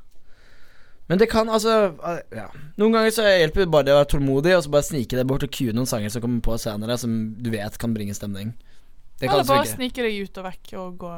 Men 1.11 1.19
det 1.19 1.27
kan 1.27 1.49
altså 1.51 1.91
Ja. 2.31 2.47
Noen 2.79 2.95
ganger 2.95 3.11
så 3.11 3.27
hjelper 3.27 3.65
det 3.65 3.71
bare 3.73 3.89
det 3.89 3.93
å 3.93 3.99
være 3.99 4.11
tålmodig, 4.13 4.53
og 4.55 4.63
så 4.63 4.71
bare 4.71 4.87
snike 4.87 5.17
deg 5.19 5.27
bort 5.27 5.43
og 5.43 5.51
kue 5.51 5.73
noen 5.75 5.89
sanger 5.89 6.13
som 6.13 6.23
kommer 6.23 6.39
på 6.45 6.55
senere, 6.61 6.95
som 6.97 7.17
du 7.35 7.49
vet 7.51 7.75
kan 7.81 7.91
bringe 7.93 8.15
stemning. 8.15 8.53
Det 9.19 9.27
kan 9.27 9.35
Eller 9.41 9.49
bare 9.49 9.65
funke. 9.65 9.75
snike 9.75 10.05
deg 10.07 10.21
ut 10.23 10.37
og 10.39 10.45
vekk 10.47 10.71
og 10.81 10.95
gå 11.03 11.11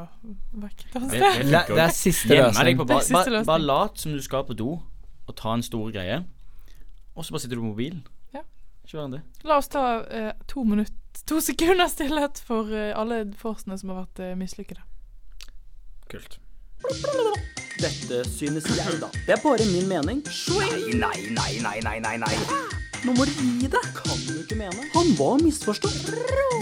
vekk. 0.65 0.81
Det, 0.91 1.03
det 1.13 1.61
Det, 1.69 1.77
er 1.85 1.93
siste 1.95 2.33
løsning. 2.33 2.81
på 2.81 2.87
bare, 2.89 3.05
bare, 3.13 3.43
bare 3.47 3.63
lat 3.63 4.01
som 4.01 4.11
du 4.11 4.19
skal 4.25 4.43
på 4.49 4.57
do, 4.57 4.73
og 5.27 5.35
ta 5.39 5.53
en 5.53 5.63
stor 5.63 5.93
greie. 5.93 6.17
Og 7.15 7.23
så 7.23 7.31
bare 7.31 7.45
sitter 7.45 7.55
du 7.55 7.61
på 7.61 7.69
mobilen. 7.69 8.01
Ja. 8.33 8.41
Ikke 8.83 8.97
verre 8.97 9.05
enn 9.05 9.15
det. 9.19 9.21
La 9.47 9.61
oss 9.61 9.69
ta 9.71 9.85
eh, 10.09 10.33
to 10.51 10.65
minutt, 10.67 10.91
To 11.29 11.37
sekunder 11.39 11.87
stillhet 11.87 12.41
for 12.43 12.73
eh, 12.73 12.91
alle 12.97 13.21
forsene 13.37 13.77
som 13.77 13.93
har 13.93 14.01
vært 14.01 14.19
uh, 14.19 14.33
mislykkede. 14.35 14.81
Kult. 16.09 16.39
Dette 17.83 18.23
synes 18.29 18.67
jeg, 18.69 18.99
da. 19.01 19.09
Det 19.27 19.35
er 19.35 19.41
bare 19.43 19.65
min 19.71 19.87
mening. 19.87 20.23
Nei, 20.55 20.93
nei, 20.99 21.19
nei, 21.35 21.53
nei, 21.63 21.79
nei, 21.83 21.97
nei, 21.99 22.17
nei. 22.21 22.35
Nå 23.03 23.11
må 23.17 23.25
du 23.27 23.33
gi 23.35 23.67
deg. 23.67 23.87
Kan 23.97 24.19
du 24.23 24.37
ikke 24.39 24.55
mene? 24.59 24.85
Han 24.93 25.09
var 25.19 25.41
misforstått. 25.43 26.11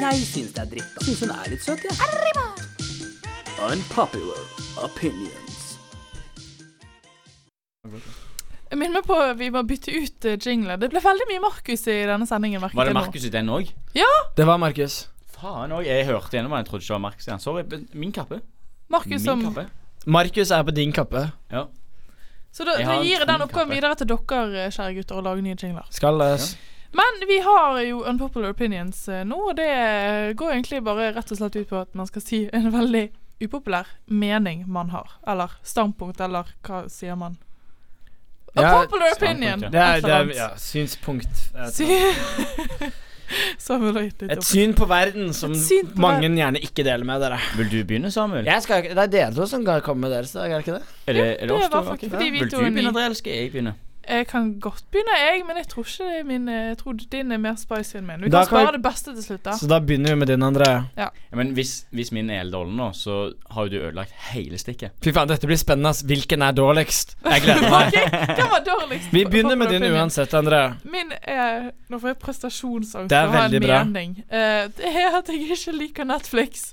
Jeg 0.02 0.24
syns 0.26 0.56
det 0.56 0.64
er 0.64 0.70
dritt, 0.72 0.94
da. 0.96 1.06
Syns 1.06 1.22
hun 1.22 1.34
er 1.36 1.52
litt 1.54 1.66
søt, 1.66 1.84
jeg. 1.86 1.94
Unpopular 3.62 4.40
opinions. 4.82 5.60
Jeg 8.72 8.80
minner 8.80 9.02
meg 9.02 9.06
på 9.06 9.18
at 9.20 9.36
vi 9.38 9.50
må 9.54 9.62
bytte 9.68 9.92
ut 9.94 10.30
uh, 10.32 10.38
jingler. 10.40 10.80
Det 10.82 10.90
ble 10.94 11.04
veldig 11.04 11.28
mye 11.30 11.44
Markus 11.44 11.86
i 11.92 12.00
denne 12.10 12.26
sendingen. 12.30 12.64
merket 12.64 12.80
Var 12.80 12.90
det 12.90 12.94
jeg 12.94 12.98
nå. 12.98 13.04
Markus 13.06 13.28
i 13.28 13.34
den 13.34 13.52
òg? 13.54 13.70
Det 14.38 14.48
var 14.48 14.62
Markus. 14.64 14.96
Faen 15.36 15.76
òg. 15.76 15.86
Jeg 15.86 16.08
hørte 16.10 16.38
gjennom 16.38 16.56
den, 16.56 16.64
jeg 16.64 16.70
trodde 16.72 16.86
ikke 16.86 16.94
det 16.94 16.98
var 16.98 17.06
Markus 17.06 17.30
igjen. 17.30 17.44
Sorry. 17.44 17.66
men 17.70 17.86
Min 17.94 18.16
kappe. 18.16 18.42
Markus 18.90 19.18
Min 19.20 19.24
som 19.28 19.46
kappe. 19.50 19.68
Markus 20.06 20.52
er 20.52 20.64
på 20.64 20.74
din 20.76 20.92
kappe. 20.92 21.28
Ja. 21.52 21.68
Så 22.52 22.66
da, 22.68 22.76
da 22.84 22.98
gir 23.00 23.22
jeg 23.22 23.28
den 23.30 23.46
oppgaven 23.46 23.72
videre 23.72 23.96
til 23.96 24.10
dere, 24.12 24.68
kjære 24.74 24.96
gutter, 24.98 25.20
å 25.22 25.24
lage 25.24 25.44
nye 25.46 25.56
jingler. 25.56 25.88
Skal 25.94 26.18
les. 26.20 26.56
Men 26.92 27.22
vi 27.28 27.38
har 27.40 27.78
jo 27.86 28.02
unpopular 28.04 28.52
opinions 28.52 29.06
eh, 29.08 29.22
nå, 29.24 29.38
og 29.52 29.56
det 29.56 29.70
går 30.36 30.58
egentlig 30.58 30.82
bare 30.84 31.14
rett 31.16 31.32
og 31.32 31.40
slett 31.40 31.56
ut 31.56 31.70
på 31.70 31.80
at 31.80 31.94
man 31.96 32.10
skal 32.10 32.26
si 32.26 32.42
en 32.52 32.68
veldig 32.74 33.06
upopulær 33.46 33.88
mening 34.12 34.66
man 34.68 34.92
har. 34.92 35.14
Eller 35.28 35.56
standpunkt, 35.64 36.20
eller 36.20 36.52
hva 36.68 36.84
sier 36.92 37.16
man? 37.16 37.40
Ja, 38.52 38.82
Unpopular 38.82 39.16
opinion. 39.16 39.64
ja. 39.64 39.70
Det 39.72 39.80
er, 39.80 39.96
et 39.96 40.04
det 40.04 40.12
er 40.18 40.34
ja, 40.36 40.50
synspunkt. 40.60 41.46
Sy 43.32 43.58
Samuel 43.72 44.00
har 44.00 44.08
gitt 44.08 44.26
Et 44.28 44.44
syn 44.46 44.74
på 44.78 44.88
verden 44.90 45.32
som 45.38 45.54
på 45.56 46.02
mange 46.02 46.30
gjerne 46.30 46.62
ikke 46.64 46.86
deler 46.88 47.08
med 47.08 47.24
dere. 47.24 47.40
Vil 47.60 47.70
du 47.72 47.78
begynne, 47.84 48.12
Samuel? 48.14 48.46
Jeg 48.50 48.66
skal, 48.66 48.90
det 48.92 49.06
er 49.08 49.14
dere 49.14 49.32
to 49.36 49.48
som 49.50 49.64
kommer 49.66 50.08
med 50.08 50.18
deres 50.18 50.34
dag, 50.36 50.52
er 50.52 50.60
det 50.60 50.68
ikke 50.68 50.80
det? 50.80 50.98
Er 51.08 51.18
det, 51.18 51.28
er 51.28 51.40
det 51.40 51.50
det 51.50 51.58
oss 51.58 51.72
var 51.72 51.84
to? 51.86 51.94
faktisk 51.96 52.14
fordi 52.16 52.30
vi 52.30 52.44
Vil 52.44 52.52
du 52.52 52.58
begynne. 52.58 52.92
André, 52.92 53.08
eller 53.10 53.20
skal 53.20 53.34
jeg 53.38 53.52
begynne? 53.56 53.76
Jeg 54.10 54.28
kan 54.28 54.60
godt 54.60 54.84
begynne, 54.92 55.14
jeg, 55.20 55.44
men 55.48 55.58
jeg 55.58 55.68
tror 55.70 55.86
ikke 55.86 56.06
det 56.08 56.20
er 56.20 56.24
min 56.26 56.48
Jeg 56.48 56.78
tror 56.78 56.94
din 57.12 57.32
er 57.32 57.38
mer 57.38 57.56
spicy 57.60 58.00
enn 58.00 58.08
min. 58.08 58.24
Vi 58.26 58.30
kan 58.30 58.40
kan 58.40 58.50
spare 58.50 58.66
jeg... 58.66 58.74
det 58.74 58.82
beste 58.86 59.14
til 59.16 59.24
slutt, 59.24 59.44
da. 59.46 59.54
Så 59.60 59.70
da 59.70 59.80
begynner 59.80 60.16
vi 60.16 60.20
med 60.24 60.28
din, 60.28 60.44
André. 60.44 60.70
Ja, 60.98 61.08
men 61.38 61.54
hvis, 61.58 61.86
hvis 61.92 62.12
min 62.12 62.30
er 62.30 62.50
dårlig 62.50 62.76
nå, 62.78 62.90
så 62.98 63.20
har 63.54 63.68
jo 63.68 63.70
du 63.70 63.78
ødelagt 63.80 64.16
hele 64.32 64.58
stikket. 64.58 64.98
Fy 65.04 65.14
faen, 65.14 65.30
dette 65.30 65.48
blir 65.48 65.60
spennende. 65.62 65.94
ass. 65.94 66.02
Hvilken 66.08 66.42
er 66.42 66.58
dårligst? 66.58 67.18
Jeg 67.26 67.46
gleder 67.46 67.70
meg. 67.70 67.98
Hva 68.40 68.50
var 68.56 68.66
dårligst? 68.66 69.14
Vi 69.14 69.26
begynner 69.26 69.56
med 69.56 69.74
din 69.76 69.86
uansett, 69.92 70.34
André. 70.34 70.64
Min 70.84 71.14
er 71.22 71.72
Nå 71.92 72.00
får 72.00 72.14
jeg 72.14 72.18
prestasjonsangst 72.22 73.10
Det 73.12 73.18
er 73.18 73.32
veldig 73.34 73.62
bra. 73.64 73.80
Eh, 73.84 74.68
det 74.78 74.92
er 74.92 75.18
at 75.18 75.30
jeg 75.30 75.52
ikke 75.52 75.78
liker 75.78 76.08
Netflix. 76.08 76.72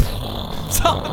Sant? 0.78 1.10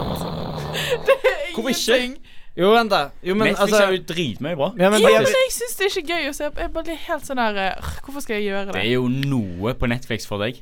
Det 1.08 1.16
er 1.24 1.54
Hvorfor 1.56 1.70
ikke? 1.70 2.37
Jo, 2.58 2.72
vent, 2.74 2.90
da. 2.90 3.02
Jo, 3.22 3.36
men 3.38 3.52
Netflix 3.52 3.60
altså 3.68 3.84
er 3.86 3.92
jo 3.94 4.04
dritmye 4.10 4.56
bra. 4.58 4.72
ja, 4.80 4.90
men, 4.90 5.02
Ja, 5.02 5.20
men 5.22 5.28
jeg 5.30 5.52
syns 5.54 5.76
det 5.78 5.86
er 5.86 5.92
ikke 6.02 6.16
gøy 6.18 6.30
å 6.32 6.34
se 6.34 6.50
på. 6.50 6.60
Jeg 6.64 6.72
bare 6.74 6.84
blir 6.90 7.02
helt 7.08 7.28
sånn 7.28 7.38
der 7.42 7.60
eh, 7.68 7.92
Hvorfor 8.06 8.22
skal 8.26 8.36
jeg 8.40 8.48
gjøre 8.50 8.66
Det 8.72 8.74
det? 8.74 8.86
er 8.88 8.92
jo 8.96 9.08
noe 9.08 9.74
på 9.78 9.90
Netflix 9.92 10.26
for 10.26 10.42
deg. 10.42 10.58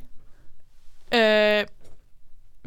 Eh, 1.16 1.64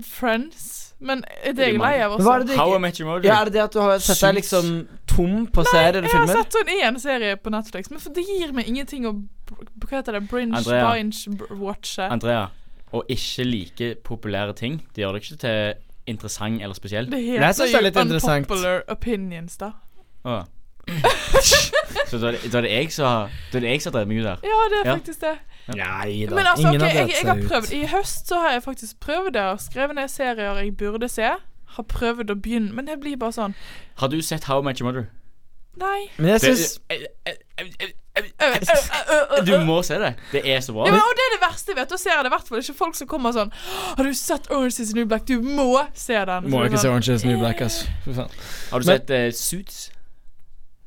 Friends. 0.02 0.94
Men 1.00 1.20
er 1.44 1.52
det 1.54 1.62
er 1.62 1.68
jeg 1.68 1.76
er 1.76 1.82
lei 1.82 1.98
av 2.02 2.14
Men 2.16 2.26
hva 2.26 2.32
er 2.34 2.40
også? 2.42 2.46
det 2.48 2.54
du 2.56 2.58
How 2.58 2.68
I 2.70 2.74
ikke 2.74 2.80
Met 2.82 2.98
Your 3.00 3.08
Mother. 3.10 3.28
Ja, 3.28 3.34
Er 3.40 3.44
det 3.44 3.52
det 3.54 3.62
at 3.62 3.72
du 3.76 3.78
har 3.84 3.98
sett 4.02 4.20
deg 4.24 4.34
liksom 4.40 4.70
tom 5.06 5.46
på 5.54 5.64
serier 5.68 5.88
eller 5.98 6.08
Jeg 6.08 6.14
har 6.16 6.26
filmer? 6.26 6.42
sett 6.42 6.56
sånn 6.56 6.72
én 6.74 6.98
serie 7.02 7.36
på 7.38 7.50
Netflix, 7.54 7.90
men 7.92 8.00
for 8.02 8.10
det 8.16 8.24
gir 8.26 8.52
meg 8.56 8.66
ingenting 8.66 9.06
å 9.06 9.12
Hva 9.52 9.90
heter 10.00 10.12
det? 10.18 10.24
Bringe, 10.28 10.56
Andrea. 10.58 10.88
binge, 10.94 11.38
watche. 11.60 12.08
Andrea, 12.10 12.48
å 12.92 13.02
ikke 13.08 13.44
like 13.46 13.94
populære 14.04 14.54
ting, 14.58 14.80
det 14.94 15.04
gjør 15.04 15.12
deg 15.18 15.22
ikke 15.22 15.38
til 15.38 15.74
interessant 16.08 16.62
eller 16.62 16.74
spesiell. 16.74 17.06
Det 17.10 17.20
heter 17.24 17.52
synes 17.52 17.70
det 17.72 17.78
er 17.78 17.86
litt 17.86 17.96
jo 17.96 18.00
interessant. 18.06 18.46
unpopular 18.46 18.82
opinions, 18.88 19.56
da. 19.60 19.70
Å. 20.24 20.38
Så 22.08 22.18
da 22.18 22.28
er, 22.30 22.38
det, 22.38 22.48
da 22.52 22.58
er 22.58 22.64
det 22.64 22.70
jeg 22.72 22.92
som 22.94 23.04
har 23.06 23.32
Da 23.52 23.58
er 23.58 23.60
det 23.60 23.70
jeg 23.74 23.82
som 23.84 23.92
har 23.92 23.98
drevet 23.98 24.08
meg 24.08 24.20
ut 24.22 24.28
her. 24.28 24.38
Ja, 24.48 24.60
det 24.72 24.78
er 24.78 24.88
Ja. 24.88 24.94
faktisk 24.96 25.20
det. 25.20 25.34
Nei 25.68 26.26
da. 26.26 26.34
Men 26.38 26.46
altså, 26.46 26.68
Ingen 26.68 26.80
ok, 26.82 26.88
har 26.88 26.94
jeg, 26.94 26.96
dratt 26.96 27.08
jeg 27.12 27.20
seg 27.20 27.28
har 27.28 27.36
ut. 27.36 27.48
prøvd 27.50 27.72
I 27.76 27.82
høst 27.92 28.28
så 28.32 28.38
har 28.40 28.50
jeg 28.56 28.62
faktisk 28.64 29.00
prøvd 29.04 29.32
det. 29.36 29.42
og 29.42 29.60
Skrevet 29.60 29.94
ned 29.94 30.08
serier 30.08 30.54
jeg 30.62 30.76
burde 30.80 31.08
se. 31.12 31.28
Har 31.76 31.84
prøvd 31.84 32.30
å 32.32 32.34
begynne, 32.40 32.72
men 32.72 32.86
det 32.88 32.96
blir 33.00 33.16
bare 33.20 33.32
sånn 33.36 33.54
Har 34.00 34.08
du 34.08 34.20
sett 34.22 34.44
How 34.48 34.60
I 34.62 34.64
Met 34.64 34.80
Your 34.80 34.88
Mother? 34.92 35.10
Nei. 35.76 36.08
Men 36.16 36.26
jeg 36.32 36.40
Det- 36.40 36.56
syns 36.56 36.80
eh, 36.90 37.04
Du 39.46 39.52
må 39.66 39.80
se 39.86 39.98
det. 40.00 40.14
Det 40.32 40.42
er 40.44 40.62
så 40.64 40.74
bra. 40.76 40.86
Ja, 40.88 40.94
men, 40.94 41.02
og 41.02 41.18
det 41.18 41.26
er 41.26 41.34
det 41.36 41.42
verste 41.44 41.76
vet. 41.76 41.90
Da 41.90 41.98
ser 42.00 42.14
jeg 42.14 42.24
det 42.26 42.32
i 42.32 42.34
hvert 42.36 42.48
fall 42.48 42.62
ikke 42.62 42.78
folk 42.78 42.98
som 42.98 43.10
kommer 43.10 43.36
sånn 43.36 43.52
Har 43.98 44.04
du 44.04 44.14
sett 44.16 44.50
Orange 44.50 44.82
is 44.84 44.94
New 44.96 45.06
Black? 45.08 45.26
Du 45.28 45.38
må 45.44 45.70
se 45.94 46.18
den. 46.30 46.50
Må 46.52 46.64
ikke 46.68 46.80
se 46.82 46.90
Orange 46.90 47.14
is 47.18 47.26
New 47.28 47.38
Black, 47.40 47.62
ass. 47.64 47.84
Har 48.08 48.82
du 48.82 48.86
Men- 48.86 48.92
sett 48.94 49.14
uh, 49.14 49.28
Suits? 49.34 49.88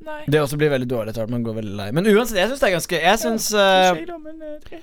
Nei. 0.02 0.18
Det 0.26 0.40
også 0.42 0.58
blir 0.58 0.70
veldig 0.72 0.88
dårlig 0.90 1.12
etter 1.12 1.22
hvert. 1.22 1.32
Man 1.32 1.44
går 1.46 1.56
veldig 1.60 1.74
lei. 1.78 1.88
Men 1.94 2.08
uansett, 2.10 2.38
jeg 2.40 2.50
syns 2.50 2.62
det 2.62 2.68
er 2.68 2.74
ganske 2.76 3.00
Jeg 3.02 3.20
syns 3.22 3.48
eh, 3.54 4.00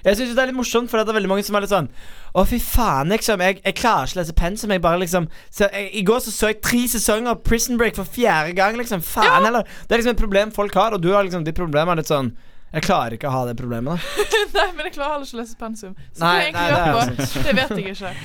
Jeg 0.05 0.19
synes 0.19 0.33
det 0.35 0.43
er 0.43 0.51
litt 0.51 0.57
morsomt, 0.57 0.91
for 0.91 1.01
det 1.01 1.11
er 1.11 1.17
veldig 1.19 1.31
mange 1.31 1.45
som 1.47 1.57
er 1.59 1.65
litt 1.65 1.73
sånn 1.73 1.89
Å, 2.33 2.45
fy 2.47 2.59
faen, 2.63 3.11
liksom. 3.13 3.43
Jeg, 3.43 3.59
jeg 3.65 3.77
klarer 3.79 4.07
ikke 4.07 4.19
å 4.19 4.21
lese 4.21 4.35
pensum. 4.37 4.73
Jeg 4.75 4.83
bare 4.85 5.01
liksom 5.03 5.27
så 5.49 5.67
jeg, 5.67 5.89
I 5.99 6.05
går 6.07 6.21
så 6.25 6.33
så 6.35 6.51
jeg 6.53 6.61
tre 6.65 6.83
sesonger 6.91 7.33
av 7.33 7.41
Prison 7.47 7.79
Break 7.81 7.97
for 7.99 8.07
fjerde 8.07 8.53
gang, 8.57 8.77
liksom. 8.79 9.03
Faen, 9.05 9.49
eller 9.49 9.67
Det 9.85 9.95
er 9.97 10.03
liksom 10.03 10.15
et 10.15 10.21
problem 10.23 10.55
folk 10.55 10.77
har, 10.79 10.95
og 10.95 11.03
du 11.03 11.11
har 11.15 11.27
liksom 11.27 11.43
Ditt 11.47 11.57
problem 11.59 11.91
er 11.91 11.99
litt 12.01 12.11
sånn 12.11 12.31
Jeg 12.75 12.85
klarer 12.85 13.17
ikke 13.17 13.27
å 13.27 13.33
ha 13.33 13.43
det 13.49 13.57
problemet, 13.59 13.97
da. 13.97 14.25
nei, 14.59 14.67
men 14.77 14.87
jeg 14.87 14.95
klarer 14.99 15.17
heller 15.17 15.27
ikke 15.27 15.39
å 15.39 15.41
lese 15.41 15.59
pensum. 15.59 15.93
Så 16.13 16.23
Nei, 16.23 16.35
jeg 16.45 16.55
nei, 16.55 16.65
det 16.69 16.79
er 16.79 16.95
på, 16.95 17.29
det 17.49 17.55
vet 17.57 17.77
jeg 17.79 17.95
ikke. 17.95 18.15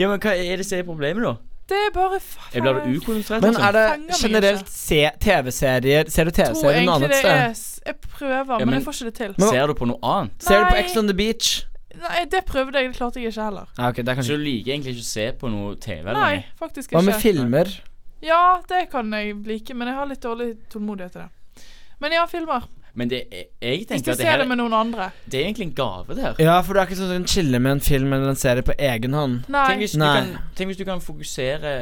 Ja, 0.00 0.08
men 0.10 0.18
hva 0.18 0.32
er 0.34 0.58
det 0.58 0.66
som 0.66 0.80
er 0.80 0.88
problemet, 0.88 1.22
da? 1.22 1.36
Det 1.68 1.76
er 1.80 1.90
bare 1.94 2.18
faen. 2.20 2.50
Jeg 2.52 2.62
blir 2.62 2.98
ukonsentrert? 3.00 3.40
Men 3.42 3.54
liksom? 3.54 3.64
er 3.64 3.72
det 3.72 4.18
generelt 4.20 4.68
se- 4.68 5.10
TV-serier 5.20 6.10
Ser 6.12 6.24
du 6.24 6.30
TV-serier 6.30 6.62
noe 6.62 6.72
egentlig 6.74 6.94
annet 6.94 7.08
det 7.10 7.20
sted? 7.22 7.30
er 7.30 7.92
Jeg 7.92 7.96
prøver, 8.00 8.44
Ja, 8.52 8.58
men, 8.58 8.66
men- 8.68 8.74
jeg 8.74 8.84
får 8.84 8.92
ikke 8.98 9.04
det 9.04 9.14
til. 9.14 9.34
Men- 9.38 9.48
Ser 9.48 9.66
du 9.66 9.74
på 9.74 9.86
noe 9.86 9.98
annet? 10.02 10.42
Ser 10.42 10.58
du 10.60 10.64
på 10.64 10.74
Nei. 10.76 10.82
Ex 10.84 10.96
on 10.96 11.06
the 11.08 11.14
Beach? 11.14 11.64
Nei, 11.94 12.24
det 12.26 12.44
prøvde 12.44 12.74
jeg. 12.74 12.88
Det 12.92 12.96
klarte 12.98 13.20
jeg 13.22 13.32
ikke 13.32 13.44
heller. 13.44 13.66
Ah, 13.78 13.88
okay, 13.88 14.02
det 14.02 14.08
er 14.08 14.14
Så 14.14 14.18
kanskje 14.20 14.36
du 14.36 14.44
liker 14.44 14.72
egentlig 14.74 14.92
ikke 14.96 15.06
å 15.06 15.12
se 15.14 15.32
på 15.40 15.50
noe 15.50 15.74
TV? 15.76 16.00
eller 16.10 16.20
Nei, 16.20 16.44
faktisk 16.60 16.90
ikke. 16.90 16.98
Hva 17.00 17.04
med 17.04 17.14
filmer? 17.22 17.80
Ja, 18.22 18.60
det 18.68 18.90
kan 18.90 19.10
jeg 19.12 19.36
like, 19.46 19.74
men 19.74 19.88
jeg 19.88 19.96
har 19.96 20.06
litt 20.06 20.20
dårlig 20.20 20.56
tålmodighet 20.72 21.12
til 21.12 21.20
det. 21.22 21.64
Men 22.00 22.12
ja, 22.12 22.26
filmer. 22.26 22.64
Men 22.96 23.08
det, 23.10 23.24
er- 23.32 23.48
jeg 23.60 23.78
Hvis 23.78 23.86
tenker 23.88 24.04
du 24.04 24.10
at 24.12 24.18
det 24.18 24.24
ser 24.24 24.30
her 24.30 24.38
det 24.38 24.48
med 24.48 24.56
noen 24.60 24.72
andre. 24.72 25.10
Det 25.26 25.40
er 25.40 25.44
egentlig 25.48 25.66
en 25.66 25.74
gave, 25.74 26.14
det 26.14 26.22
her. 26.22 26.34
Ja, 26.38 26.60
for 26.60 26.74
du 26.74 26.80
er 26.80 26.86
ikke 26.86 26.96
sånn 27.00 27.08
du 27.10 27.14
kan 27.18 27.26
chille 27.26 27.58
med 27.58 27.72
en 27.72 27.80
film 27.80 28.12
eller 28.12 28.28
en 28.30 28.36
serie 28.38 28.62
på 28.62 28.72
egen 28.78 29.12
hånd. 29.18 29.48
Nei. 29.50 29.66
Tenk 29.68 29.78
hvis, 29.82 29.92
du 29.92 29.98
kan, 30.04 30.28
tenk 30.54 30.68
hvis 30.70 30.78
du 30.78 30.84
kan 30.84 31.00
fokusere 31.00 31.72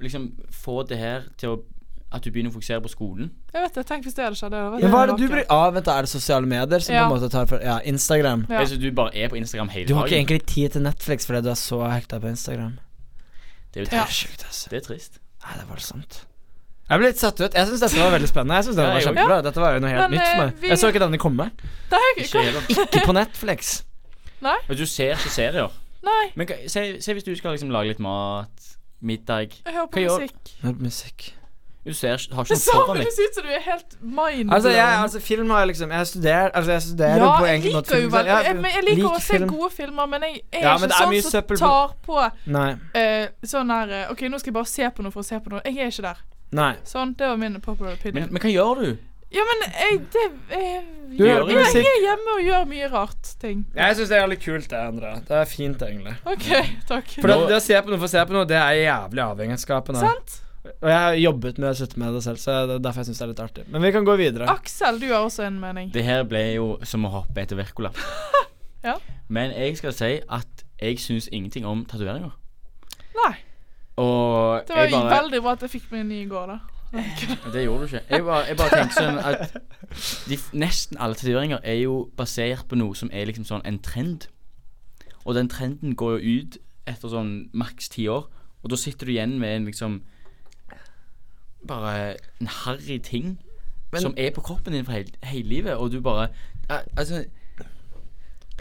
Liksom 0.00 0.32
få 0.52 0.82
det 0.88 0.98
her 0.98 1.22
til 1.40 1.48
å 1.54 1.62
At 2.12 2.22
du 2.22 2.30
begynner 2.30 2.50
å 2.50 2.54
fokusere 2.54 2.80
på 2.84 2.88
skolen. 2.92 3.30
Jeg 3.52 3.62
vet 3.64 3.74
det. 3.74 3.84
Tenk 3.88 4.04
hvis 4.04 4.14
det 4.14 4.24
hadde 4.24 4.36
skjedd. 4.38 4.52
Ja, 4.52 4.88
hva 4.92 5.02
er 5.02 5.06
det 5.12 5.16
du 5.18 5.26
blir 5.28 5.44
ah, 5.50 5.70
Vent, 5.74 5.84
da, 5.88 5.96
er 5.98 6.02
det 6.06 6.10
sosiale 6.12 6.46
medier 6.46 6.78
som 6.80 6.94
Ja. 6.94 7.08
på 7.08 7.14
en 7.16 7.20
måte 7.20 7.30
tar 7.32 7.46
for 7.50 7.58
Ja, 7.60 7.78
Instagram. 7.84 8.46
Ja. 8.48 8.60
Altså 8.60 8.76
du 8.80 8.90
bare 8.92 9.10
er 9.16 9.28
på 9.28 9.36
Instagram 9.36 9.68
hele 9.68 9.84
dagen. 9.84 9.88
Du 9.88 9.98
har 10.00 10.06
ikke 10.06 10.16
egentlig 10.22 10.46
tid 10.46 10.68
til 10.76 10.82
Netflix 10.82 11.26
fordi 11.26 11.42
du 11.42 11.50
er 11.50 11.54
så 11.60 11.80
hekta 11.90 12.18
på 12.20 12.28
Instagram. 12.32 12.78
Det 13.74 13.80
er 13.80 13.84
jo 13.84 13.96
Ja. 13.96 14.04
trist. 14.04 14.20
Sjukt, 14.24 14.44
altså. 14.46 14.68
Det 14.70 14.76
er 14.76 14.86
trist. 14.88 15.18
Nei, 15.44 15.52
det 15.54 15.62
er 15.62 15.68
voldsomt. 15.74 16.20
Jeg 16.88 16.98
ble 17.02 17.06
litt 17.08 17.18
satt 17.18 17.40
ut. 17.40 17.52
Jeg 17.54 17.66
syns 17.66 17.80
dette 17.82 17.98
var 17.98 18.10
veldig 18.14 18.28
spennende. 18.30 18.54
Jeg 18.60 18.64
synes 18.68 18.76
det 18.76 18.84
var 18.86 19.00
kjempebra 19.02 19.38
Dette 19.42 19.60
var 19.60 19.72
jo 19.74 19.80
noe 19.82 19.90
helt 19.90 20.02
Men, 20.10 20.10
nytt 20.14 20.26
for 20.28 20.34
eh, 20.34 20.44
meg. 20.46 20.60
vi- 20.62 20.68
Jeg 20.68 20.78
så 20.78 20.90
ikke 20.92 21.02
denne 21.02 21.18
komme. 21.18 21.50
Er 21.90 22.12
Ikke 22.16 22.26
ikke 22.28 22.42
heller. 22.44 22.62
Ikke 22.76 23.02
på 23.06 23.12
Netflix. 23.16 23.82
Nei. 24.40 24.56
Men 24.68 24.76
du 24.76 24.86
ser 24.86 25.14
ikke 25.16 25.30
serier. 25.34 25.70
Nei. 26.06 26.30
Men 26.36 26.46
hva- 26.46 26.68
se, 26.70 27.00
se 27.02 27.12
hvis 27.16 27.24
du 27.24 27.34
skal 27.34 27.56
liksom 27.56 27.70
lage 27.74 27.88
litt 27.88 27.98
mat, 27.98 28.70
middag 29.02 29.50
Jeg 29.64 29.74
hører 29.74 29.86
på 29.90 29.98
gjør- 30.04 30.20
musikk. 30.20 30.54
Hør 30.62 30.72
på 30.78 30.82
musikk. 30.86 31.32
Du 31.86 31.92
ser, 31.94 32.16
har 32.34 32.42
ikke 32.44 32.54
Det 32.54 32.66
noe 32.66 32.74
foran 32.82 32.96
deg. 32.96 33.06
høres 33.06 33.18
ut 33.22 33.34
som 33.34 33.44
du 33.46 33.50
er 33.54 33.60
helt 33.62 33.92
mind 34.02 34.50
Altså, 34.52 34.68
jeg, 34.74 34.94
altså 35.02 35.20
film 35.22 35.50
har 35.50 35.60
jeg 35.60 35.68
liksom 35.68 35.90
Jeg 35.94 36.06
studerer 36.06 36.50
Altså, 36.50 36.70
jeg 36.72 36.82
studerer 36.82 37.16
Ja, 37.22 37.28
på 37.38 37.44
jeg 37.46 37.54
egentlig 37.54 37.74
måte 37.76 37.86
liker 37.94 38.02
jo 38.02 38.08
vel 38.10 38.26
Ja, 38.26 38.38
jeg, 38.42 38.56
men 38.56 38.64
jeg 38.74 38.82
liker 38.82 38.96
liker 38.96 39.08
å 39.14 39.20
se 39.22 39.32
film. 39.36 39.48
gode 39.52 39.70
filmer, 39.70 40.06
men 40.06 40.22
jeg 40.22 40.40
er 40.52 40.60
Ja, 40.66 40.72
men 40.78 40.82
ikke 40.82 40.88
det 40.88 40.96
er 41.06 41.10
mye 41.12 41.20
sånn 41.22 41.30
som 41.30 41.36
søppel 41.36 41.56
på- 41.56 41.68
tar 41.68 41.94
på 42.06 42.32
Nei. 42.56 42.70
eh, 42.94 43.28
sånn 43.46 43.70
her 43.70 43.88
eh, 44.00 44.10
OK, 44.10 44.20
nå 44.26 44.38
skal 44.42 44.50
jeg 44.50 44.54
bare 44.58 44.66
se 44.66 44.90
på 44.90 45.02
noe 45.06 45.12
for 45.12 45.20
å 45.22 45.24
se 45.24 45.38
på 45.38 45.48
noe. 45.54 45.60
Jeg 45.64 45.78
er 45.78 45.86
ikke 45.94 46.02
der. 46.02 46.16
Nei. 46.56 46.72
Sånn, 46.88 47.12
det 47.18 47.28
var 47.28 47.36
min 47.40 47.60
popular 47.64 47.98
opinion. 47.98 48.30
men 48.32 48.42
hva 48.42 48.52
gjør 48.52 48.82
du? 48.82 48.88
ja, 49.34 49.42
men 49.48 49.62
jeg 49.66 49.96
det 50.14 50.22
jeg, 50.54 50.82
Du 51.10 51.24
gjør 51.24 51.50
jeg, 51.50 51.66
jeg, 51.74 51.84
er 51.90 52.00
hjemme 52.04 52.36
og 52.36 52.42
gjør 52.46 52.64
mye 52.70 52.88
rart 52.92 53.30
ting. 53.42 53.66
Jeg 53.76 53.98
syns 53.98 54.12
det 54.12 54.18
er 54.20 54.30
litt 54.30 54.42
kult, 54.44 54.68
det, 54.70 54.80
Andrea. 54.80 55.20
Det 55.26 55.36
er 55.40 55.50
fint, 55.50 55.82
egentlig. 55.82 56.14
OK, 56.24 56.48
takk. 56.88 57.12
For 57.18 57.32
det, 57.32 57.38
det 57.50 57.58
å 57.58 57.62
se 57.64 57.78
på 57.82 57.92
noe 57.92 58.00
for 58.00 58.08
å 58.08 58.12
se 58.14 58.24
på 58.28 58.36
noe, 58.36 58.48
det 58.48 58.58
er 58.60 58.80
jævlig 58.80 59.24
avhengighetsskapende. 59.26 60.04
Sant? 60.06 60.38
Og 60.66 60.88
jeg 60.90 60.98
har 60.98 61.18
jobbet 61.20 61.58
med 61.62 61.68
å 61.70 61.76
slutte 61.78 62.00
med 62.02 62.16
det 62.16 62.22
selv, 62.24 62.40
så 62.42 62.54
det 62.66 62.78
er 62.78 62.82
derfor 62.86 63.02
jeg 63.02 63.10
syns 63.10 63.20
det 63.20 63.26
er 63.26 63.32
litt 63.34 63.42
artig. 63.44 63.66
Men 63.70 63.84
vi 63.86 63.92
kan 63.94 64.06
gå 64.08 64.16
videre. 64.18 64.48
Aksel, 64.50 64.98
du 65.02 65.06
har 65.12 65.20
også 65.26 65.46
en 65.46 65.60
mening. 65.62 65.92
Det 65.94 66.02
her 66.06 66.24
ble 66.26 66.42
jo 66.56 66.72
som 66.86 67.06
å 67.06 67.12
hoppe 67.20 67.44
etter 67.44 67.58
Wirkola. 67.60 67.92
Ja. 68.86 68.92
Men 69.26 69.50
jeg 69.50 69.74
skal 69.80 69.90
si 69.96 70.08
at 70.30 70.60
jeg 70.78 71.00
syns 71.02 71.24
ingenting 71.34 71.64
om 71.66 71.80
tatoveringer. 71.90 72.36
Og 73.96 74.62
Det 74.68 74.76
var 74.76 74.82
jeg 74.82 74.92
bare 74.92 75.22
veldig 75.22 75.42
bra 75.42 75.52
at 75.56 75.62
jeg 75.62 75.70
fikk 75.70 75.92
meg 75.92 76.00
en 76.00 76.08
ny 76.08 76.22
i 76.22 76.28
går, 76.28 76.46
da. 76.46 76.58
Det 77.52 77.62
gjorde 77.64 77.80
du 77.80 77.84
ikke. 77.86 78.02
Jeg 78.10 78.24
bare, 78.24 78.42
jeg 78.46 78.56
bare 78.56 78.76
tenker 78.78 78.94
sånn 78.94 79.18
at 79.18 79.56
de, 80.28 80.36
nesten 80.52 80.98
alle 81.02 81.14
tatoveringer 81.18 81.60
er 81.64 81.80
jo 81.82 81.96
basert 82.16 82.68
på 82.70 82.76
noe 82.78 82.94
som 82.96 83.10
er 83.12 83.26
liksom 83.28 83.44
sånn 83.48 83.64
en 83.66 83.78
trend. 83.82 84.28
Og 85.24 85.34
den 85.34 85.48
trenden 85.50 85.96
går 85.98 86.18
jo 86.20 86.36
ut 86.44 86.58
etter 86.86 87.10
sånn 87.10 87.48
maks 87.52 87.88
ti 87.92 88.06
år, 88.08 88.28
og 88.62 88.70
da 88.70 88.76
sitter 88.78 89.06
du 89.08 89.12
igjen 89.16 89.38
med 89.42 89.56
en 89.56 89.66
liksom 89.70 90.02
Bare 91.66 92.16
en 92.40 92.46
harry 92.46 92.98
ting 93.02 93.38
Men- 93.92 94.02
som 94.02 94.14
er 94.16 94.30
på 94.30 94.40
kroppen 94.42 94.72
din 94.72 94.84
for 94.84 94.92
hele, 94.92 95.10
hele 95.22 95.48
livet, 95.48 95.74
og 95.76 95.90
du 95.90 96.00
bare 96.00 96.28
Altså 96.96 97.24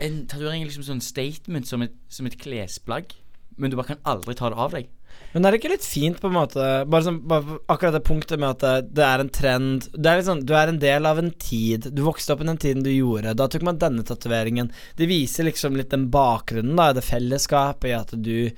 En 0.01 0.27
tatovering 0.27 0.63
er 0.63 0.67
liksom 0.67 0.83
sånn 0.83 1.01
statement 1.01 1.67
som 1.67 1.81
et, 1.81 1.93
som 2.09 2.25
et 2.25 2.37
klesplagg, 2.37 3.13
men 3.57 3.71
du 3.71 3.77
bare 3.77 3.87
kan 3.93 4.01
aldri 4.05 4.33
ta 4.35 4.49
det 4.49 4.57
av 4.57 4.71
deg. 4.71 4.89
Men 5.35 5.43
er 5.43 5.51
det 5.51 5.59
ikke 5.59 5.73
litt 5.73 5.83
fint, 5.83 6.21
på 6.23 6.29
en 6.31 6.37
måte 6.37 6.63
Bare, 6.87 7.03
som, 7.03 7.17
bare 7.27 7.57
akkurat 7.67 7.97
det 7.97 8.05
punktet 8.07 8.39
med 8.39 8.55
at 8.55 8.87
det, 8.87 9.03
er 9.03 9.19
en 9.19 9.31
trend 9.35 9.89
Det 9.91 10.07
er 10.07 10.21
litt 10.21 10.29
sånn, 10.29 10.45
Du 10.47 10.53
er 10.55 10.71
en 10.71 10.79
del 10.79 11.09
av 11.09 11.19
en 11.19 11.33
tid. 11.43 11.89
Du 11.91 12.05
vokste 12.05 12.31
opp 12.31 12.45
i 12.45 12.47
den 12.47 12.61
tiden 12.61 12.85
du 12.85 12.91
gjorde. 12.93 13.35
Da 13.35 13.49
tok 13.51 13.65
man 13.67 13.81
denne 13.81 14.05
tatoveringen. 14.07 14.71
Det 14.95 15.09
viser 15.11 15.49
liksom 15.49 15.75
litt 15.75 15.91
den 15.91 16.07
bakgrunnen, 16.13 16.77
da, 16.79 16.93
det 16.95 17.03
fellesskapet 17.05 17.91
i 17.91 17.95
at 17.97 18.15
du 18.15 18.49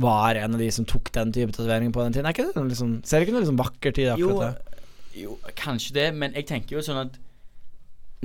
var 0.00 0.38
en 0.38 0.54
av 0.54 0.62
de 0.62 0.70
som 0.70 0.86
tok 0.86 1.10
den 1.16 1.32
type 1.34 1.50
tatovering 1.56 1.90
på 1.90 2.04
den 2.04 2.14
tiden. 2.14 2.30
Er 2.30 2.36
ikke 2.36 2.52
det 2.54 2.68
liksom, 2.70 3.00
ser 3.02 3.18
du 3.18 3.26
ikke 3.26 3.34
noe 3.34 3.42
liksom 3.42 3.58
vakkert 3.58 3.98
i 3.98 4.10
akkurat 4.14 4.44
det? 4.46 4.70
jo, 5.14 5.38
kanskje 5.58 5.96
det, 5.96 6.06
men 6.14 6.34
jeg 6.36 6.46
tenker 6.50 6.78
jo 6.78 6.84
sånn 6.84 7.06
at 7.06 7.18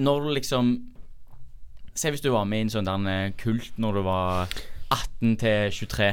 når 0.01 0.27
du 0.27 0.35
liksom 0.39 0.75
Se 1.95 2.09
hvis 2.11 2.19
du 2.19 2.27
var 2.33 2.43
med 2.43 2.59
i 2.59 2.63
en 2.65 2.71
sånn 2.73 2.87
der 2.89 3.05
eh, 3.07 3.33
kult 3.39 3.77
når 3.79 3.95
du 3.95 4.01
var 4.03 4.49
18 4.91 5.37
til 5.39 5.69
23, 5.71 6.09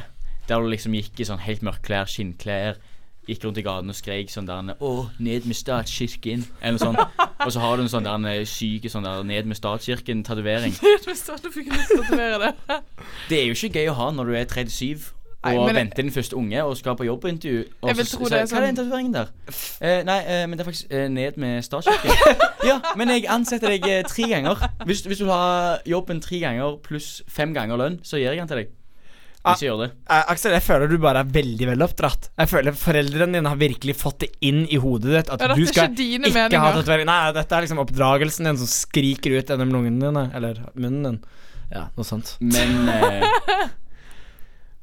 der 0.48 0.61
du 0.61 0.68
liksom 0.72 0.94
gikk 0.96 1.20
i 1.20 1.28
sånn 1.28 1.42
helt 1.44 1.62
mørke 1.62 1.87
klær, 1.87 2.11
skinnklær, 2.11 2.81
gikk 3.28 3.44
rundt 3.44 3.59
i 3.61 3.62
gatene 3.62 3.94
og 3.94 3.98
skrek 3.98 4.31
sånn 4.33 4.48
der 4.48 4.74
'Å, 4.74 4.92
ned 5.22 5.46
med 5.46 5.57
statskirken', 5.57 6.44
eller 6.61 6.78
noe 6.78 6.83
sånt. 6.83 6.98
Og 7.46 7.52
så 7.55 7.61
har 7.62 7.76
du 7.76 7.83
en 7.85 7.88
sånn 7.92 8.07
der 8.07 8.18
eh, 8.33 8.44
syk 8.44 8.88
sånn 8.90 9.07
der 9.07 9.22
'ned 9.22 9.46
med 9.46 9.57
statskirken'-tatovering. 9.57 10.74
Det. 13.28 13.38
Er 13.38 13.46
jo 13.46 13.55
ikke 13.55 13.78
gøy 13.78 13.90
å 13.90 13.94
ha 13.94 14.11
når 14.11 14.24
du 14.24 14.35
er 14.35 14.44
37 14.46 15.12
og 15.42 15.66
nei, 15.66 15.74
venter 15.74 16.02
din 16.02 16.12
første 16.14 16.37
unge 16.38 16.62
og 16.62 16.76
skal 16.78 16.94
på 16.94 17.05
jobbintervju. 17.05 17.64
Og 17.83 17.88
Jeg 17.88 17.96
vil 17.96 18.07
så 18.07 18.18
tro 18.18 18.24
det 18.31 18.38
er 18.38 18.46
Hva 18.46 18.57
er 18.57 18.66
den 18.66 18.76
sånn- 18.76 18.85
tatoveringen 18.85 19.14
der? 19.14 19.26
Eh, 19.81 20.02
nei, 20.07 20.18
eh, 20.26 20.46
men 20.46 20.59
det 20.59 20.61
er 20.61 20.70
faktisk 20.70 20.92
eh, 20.92 21.09
ned 21.09 21.33
med 21.37 21.62
statskirken. 21.66 22.11
ja, 22.70 22.81
men 22.96 23.09
jeg 23.09 23.26
ansetter 23.28 23.74
deg 23.74 23.88
eh, 23.88 24.02
tre 24.07 24.28
ganger. 24.31 24.68
Hvis, 24.87 25.02
hvis 25.02 25.18
du 25.18 25.26
har 25.26 25.83
jobben 25.87 26.20
tre 26.22 26.38
ganger 26.38 26.78
pluss 26.83 27.22
fem 27.26 27.55
ganger 27.55 27.76
lønn, 27.76 27.98
så 28.07 28.16
gir 28.22 28.31
jeg 28.31 28.38
den 28.38 28.48
til 28.48 28.62
deg. 28.62 28.70
Ah. 29.42 29.57
Ikke 29.57 29.66
gjør 29.66 29.78
det. 29.83 29.88
Eh, 30.07 30.24
Aksel, 30.31 30.52
jeg 30.55 30.62
føler 30.62 30.87
du 30.92 30.96
bare 31.02 31.24
er 31.24 31.31
veldig 31.35 31.66
veloppdratt. 31.72 32.28
Jeg 32.38 32.48
føler 32.52 32.76
foreldrene 32.78 33.35
dine 33.40 33.50
har 33.50 33.59
virkelig 33.59 33.96
fått 33.98 34.20
det 34.22 34.28
inn 34.46 34.61
i 34.70 34.78
hodet 34.78 35.11
ditt 35.16 35.33
at 35.35 35.40
Ja, 35.42 35.48
du 35.59 35.64
skal 35.66 35.88
ikke 35.90 36.05
ikke 36.14 36.31
ha 36.31 36.48
meninger. 36.48 36.76
tatovering. 36.78 37.09
Nei, 37.11 37.33
dette 37.35 37.57
er 37.59 37.64
liksom 37.66 37.81
oppdragelsen 37.83 38.46
din 38.46 38.61
som 38.61 38.70
skriker 38.70 39.35
ut 39.40 39.50
gjennom 39.50 39.74
lungene 39.74 39.98
dine. 40.12 40.24
Eller 40.38 40.62
munnen 40.78 41.02
din. 41.09 41.18
Ja, 41.72 41.88
noe 41.96 42.07
sånt. 42.07 42.37
Men 42.38 42.88
eh, 42.94 43.68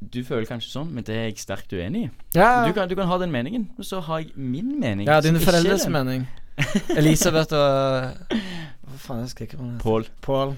Du 0.02 0.20
føler 0.28 0.46
kanskje 0.48 0.72
sånn, 0.74 0.92
men 0.96 1.04
det 1.08 1.16
er 1.16 1.26
jeg 1.30 1.40
sterkt 1.40 1.72
uenig 1.76 2.06
i. 2.08 2.12
Ja, 2.36 2.66
Du, 2.68 2.74
kan, 2.76 2.88
du 2.92 2.96
kan 3.00 3.08
ha 3.08 3.18
den 3.24 3.32
meningen, 3.32 3.70
men 3.78 3.88
så 3.88 4.00
har 4.04 4.20
jeg 4.26 4.32
min 4.36 4.76
mening. 4.80 5.08
ja 5.08 5.22
dine 5.24 5.40
foreldres 5.40 5.88
mening. 5.92 6.28
Elisabeth 7.00 7.56
og 7.56 8.12
Hva 8.28 8.98
faen, 9.00 9.22
jeg 9.22 9.30
husker 9.30 9.46
ikke 9.48 9.56
hva 9.60 9.64
hun 9.64 9.76
heter. 9.78 10.10
Pål. 10.28 10.56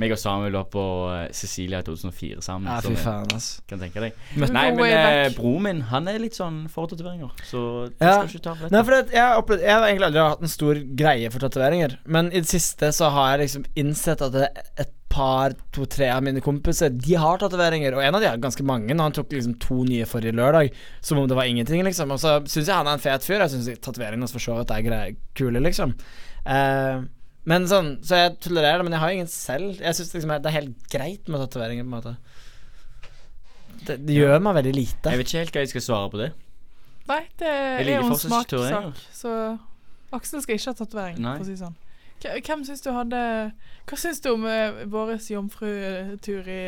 Meg 0.00 0.12
og 0.14 0.18
Samuel 0.22 0.54
var 0.56 0.64
på 0.72 0.82
eh, 1.12 1.26
Cecilia 1.36 1.82
2004 1.84 2.40
sammen. 2.44 2.70
Ja, 2.70 2.78
fy 2.80 2.94
faen, 2.96 3.26
ass. 3.36 3.50
Kan 3.68 3.82
tenke 3.82 4.00
deg. 4.00 4.14
Møtte- 4.40 4.54
Nei, 4.56 4.70
men 4.72 4.86
eh, 4.88 5.28
broren 5.36 5.62
min, 5.66 5.82
han 5.90 6.08
er 6.08 6.18
litt 6.22 6.38
sånn 6.38 6.62
for 6.72 6.88
tatoveringer, 6.88 7.30
så 7.44 7.90
det 7.90 8.00
Ja. 8.08 8.14
skal 8.22 8.32
ikke 8.32 8.42
ta 8.46 8.70
Nei, 8.72 8.82
for 8.82 8.90
det, 8.96 9.12
jeg, 9.12 9.36
opplevd, 9.42 9.60
jeg 9.66 9.74
har 9.76 9.86
egentlig 9.90 10.08
aldri 10.08 10.24
hatt 10.30 10.42
en 10.48 10.48
stor 10.54 10.80
greie 11.02 11.30
for 11.30 11.44
tatoveringer. 11.44 11.98
Men 12.06 12.32
i 12.32 12.40
det 12.40 12.48
siste 12.48 12.88
så 12.96 13.10
har 13.12 13.36
jeg 13.36 13.44
liksom 13.46 13.68
innsett 13.76 14.22
at 14.24 14.32
det 14.32 14.48
er 14.48 14.66
et 14.86 14.92
par, 15.12 15.52
to-tre 15.76 16.06
av 16.08 16.22
mine 16.24 16.40
kompiser 16.40 16.88
De 16.88 17.14
har 17.20 17.36
tatoveringer, 17.36 17.92
og 17.92 18.00
en 18.00 18.14
av 18.16 18.22
de 18.24 18.28
har 18.30 18.38
ganske 18.40 18.64
mange. 18.64 18.96
Han 18.96 19.12
tok 19.12 19.28
liksom 19.36 19.58
to 19.60 19.82
nye 19.84 20.06
forrige 20.08 20.32
lørdag, 20.32 20.70
som 21.04 21.18
om 21.20 21.28
det 21.28 21.36
var 21.36 21.44
ingenting, 21.44 21.84
liksom. 21.84 22.10
Og 22.16 22.18
så 22.22 22.38
syns 22.48 22.64
jeg 22.70 22.74
han 22.74 22.88
er 22.88 22.96
en 22.96 23.02
fet 23.02 23.20
fyr. 23.28 23.42
Jeg 23.44 23.50
syns 23.52 23.68
tatoveringene 23.84 24.30
for 24.32 24.40
så 24.40 24.56
vidt 24.56 24.72
er 24.72 25.12
kule, 25.36 25.60
liksom. 25.60 25.92
Eh, 26.48 27.02
men 27.48 27.66
sånn, 27.66 27.96
Så 28.06 28.20
jeg 28.20 28.36
tolererer 28.44 28.78
det, 28.78 28.86
men 28.86 28.94
jeg 28.96 29.02
har 29.02 29.16
ingen 29.16 29.30
selv. 29.30 29.80
Jeg 29.80 29.98
syns 29.98 30.14
liksom 30.14 30.34
det 30.36 30.50
er 30.50 30.58
helt 30.60 30.88
greit 30.92 31.28
med 31.28 31.42
tatoveringer, 31.42 31.82
på 31.82 31.90
en 31.90 31.96
måte. 31.96 32.14
Det, 33.82 33.98
det 34.06 34.14
gjør 34.14 34.38
meg 34.44 34.60
veldig 34.60 34.74
lite. 34.76 35.10
Jeg 35.10 35.18
vet 35.18 35.30
ikke 35.30 35.42
helt 35.42 35.56
hva 35.56 35.64
jeg 35.64 35.72
skal 35.72 35.86
svare 35.88 36.10
på 36.12 36.20
det. 36.20 36.30
Nei, 37.08 37.22
det 37.42 37.50
er 37.50 37.88
jo 37.96 38.04
en 38.06 38.20
smakssak. 38.20 39.00
Så 39.16 39.32
Aksel 40.14 40.44
skal 40.44 40.58
ikke 40.58 40.70
ha 40.70 40.78
tatovering, 40.78 41.18
for 41.24 41.42
å 41.42 41.48
si 41.48 41.58
sånn. 41.58 41.78
Hvem 42.22 42.60
syns 42.62 42.84
du 42.84 42.92
hadde 42.94 43.20
Hva 43.90 43.96
syns 43.98 44.20
du 44.22 44.28
om 44.30 44.44
uh, 44.46 44.84
vår 44.86 45.16
jomfrutur 45.26 46.46
i 46.46 46.62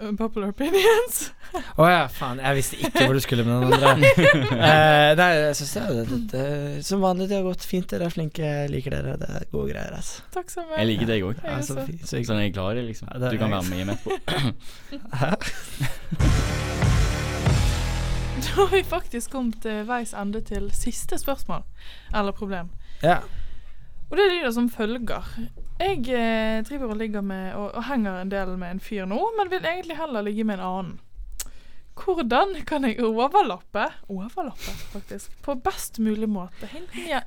Unpopular 0.00 0.48
Opinions? 0.52 1.32
Å 1.76 1.86
ja, 1.88 2.02
faen. 2.12 2.40
Jeg 2.42 2.56
visste 2.58 2.76
ikke 2.80 3.06
hvor 3.06 3.16
du 3.16 3.20
skulle 3.24 3.44
med 3.46 3.62
den 3.62 3.84
andre. 3.88 4.10
uh, 4.52 5.10
nei, 5.18 5.28
jeg 5.38 5.56
syns 5.60 5.72
det, 5.76 5.84
det, 5.86 6.04
det, 6.10 6.18
det 6.32 6.84
Som 6.86 7.04
vanlig, 7.04 7.28
det 7.30 7.38
har 7.38 7.46
gått 7.46 7.64
fint. 7.68 7.88
Dere 7.90 8.08
er 8.08 8.14
flinke. 8.14 8.42
Jeg 8.44 8.72
liker 8.72 8.96
dere. 8.96 9.16
Det 9.20 9.28
er 9.40 9.46
gode 9.52 9.70
greier, 9.72 9.92
altså. 9.96 10.26
Takk 10.34 10.52
så 10.52 10.64
mye. 10.64 10.78
Jeg 10.80 10.90
liker 10.92 11.12
deg 11.12 11.26
òg. 11.28 11.36
Ja, 11.44 11.56
så 11.64 11.78
så. 11.78 11.86
Sånn 12.12 12.42
jeg 12.42 12.50
er 12.50 12.56
glad 12.58 12.68
i 12.74 12.80
det, 12.80 12.86
liksom. 12.90 13.06
Ja, 13.12 13.20
er 13.20 13.36
Du 13.36 13.40
kan 13.40 13.56
være 13.56 13.66
med 13.70 13.82
med 13.86 13.94
etterpå. 13.96 14.14
Da 18.36 18.52
har 18.60 18.68
vi 18.72 18.82
faktisk 18.84 19.32
kommet 19.32 19.62
til 19.64 19.86
veis 19.88 20.12
ende 20.16 20.40
til 20.44 20.68
siste 20.76 21.18
spørsmål. 21.18 21.64
Eller 22.14 22.36
problem. 22.36 22.68
Ja. 23.02 23.22
Og 24.10 24.16
det 24.20 24.26
lyder 24.32 24.52
som 24.52 24.68
følger. 24.70 25.24
Jeg 25.76 26.06
eh, 26.08 26.62
driver 26.64 26.94
og 26.94 27.00
ligger 27.00 27.24
med 27.24 27.50
og, 27.54 27.74
og 27.76 27.84
henger 27.90 28.22
en 28.22 28.30
del 28.32 28.54
med 28.56 28.76
en 28.76 28.80
fyr 28.80 29.04
nå, 29.08 29.18
men 29.36 29.50
vil 29.52 29.66
egentlig 29.66 29.98
heller 29.98 30.24
ligge 30.24 30.46
med 30.48 30.58
en 30.58 30.68
annen. 30.70 30.94
Hvordan 31.96 32.52
kan 32.68 32.84
jeg 32.84 33.00
overlappe 33.00 33.86
Overlappe, 34.12 34.72
faktisk. 34.92 35.30
På 35.44 35.54
best 35.64 35.98
mulig 35.98 36.28
måte. 36.28 36.68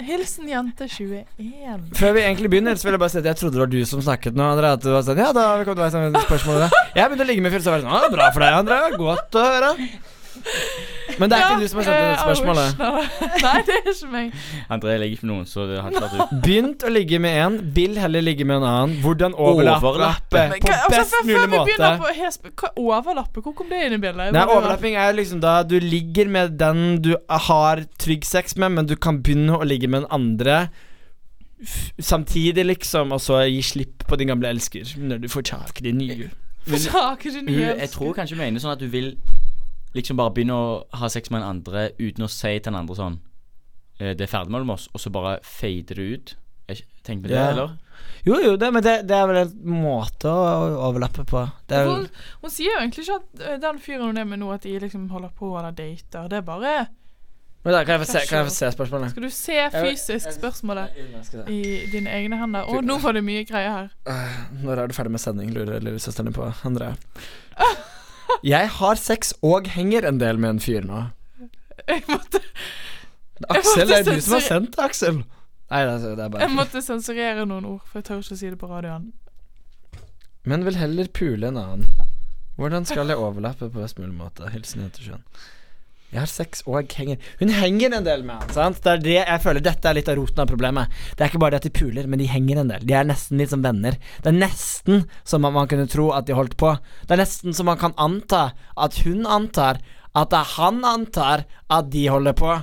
Hilsen, 0.06 0.50
jente 0.50 0.86
21. 0.88 1.90
Før 1.98 2.14
vi 2.14 2.22
egentlig 2.22 2.52
begynner, 2.54 2.78
så 2.78 2.88
vil 2.88 2.98
jeg 2.98 3.02
bare 3.02 3.14
si 3.16 3.22
at 3.22 3.32
jeg 3.32 3.40
trodde 3.42 3.58
det 3.58 3.64
var 3.66 3.74
du 3.74 3.80
som 3.90 4.04
snakket 4.06 4.38
nå, 4.38 4.46
André. 4.54 4.76
At 4.78 4.86
du 4.86 4.92
var 4.94 5.04
sånn 5.08 5.20
Ja, 5.22 5.32
da 5.34 5.48
til 5.64 5.82
veis 5.82 5.98
spørsmålet. 6.28 6.78
Jeg 6.96 7.10
begynte 7.10 7.26
å 7.26 7.32
ligge 7.32 7.46
med 7.48 7.56
fyr, 7.56 7.66
så 7.66 7.74
var 7.74 7.82
det 7.82 7.90
sånn 7.90 7.98
Ja, 7.98 8.14
bra 8.14 8.32
for 8.36 8.46
deg, 8.46 8.62
André. 8.62 8.80
Godt 9.02 9.42
å 9.42 9.50
høre. 9.50 10.96
Men 11.20 11.30
det 11.32 11.38
er 11.38 11.46
ikke 11.50 11.60
du 11.62 11.68
som 11.68 11.80
har 11.82 11.88
sendt 11.88 12.00
inn 12.00 12.10
dette 12.10 12.26
spørsmålet. 12.26 12.82
Nei, 13.46 13.54
det 13.68 13.76
er 13.76 13.88
ikke 13.92 14.10
meg. 14.14 14.34
André 14.72 14.96
ligger 15.02 15.18
ikke 15.18 15.28
med 15.28 15.32
noen, 15.34 15.48
så 15.52 15.66
det 15.70 15.80
har 15.84 15.92
ikke 15.92 16.04
vært 16.06 16.18
ut. 16.24 16.34
Begynt 16.46 16.86
å 16.88 16.92
ligge 16.96 17.20
med 17.24 17.40
en, 17.44 17.58
vil 17.76 18.00
heller 18.00 18.24
ligge 18.26 18.48
med 18.48 18.62
en 18.62 18.68
annen. 18.70 18.98
Hvordan 19.04 19.36
overlappe 19.36 19.92
Overlappe. 19.92 20.44
På 20.56 20.60
hva- 20.64 20.80
altså, 20.80 20.94
best 20.96 21.18
mulig 21.28 21.50
måte. 21.52 21.92
på 22.00 22.64
Hva 22.64 22.72
overlappe? 22.86 23.44
Hvor 23.46 23.58
kom 23.60 23.70
det 23.74 23.84
inn 23.90 23.98
i 24.00 24.02
bildet? 24.04 24.32
Nei. 24.36 24.46
Overlapping 24.50 24.96
er 25.00 25.14
liksom 25.20 25.42
da 25.44 25.58
du 25.68 25.76
ligger 25.84 26.32
med 26.32 26.56
den 26.62 26.86
du 27.06 27.14
har 27.50 27.84
trygg 28.00 28.24
sex 28.28 28.56
med, 28.56 28.72
men 28.80 28.88
du 28.90 28.96
kan 28.96 29.20
begynne 29.24 29.60
å 29.60 29.68
ligge 29.68 29.90
med 29.92 30.06
en 30.06 30.14
andre 30.22 30.62
f 31.60 31.90
samtidig, 32.00 32.64
liksom, 32.70 33.12
og 33.12 33.20
så 33.20 33.42
gi 33.50 33.60
slipp 33.68 34.06
på 34.08 34.16
din 34.16 34.30
gamle 34.32 34.48
elsker 34.54 34.94
når 35.04 35.26
du 35.26 35.28
får 35.28 35.44
tak 35.50 35.82
i 35.82 35.90
din 35.90 35.98
nye. 36.00 36.30
Du 36.70 36.76
gjør. 36.78 37.76
jeg 37.82 37.90
tror 37.92 38.14
kanskje 38.16 38.36
hun 38.38 38.44
mener 38.46 38.62
sånn 38.64 38.76
at 38.76 38.80
du 38.80 38.88
vil 38.94 39.10
liksom 39.96 40.20
bare 40.20 40.34
begynne 40.36 40.58
å 40.58 40.70
ha 41.02 41.10
sex 41.10 41.32
med 41.34 41.42
en 41.42 41.56
andre 41.56 41.90
uten 42.00 42.26
å 42.26 42.30
si 42.32 42.52
til 42.60 42.70
den 42.72 42.80
andre 42.82 42.98
sånn 42.98 43.20
eh, 44.00 44.14
Det 44.14 44.26
er 44.28 44.32
ferdig 44.32 44.54
mellom 44.54 44.76
oss, 44.76 44.90
og 44.94 45.02
så 45.02 45.12
bare 45.14 45.40
fader 45.46 45.98
det 46.02 46.10
ut. 46.14 46.36
Tenker 47.04 47.24
på 47.24 47.28
det, 47.32 47.36
Ja. 47.40 47.50
eller? 47.52 47.78
Jo, 48.24 48.36
jo, 48.44 48.56
det, 48.58 48.72
men 48.72 48.84
det, 48.84 49.08
det 49.08 49.16
er 49.16 49.28
vel 49.28 49.38
en 49.42 49.82
måte 49.82 50.30
å 50.30 50.86
overlappe 50.90 51.24
på. 51.28 51.42
Det 51.68 51.78
er 51.78 51.88
Hun, 51.88 52.08
hun 52.44 52.52
sier 52.52 52.74
jo 52.74 52.80
egentlig 52.82 53.06
ikke 53.06 53.18
at 53.20 53.44
eh, 53.48 53.60
den 53.64 53.80
fyren 53.80 54.12
hun 54.12 54.18
er 54.20 54.28
med 54.28 54.40
nå, 54.40 54.52
at 54.54 54.64
de 54.68 54.76
liksom 54.80 55.10
holder 55.10 55.32
på 55.36 55.52
eller 55.58 55.72
dater. 55.76 56.28
Det 56.32 56.38
er 56.38 56.46
bare 56.48 56.74
Men 57.64 57.74
da, 57.74 57.84
kan, 57.84 57.96
jeg 57.98 58.06
få 58.06 58.12
se, 58.12 58.24
kan 58.30 58.42
jeg 58.42 58.50
få 58.52 58.56
se 58.56 58.72
spørsmålet? 58.76 59.12
Skal 59.12 59.24
du 59.24 59.30
se 59.36 59.58
fysisk 59.74 60.32
spørsmålet 60.36 61.00
i 61.52 61.62
dine 61.92 62.12
egne 62.20 62.40
hender? 62.40 62.68
Å, 62.68 62.82
nå 62.84 63.00
var 63.04 63.18
det 63.18 63.24
mye 63.24 63.46
greier 63.48 63.72
her. 63.76 63.94
er 64.08 64.88
du 64.88 64.96
ferdig 64.96 65.16
med 65.16 65.24
sending, 65.24 65.56
lurer 65.56 65.80
lillesøsteren 65.84 66.30
din 66.32 66.38
på. 66.38 66.52
Andrea. 66.68 66.96
Jeg 68.46 68.70
har 68.80 69.00
sex 69.00 69.34
og 69.46 69.68
henger 69.74 70.08
en 70.08 70.20
del 70.22 70.40
med 70.42 70.56
en 70.56 70.62
fyr 70.64 70.86
nå. 70.88 71.06
Jeg 71.90 72.04
måtte, 72.10 72.42
Aksel, 73.50 73.88
det 73.88 73.98
er 74.02 74.08
du 74.08 74.22
som 74.22 74.36
har 74.36 74.46
sendt 74.46 74.76
det, 74.76 74.84
Aksel. 74.84 75.22
Nei, 75.70 75.82
det 75.86 76.10
er, 76.10 76.30
bare 76.30 76.42
jeg 76.44 76.54
måtte 76.58 76.82
sensurere 76.82 77.46
noen 77.46 77.66
ord, 77.70 77.82
for 77.86 78.02
jeg 78.02 78.08
tør 78.08 78.24
ikke 78.24 78.36
å 78.36 78.40
si 78.42 78.50
det 78.50 78.60
på 78.62 78.70
radioen. 78.70 79.12
Men 80.50 80.66
vil 80.66 80.80
heller 80.80 81.10
pule 81.14 81.52
en 81.52 81.60
annen. 81.62 82.08
Hvordan 82.60 82.88
skal 82.90 83.08
jeg 83.08 83.22
overlappe 83.22 83.70
på 83.70 83.80
best 83.80 84.00
mulig 84.02 84.16
måte? 84.18 84.50
Hilsen 84.52 84.82
Jentersjøen. 84.84 85.24
Jeg 86.10 86.24
har 86.24 86.30
sex 86.30 86.64
og 86.66 86.90
henger 86.98 87.20
Hun 87.38 87.52
henger 87.54 87.94
en 87.94 88.06
del 88.08 88.24
med 88.26 88.42
han, 88.42 88.54
sant? 88.56 88.80
Det 88.82 88.92
er 88.92 89.04
det 89.04 89.18
jeg 89.20 89.44
føler 89.44 89.66
Dette 89.66 89.92
er 89.92 89.98
litt 90.00 90.10
av 90.10 90.18
roten 90.18 90.42
av 90.42 90.50
problemet. 90.50 90.96
Det 91.14 91.22
er 91.22 91.30
ikke 91.30 91.42
bare 91.44 91.54
det 91.56 91.62
at 91.62 91.68
de 91.68 91.74
puler, 91.80 92.10
men 92.10 92.22
de 92.22 92.30
henger 92.30 92.62
en 92.62 92.72
del. 92.74 92.88
De 92.90 92.96
er 92.98 93.06
nesten 93.06 93.42
litt 93.42 93.54
som 93.54 93.62
venner. 93.66 94.00
Det 94.24 94.32
er 94.32 94.40
nesten 94.40 95.06
som 95.28 95.46
om 95.46 95.54
man 95.60 95.70
kunne 95.70 95.90
tro 95.92 96.10
at 96.16 96.26
de 96.26 96.38
holdt 96.38 96.58
på. 96.58 96.74
Det 97.06 97.14
er 97.14 97.22
nesten 97.22 97.54
som 97.54 97.70
man 97.70 97.80
kan 97.82 97.94
anta 98.02 98.50
at 98.74 98.98
hun 99.06 99.28
antar 99.30 99.84
at 100.18 100.32
det 100.34 100.40
er 100.40 100.54
han 100.58 100.82
antar 100.88 101.46
at 101.70 101.92
de 101.94 102.08
holder 102.10 102.34
på. 102.38 102.58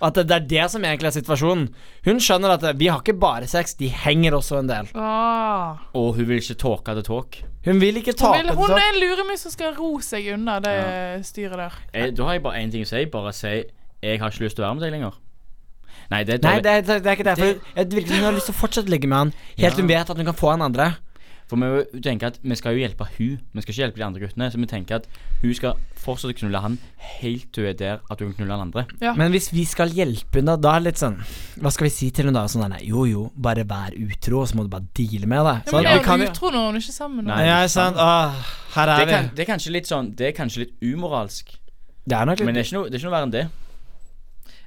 At 0.00 0.16
det, 0.16 0.26
det 0.30 0.36
er 0.36 0.46
det 0.48 0.66
som 0.72 0.84
egentlig 0.84 1.10
er 1.10 1.16
situasjonen. 1.18 1.66
Hun 2.06 2.20
skjønner 2.24 2.54
at 2.54 2.64
vi 2.80 2.88
har 2.88 3.02
ikke 3.02 3.18
bare 3.20 3.48
sex, 3.50 3.74
de 3.76 3.90
henger 3.92 4.36
også 4.38 4.62
en 4.62 4.70
del. 4.70 4.88
Ah. 4.96 5.82
Og 5.92 6.14
hun 6.16 6.28
vil 6.30 6.40
ikke 6.40 6.56
talke 6.60 6.94
til 6.96 7.06
talk. 7.10 7.40
Hun 7.66 7.80
vil 7.82 8.00
ikke 8.00 8.14
tape 8.16 8.40
talk 8.46 8.56
hun 8.56 8.72
er 8.78 8.86
en 8.94 9.00
luremus 9.02 9.44
som 9.44 9.52
skal 9.52 9.74
ro 9.76 9.98
seg 10.04 10.30
unna 10.34 10.56
det 10.64 10.76
styret 11.28 11.58
der. 11.60 11.76
Jeg, 11.92 12.14
da 12.16 12.28
har 12.30 12.38
jeg 12.38 12.44
bare 12.46 12.62
én 12.62 12.72
ting 12.72 12.86
å 12.86 12.88
si. 12.88 13.04
Bare 13.12 13.34
si 13.36 13.60
'Jeg 14.00 14.20
har 14.20 14.30
ikke 14.32 14.44
lyst 14.44 14.56
til 14.56 14.64
å 14.64 14.68
være 14.68 14.74
med 14.78 14.84
deg 14.86 14.92
lenger'. 14.96 15.16
Nei, 16.10 16.24
det 16.24 16.34
er 16.34 16.38
Nei, 16.42 16.56
det, 16.64 16.86
det 16.86 17.02
det 17.04 17.06
er 17.06 17.16
ikke 17.18 17.28
det. 17.28 17.38
jeg 17.38 17.60
jeg 17.76 17.92
virkelig 17.92 18.16
hun 18.16 18.24
har 18.24 18.32
lyst 18.32 18.48
til 18.48 18.54
å 18.54 18.60
fortsette 18.60 18.88
å 18.88 18.94
ligge 18.94 19.06
med 19.06 19.18
han 19.18 19.32
helt 19.58 19.74
til 19.74 19.84
hun 19.84 19.88
vet 19.92 20.10
at 20.10 20.16
hun 20.16 20.24
kan 20.26 20.34
få 20.34 20.50
han 20.50 20.62
andre. 20.62 20.94
For 21.50 21.58
vi 21.58 22.00
tenker 22.04 22.30
at 22.30 22.38
vi 22.42 22.56
skal 22.58 22.76
jo 22.76 22.84
hjelpe 22.84 23.06
hun 23.16 23.40
Vi 23.40 23.62
skal 23.64 23.72
ikke 23.72 23.80
hjelpe 23.80 23.98
de 23.98 24.04
andre 24.06 24.20
guttene. 24.22 24.46
Så 24.52 24.60
vi 24.60 24.68
tenker 24.70 25.00
at 25.00 25.08
hun 25.40 25.54
skal 25.56 25.80
fortsette 25.98 26.36
å 26.36 26.38
knulle 26.38 26.60
han 26.62 26.76
helt 27.18 27.48
til 27.50 27.66
hun 27.66 27.70
er 27.72 27.78
der 27.80 27.98
at 28.06 28.22
hun 28.22 28.30
kan 28.30 28.38
knulle 28.38 28.54
han 28.54 28.68
andre. 28.68 28.84
Ja. 29.02 29.16
Men 29.18 29.34
hvis 29.34 29.50
vi 29.52 29.64
skal 29.68 29.92
hjelpe 29.94 30.38
henne, 30.40 30.54
da 30.62 30.76
er 30.76 30.84
det 30.84 30.92
litt 30.92 31.02
sånn 31.02 31.18
Hva 31.60 31.72
skal 31.74 31.88
vi 31.88 31.92
si 31.94 32.10
til 32.14 32.28
henne 32.28 32.38
da? 32.38 32.46
Sånn 32.50 32.62
der, 32.64 32.72
nei, 32.76 32.82
jo 32.86 33.04
jo, 33.10 33.26
bare 33.34 33.66
vær 33.68 33.96
utro, 33.98 34.44
og 34.44 34.50
så 34.50 34.58
må 34.58 34.66
du 34.66 34.72
bare 34.72 34.86
deale 34.96 35.26
med 35.26 35.42
det. 35.48 35.56
Ja, 35.66 35.74
men 35.74 35.90
jeg 35.90 36.04
det 36.06 36.16
er 36.16 36.26
utro 36.30 36.54
når 36.54 36.68
hun 36.68 36.80
ikke 36.80 36.94
er 36.94 36.98
sammen 37.00 37.24
med 37.24 37.32
Nei. 37.34 37.40
Ja, 37.48 37.60
sant. 37.70 37.98
Åh, 38.00 38.50
her 38.76 38.92
Det, 38.94 38.98
er 39.00 39.06
vi. 39.06 39.16
kan, 39.16 39.30
det 39.34 39.44
er 39.44 39.50
kanskje 39.50 39.74
litt 39.74 39.90
sånn 39.90 40.12
Det 40.16 40.30
er 40.30 40.36
kanskje 40.36 40.66
litt 40.66 40.76
umoralsk. 40.84 41.56
Det 42.06 42.16
er 42.16 42.28
nok 42.30 42.44
Men 42.46 42.54
det 42.54 42.62
er 42.62 42.70
ikke 42.70 42.78
noe, 42.78 42.90
det 42.90 42.96
er 42.96 43.02
ikke 43.02 43.10
noe 43.10 43.16
verre 43.18 43.28
enn 43.28 43.34
det. 43.34 43.48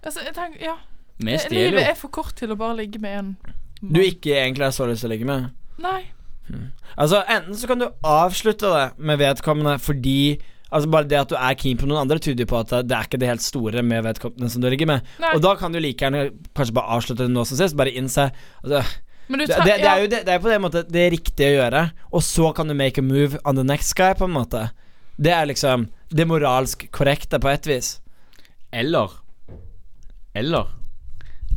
Altså, 0.04 0.20
jeg 0.26 0.36
tenker, 0.36 0.60
ja 0.64 0.80
Livet 1.24 1.84
er 1.86 1.96
for 1.96 2.12
kort 2.12 2.36
til 2.36 2.52
å 2.52 2.58
bare 2.60 2.82
ligge 2.82 3.00
med 3.00 3.20
en 3.20 3.36
Du 3.84 4.02
ikke 4.02 4.34
egentlig 4.34 4.66
har 4.66 4.74
så 4.76 4.88
lyst 4.90 5.04
til 5.04 5.12
å 5.12 5.14
ligge 5.14 5.28
med. 5.28 5.52
Nei. 5.84 6.13
Altså, 6.98 7.24
enten 7.28 7.56
så 7.58 7.68
kan 7.68 7.80
du 7.80 7.88
avslutte 8.04 8.68
det 8.70 8.90
med 9.00 9.20
vedkommende 9.20 9.78
fordi 9.82 10.40
Altså 10.74 10.90
Bare 10.90 11.06
det 11.06 11.20
at 11.20 11.30
du 11.30 11.36
er 11.38 11.54
keen 11.54 11.78
på 11.78 11.86
noen 11.86 12.00
andre, 12.02 12.18
tyder 12.18 12.48
på 12.50 12.58
at 12.60 12.72
det- 12.72 12.88
det 12.90 12.96
er 12.98 13.04
ikke 13.06 13.20
det 13.22 13.28
helt 13.30 13.42
store 13.46 13.84
med 13.84 14.04
vedkommende 14.04 14.50
som 14.50 14.60
du 14.62 14.68
ligger 14.72 14.88
med. 14.90 15.04
Nei. 15.22 15.36
Og 15.36 15.42
da 15.44 15.52
kan 15.56 15.72
du 15.72 15.78
like 15.80 16.02
gjerne 16.02 16.32
kanskje 16.56 16.74
bare 16.74 16.90
avslutte 16.96 17.28
det 17.28 17.30
nå 17.30 17.44
som 17.46 17.58
sist. 17.58 17.78
Bare 17.78 17.94
innse 17.94 18.32
altså, 18.66 18.82
Men 19.30 19.40
du 19.40 19.46
det, 19.46 19.56
tar, 19.56 19.66
det, 19.66 19.76
det, 19.78 19.84
ja, 19.86 19.94
er 19.96 20.02
jo 20.02 20.08
det, 20.08 20.26
det 20.26 20.34
er 20.34 20.40
på 20.40 20.50
den 20.50 20.62
måte 20.64 20.82
det 20.90 21.12
riktige 21.14 21.52
å 21.54 21.60
gjøre, 21.70 21.92
og 22.12 22.22
så 22.26 22.50
kan 22.56 22.68
du 22.68 22.74
make 22.74 22.98
a 22.98 23.02
move 23.04 23.38
on 23.46 23.56
the 23.56 23.64
next 23.64 23.94
guy, 23.94 24.14
på 24.16 24.26
en 24.26 24.34
måte. 24.34 24.72
Det 25.22 25.32
er 25.32 25.46
liksom 25.46 25.88
det 26.10 26.26
moralsk 26.28 26.90
korrekte 26.92 27.38
på 27.40 27.54
et 27.54 27.68
vis. 27.68 28.00
Eller 28.74 29.10
Eller 30.34 30.66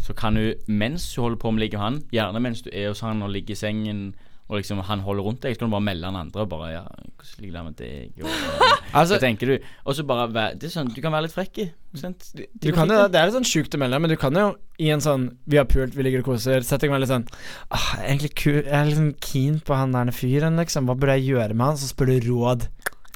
så 0.05 0.15
kan 0.15 0.35
du, 0.35 0.55
mens 0.69 1.15
du 1.15 1.23
holder 1.23 1.37
på 1.41 1.51
med 1.53 1.59
å 1.63 1.65
ligge 1.65 1.79
med 1.79 1.83
han, 1.87 2.03
gjerne 2.13 2.43
mens 2.43 2.61
du 2.63 2.69
er 2.73 2.89
hos 2.93 3.01
han 3.01 3.23
og 3.23 3.31
ligger 3.33 3.57
i 3.57 3.59
sengen, 3.59 4.15
og 4.49 4.61
liksom 4.61 4.79
han 4.87 5.01
holder 5.03 5.23
rundt 5.27 5.41
deg, 5.43 5.55
så 5.57 5.59
kan 5.59 5.69
du 5.71 5.75
bare 5.75 5.83
melde 5.89 6.07
han 6.07 6.17
andre 6.21 6.43
og 6.45 6.49
bare 6.53 6.69
Ja, 6.71 6.83
hvordan 6.87 7.41
ligger 7.43 7.57
det 7.57 7.65
med 7.65 7.77
deg? 7.81 8.21
Og, 8.23 8.31
Altså, 8.97 9.17
så 9.17 9.21
tenker 9.21 9.47
du 9.51 9.57
Og 9.85 9.97
så 9.99 10.05
bare 10.07 10.29
være 10.33 10.55
Det 10.61 10.69
er 10.69 10.73
sånn, 10.77 10.93
du 10.95 11.01
kan 11.03 11.11
være 11.13 11.27
litt 11.27 11.35
frekk 11.35 11.59
i. 11.65 11.67
sant? 11.99 12.29
du 12.37 12.69
kan 12.73 12.87
jo, 12.89 13.01
det 13.11 13.19
er 13.19 13.27
litt 13.27 13.35
sånn 13.35 13.49
sjukt 13.51 13.75
å 13.75 13.81
melde, 13.83 13.99
men 13.99 14.13
du 14.13 14.17
kan 14.17 14.33
jo 14.39 14.45
i 14.79 14.93
en 14.95 15.03
sånn 15.03 15.25
Vi 15.51 15.59
har 15.59 15.67
pult, 15.67 15.97
vi 15.99 16.07
ligger 16.07 16.23
og 16.23 16.31
koser, 16.31 16.63
setter 16.63 16.87
jeg 16.87 16.95
meg 16.95 17.03
litt 17.03 17.11
sånn 17.11 17.27
ah, 17.75 17.89
egentlig 18.05 18.31
ku, 18.39 18.53
Jeg 18.63 18.71
er 18.71 18.93
sånn 18.95 19.11
keen 19.19 19.59
på 19.67 19.75
han 19.75 19.91
der 19.97 20.13
fyren, 20.15 20.57
liksom. 20.63 20.87
Hva 20.87 20.95
burde 20.95 21.19
jeg 21.19 21.33
gjøre 21.35 21.55
med 21.59 21.67
han? 21.73 21.77
Så 21.83 21.91
spør 21.91 22.15
du 22.15 22.31
råd 22.31 22.69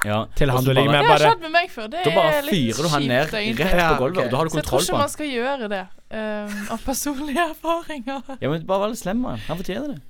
Ja. 0.03 0.25
til 0.35 0.49
han 0.49 0.63
du 0.65 0.73
ligger 0.73 0.89
bare- 0.89 0.97
med. 0.97 1.05
Det 1.05 1.07
har 1.07 1.17
Bare 1.19 1.31
skjedd 1.31 1.41
med 1.47 1.51
meg 1.55 1.67
før. 1.69 1.87
Det 1.93 1.99
Da 2.03 2.11
bare 2.15 2.35
er 2.41 2.47
fyrer 2.49 2.81
du 2.83 2.89
han 2.89 3.03
ned 3.07 3.27
egentlig. 3.37 3.65
rett 3.71 3.81
på 3.87 3.99
gulvet, 4.01 4.17
ok. 4.17 4.23
og 4.25 4.31
da 4.31 4.37
har 4.37 4.43
du 4.45 4.49
Så 4.49 4.57
jeg 4.59 4.65
tror 4.65 4.81
ikke 4.81 4.97
man 4.97 5.09
skal 5.15 5.27
gjøre 5.29 5.67
det 5.69 5.81
um, 6.11 6.55
av 6.73 6.79
personlige 6.85 7.43
erfaringer. 7.53 8.23
Ja, 8.41 8.49
men 8.49 8.65
bare 8.65 8.79
vær 8.81 8.89
litt 8.95 8.99
slem 9.05 9.21
med 9.21 9.29
han. 9.37 9.43
Han 9.47 9.57
fortjener 9.61 9.93
det. 9.93 10.01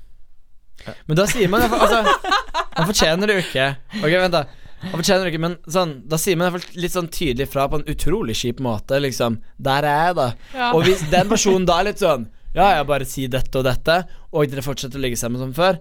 Men 1.07 1.19
da 1.19 1.27
sier 1.29 1.51
man 1.51 1.63
iallfall 1.65 1.86
Altså, 1.86 2.34
han 2.77 2.89
fortjener 2.89 3.29
det 3.29 3.38
jo 3.38 3.45
ikke. 3.45 3.69
Ok, 4.01 4.09
vent, 4.09 4.36
da. 4.36 4.43
Han 4.82 4.97
fortjener 4.97 5.25
det 5.25 5.32
ikke, 5.34 5.43
men 5.43 5.57
sånn 5.69 5.95
Da 6.09 6.17
sier 6.21 6.39
man 6.39 6.49
iallfall 6.49 6.82
litt 6.82 6.95
sånn 6.95 7.09
tydelig 7.13 7.49
fra 7.51 7.67
på 7.69 7.82
en 7.82 7.88
utrolig 7.91 8.36
kjip 8.39 8.61
måte, 8.65 8.99
liksom. 9.03 9.39
Der 9.61 9.88
er 9.88 10.05
jeg, 10.07 10.19
da. 10.21 10.27
Ja. 10.57 10.69
Og 10.75 10.86
hvis 10.88 11.03
den 11.13 11.32
personen 11.32 11.67
da 11.69 11.79
er 11.82 11.91
litt 11.91 12.03
sånn 12.03 12.27
Ja, 12.57 12.71
jeg 12.77 12.88
bare 12.89 13.07
sier 13.07 13.32
dette 13.32 13.61
og 13.61 13.67
dette, 13.67 14.01
og 14.32 14.51
dere 14.51 14.65
fortsetter 14.65 14.99
å 14.99 15.03
ligge 15.05 15.19
sammen 15.19 15.39
som 15.39 15.53
før, 15.55 15.77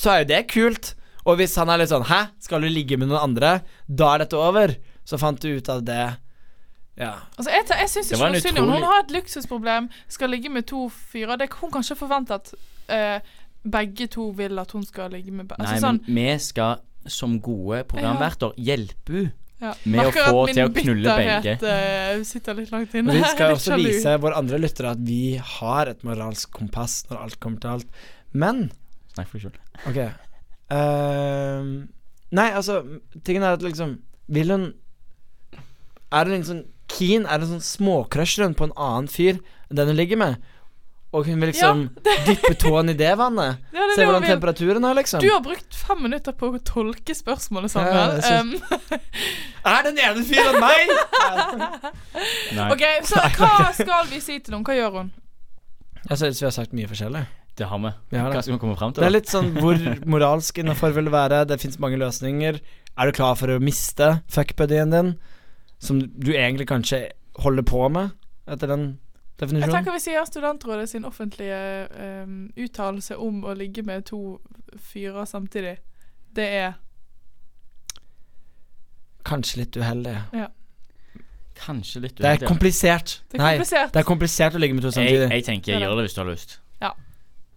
så 0.00 0.14
er 0.14 0.22
jo 0.22 0.28
det 0.30 0.38
kult. 0.50 0.94
Og 1.28 1.38
hvis 1.40 1.54
han 1.60 1.70
er 1.72 1.80
litt 1.82 1.92
sånn 1.92 2.06
Hæ, 2.08 2.20
skal 2.42 2.64
du 2.64 2.70
ligge 2.72 2.98
med 3.00 3.10
noen 3.10 3.30
andre? 3.30 3.58
Da 3.86 4.14
er 4.14 4.24
dette 4.24 4.38
over. 4.40 4.74
Så 5.04 5.20
fant 5.20 5.40
du 5.40 5.50
ut 5.58 5.68
av 5.68 5.82
det. 5.84 6.04
Ja. 6.96 7.14
Altså, 7.34 7.50
jeg, 7.50 7.66
jeg 7.68 7.90
syns 7.90 8.08
Det 8.08 8.16
ikke 8.16 8.30
noe 8.32 8.42
synd 8.44 8.60
om 8.62 8.70
Hun 8.70 8.86
har 8.86 9.00
et 9.02 9.14
luksusproblem, 9.16 9.88
skal 10.08 10.30
ligge 10.30 10.52
med 10.52 10.68
to 10.70 10.86
fyrer. 10.94 11.36
Det 11.40 11.50
Hun 11.58 11.72
kan 11.74 11.84
ikke 11.84 11.98
forvente 12.04 12.38
at 12.38 12.52
eh, 12.92 13.34
begge 13.64 14.08
to 14.12 14.28
vil 14.36 14.58
at 14.60 14.74
hun 14.76 14.84
skal 14.86 15.14
ligge 15.14 15.32
med 15.32 15.52
altså, 15.56 15.72
Nei, 15.72 15.80
sånn, 15.82 16.02
men 16.06 16.34
vi 16.34 16.42
skal 16.44 16.82
som 17.10 17.38
gode 17.44 17.82
programverter 17.88 18.54
hjelpe 18.60 19.24
henne 19.24 19.32
ja. 19.64 19.72
med 19.88 20.08
å 20.08 20.12
få 20.12 20.44
til 20.50 20.66
å 20.66 20.70
knulle 20.74 21.16
bitterhet, 21.16 21.62
Uh, 21.64 22.22
sitter 22.26 22.58
litt 22.58 22.72
langt 22.72 22.92
inne. 22.92 23.08
Men 23.08 23.22
vi 23.22 23.30
skal 23.32 23.52
også 23.56 23.72
sjalu. 23.72 23.86
vise 23.88 24.16
våre 24.20 24.40
andre 24.40 24.60
lyttere 24.60 24.92
at 24.96 25.02
vi 25.04 25.36
har 25.38 25.90
et 25.92 26.04
moralsk 26.06 26.52
kompass 26.52 27.02
når 27.08 27.22
alt 27.22 27.38
kommer 27.40 27.62
til 27.62 27.76
alt. 27.76 28.02
Men 28.34 28.66
Snakk 29.14 29.30
for 29.30 29.38
deg 29.38 29.48
sjøl. 29.48 29.58
Ok 29.90 30.04
Uh, 30.72 31.84
Nei, 32.32 32.46
altså 32.56 32.78
Tingen 33.20 33.44
er 33.44 33.58
at 33.58 33.62
liksom 33.62 33.98
Vil 34.32 34.48
hun 34.48 34.62
Er 36.08 36.24
hun 36.24 36.38
liksom 36.38 36.62
keen 36.88 37.26
Er 37.28 37.36
det 37.36 37.50
en 37.50 37.58
sånn 37.58 37.66
småcrush 37.66 38.40
på 38.56 38.64
en 38.64 38.72
annen 38.72 39.10
fyr 39.12 39.42
Enn 39.68 39.76
den 39.76 39.92
hun 39.92 39.98
ligger 39.98 40.22
med 40.22 40.40
Og 41.14 41.28
hun 41.28 41.38
vil 41.38 41.52
liksom 41.52 41.84
dyppe 42.26 42.54
tåen 42.58 42.90
i 42.90 42.96
det 42.98 43.12
vannet 43.20 43.60
Ja, 43.76 43.84
det 43.86 43.94
Se 43.94 44.00
det 44.00 44.06
hvordan 44.08 44.24
vil. 44.24 44.32
temperaturen 44.34 44.86
er 44.88 44.96
liksom 44.98 45.22
Du 45.22 45.28
har 45.30 45.42
brukt 45.44 45.76
fem 45.78 46.02
minutter 46.02 46.34
på 46.34 46.50
å 46.50 46.58
tolke 46.66 47.14
spørsmålet, 47.14 47.74
Ja, 47.76 47.84
Samuel. 48.24 48.24
jeg 48.24 48.40
um, 48.42 49.12
Er 49.74 49.86
den 49.86 50.00
ene 50.02 50.24
fyren 50.26 50.58
meg? 50.60 50.90
Nei, 52.58 52.66
ok, 52.74 52.84
så 53.08 53.22
hva 53.38 53.70
skal 53.76 54.10
vi 54.10 54.20
si 54.24 54.40
til 54.42 54.56
noen? 54.56 54.66
Hva 54.66 54.76
gjør 54.76 54.98
hun? 54.98 55.14
Jeg 56.10 56.20
synes 56.20 56.42
vi 56.42 56.48
har 56.50 56.54
sagt 56.58 56.76
mye 56.76 56.90
forskjellig 56.90 57.24
det 57.54 57.68
har 57.70 57.78
vi. 57.78 57.90
Hva 58.10 58.40
skal 58.42 58.56
vi 58.56 58.58
komme 58.58 58.74
fram 58.74 58.90
til? 58.90 59.04
Det 59.04 59.06
er 59.06 59.14
litt 59.14 59.30
sånn 59.30 59.52
hvor 59.62 59.78
moralsk 60.10 60.56
innenfor 60.58 60.90
vil 60.96 61.06
det 61.06 61.12
være 61.14 61.44
Det 61.46 61.60
finnes 61.62 61.78
mange 61.78 62.00
løsninger 62.02 62.58
Er 62.58 63.06
du 63.06 63.14
klar 63.14 63.36
for 63.38 63.52
å 63.54 63.60
miste 63.62 64.08
fuckbuddyen 64.34 64.90
din 64.90 65.12
Som 65.78 66.00
du 66.02 66.32
egentlig 66.34 66.66
kanskje 66.66 67.04
holder 67.44 67.66
på 67.70 67.84
med 67.94 68.10
Etter 68.50 68.72
den 68.74 68.88
Jeg 69.34 69.48
definisjonen 69.48 69.74
tenker 69.74 69.92
vi 69.92 69.98
sier 70.04 70.24
Studentrådet 70.28 70.88
sin 70.88 71.04
offentlige 71.04 71.88
um, 72.22 72.52
uttalelse 72.56 73.16
om 73.18 73.40
å 73.44 73.54
ligge 73.58 73.82
med 73.82 74.04
to 74.06 74.38
fyrer 74.78 75.24
samtidig. 75.26 75.78
Det 76.36 76.46
er 76.60 76.72
Kanskje 79.24 79.62
litt 79.62 79.76
uheldig 79.80 80.14
Kanskje 81.64 82.00
litt 82.02 82.18
uheldig. 82.20 82.40
Det 82.40 82.44
er 82.44 82.50
komplisert 82.50 83.12
Det 83.30 83.38
er 83.38 83.42
Nei, 83.42 83.50
komplisert. 83.56 83.92
det 83.94 84.00
er 84.02 84.06
komplisert 84.08 84.54
å 84.58 84.60
ligge 84.62 84.74
med 84.76 84.84
to 84.86 84.90
samtidig 84.94 85.28
jeg 85.30 85.44
tenker 85.46 85.78
gjør 85.80 85.96
det 85.98 86.06
hvis 86.08 86.14
du 86.16 86.22
har 86.22 86.30
lyst. 86.30 86.56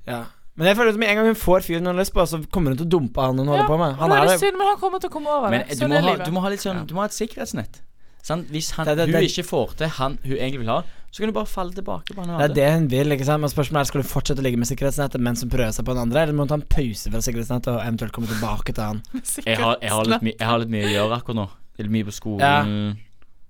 ja. 0.07 0.23
Men 0.57 0.71
jeg 0.71 0.77
føler 0.79 0.89
at 0.89 0.97
med 0.97 1.09
en 1.11 1.17
gang 1.19 1.27
hun 1.29 1.35
får 1.37 1.61
fyren 1.67 1.85
hun 1.85 1.91
har 1.93 1.99
lyst 2.01 2.13
på 2.15 2.23
Så 2.25 2.39
kommer 2.49 2.71
hun 2.73 2.77
til 2.79 2.87
å 2.87 2.89
dumpe 2.89 3.21
han 3.21 3.37
hun 3.37 3.45
holder 3.51 3.67
på 3.69 3.75
med 3.77 3.91
Han 3.99 4.09
da 4.09 4.15
er 4.17 4.25
det 4.25 4.31
det 4.31 4.39
synd, 4.41 4.55
men 4.57 4.65
han 4.71 4.77
kommer 4.81 4.97
til 5.03 5.09
å 5.11 5.13
komme 5.13 5.29
over 5.29 5.51
Men 5.53 5.61
det. 5.61 5.75
du 5.75 5.83
Sånn 5.83 5.91
må, 5.93 5.99
ha, 6.01 6.13
du 6.25 6.31
må 6.33 6.41
ha 6.41 6.49
litt 6.49 6.63
sånn 6.63 6.79
Du 6.89 6.93
må 6.97 7.03
ha 7.03 7.05
et 7.11 7.13
sikkerhetsnett. 7.13 7.77
Sant? 8.25 8.47
Hvis 8.49 8.71
han, 8.73 8.87
Det- 8.87 8.95
det- 8.97 9.13
hun 9.13 9.21
ikke 9.27 9.43
får 9.45 9.75
til 9.77 9.87
han 9.99 10.17
hun 10.23 10.33
egentlig 10.37 10.59
vil 10.63 10.71
ha, 10.73 10.79
så 11.17 11.23
kan 11.23 11.31
du 11.31 11.33
bare 11.33 11.49
falle 11.49 11.73
tilbake 11.73 12.13
på 12.13 12.21
han 12.21 12.35
Det 12.37 12.45
er 12.45 12.51
det 12.53 12.65
hun 12.75 12.83
vil, 12.91 13.13
ikke 13.15 13.25
sant 13.25 13.41
Men 13.41 13.49
spørsmålet 13.49 13.79
er 13.79 13.89
Skal 13.89 14.03
du 14.03 14.05
fortsette 14.05 14.43
å 14.43 14.45
ligge 14.45 14.59
med 14.61 14.69
sikkerhetsnettet 14.69 15.23
Mens 15.25 15.41
hun 15.41 15.49
prøver 15.49 15.71
seg 15.73 15.87
på 15.87 15.95
den 15.95 16.03
andre 16.03 16.21
Eller 16.21 16.37
må 16.37 16.45
hun 16.45 16.51
ta 16.51 16.59
en 16.59 16.65
pause 16.69 17.09
fra 17.09 17.21
sikkerhetsnettet 17.25 17.71
Og 17.71 17.79
eventuelt 17.81 18.13
komme 18.13 18.29
tilbake 18.29 18.75
til 18.77 18.85
han 18.85 18.99
Jeg 19.47 19.57
har, 19.57 19.79
jeg, 19.81 19.89
har 19.95 20.11
litt 20.11 20.27
my, 20.27 20.35
jeg 20.35 20.49
har 20.51 20.61
litt 20.61 20.75
mye 20.75 20.83
å 20.85 20.91
gjøre 20.91 21.17
akkurat 21.17 21.39
nå. 21.39 21.47
Litt 21.81 21.89
mye 21.97 22.05
på 22.05 22.13
skolen. 22.13 22.77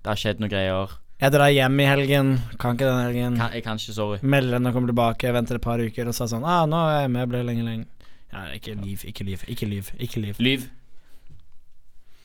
Det 0.00 0.10
har 0.14 0.20
skjedd 0.20 0.40
noen 0.40 0.52
greier. 0.52 0.96
Jeg 1.20 1.34
drar 1.34 1.52
hjem 1.52 1.84
i 1.84 1.90
helgen 1.90 2.32
Kan 2.56 2.78
ikke 2.78 2.88
den 2.88 3.04
helgen 3.04 3.38
Kan, 3.42 3.52
jeg 3.52 3.66
kan 3.68 3.84
ikke, 3.84 3.96
sorry. 4.00 4.22
Melder 4.24 4.56
henne 4.56 4.72
og 4.72 4.78
kommer 4.78 4.94
tilbake, 4.94 5.36
venter 5.36 5.60
et 5.60 5.68
par 5.68 5.84
uker 5.84 6.08
og 6.08 6.16
sa 6.16 6.30
sånn 6.32 6.48
ah, 6.48 6.64
'Nå 6.64 6.82
er 6.88 7.02
jeg 7.02 7.12
med, 7.18 7.28
ble 7.34 7.44
lenge, 7.50 7.68
lenge'. 7.68 8.08
Ja, 8.32 8.48
ikke 8.56 8.80
liv, 8.80 9.04
ikke 9.04 9.28
liv, 9.28 9.44
ikke 9.48 9.68
liv. 9.68 9.92
Ikke 10.00 10.24
liv. 10.24 10.40
Lyv. 10.40 10.68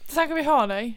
Så 0.09 0.23
om 0.23 0.35
vi 0.35 0.43
har 0.43 0.67
deg. 0.67 0.93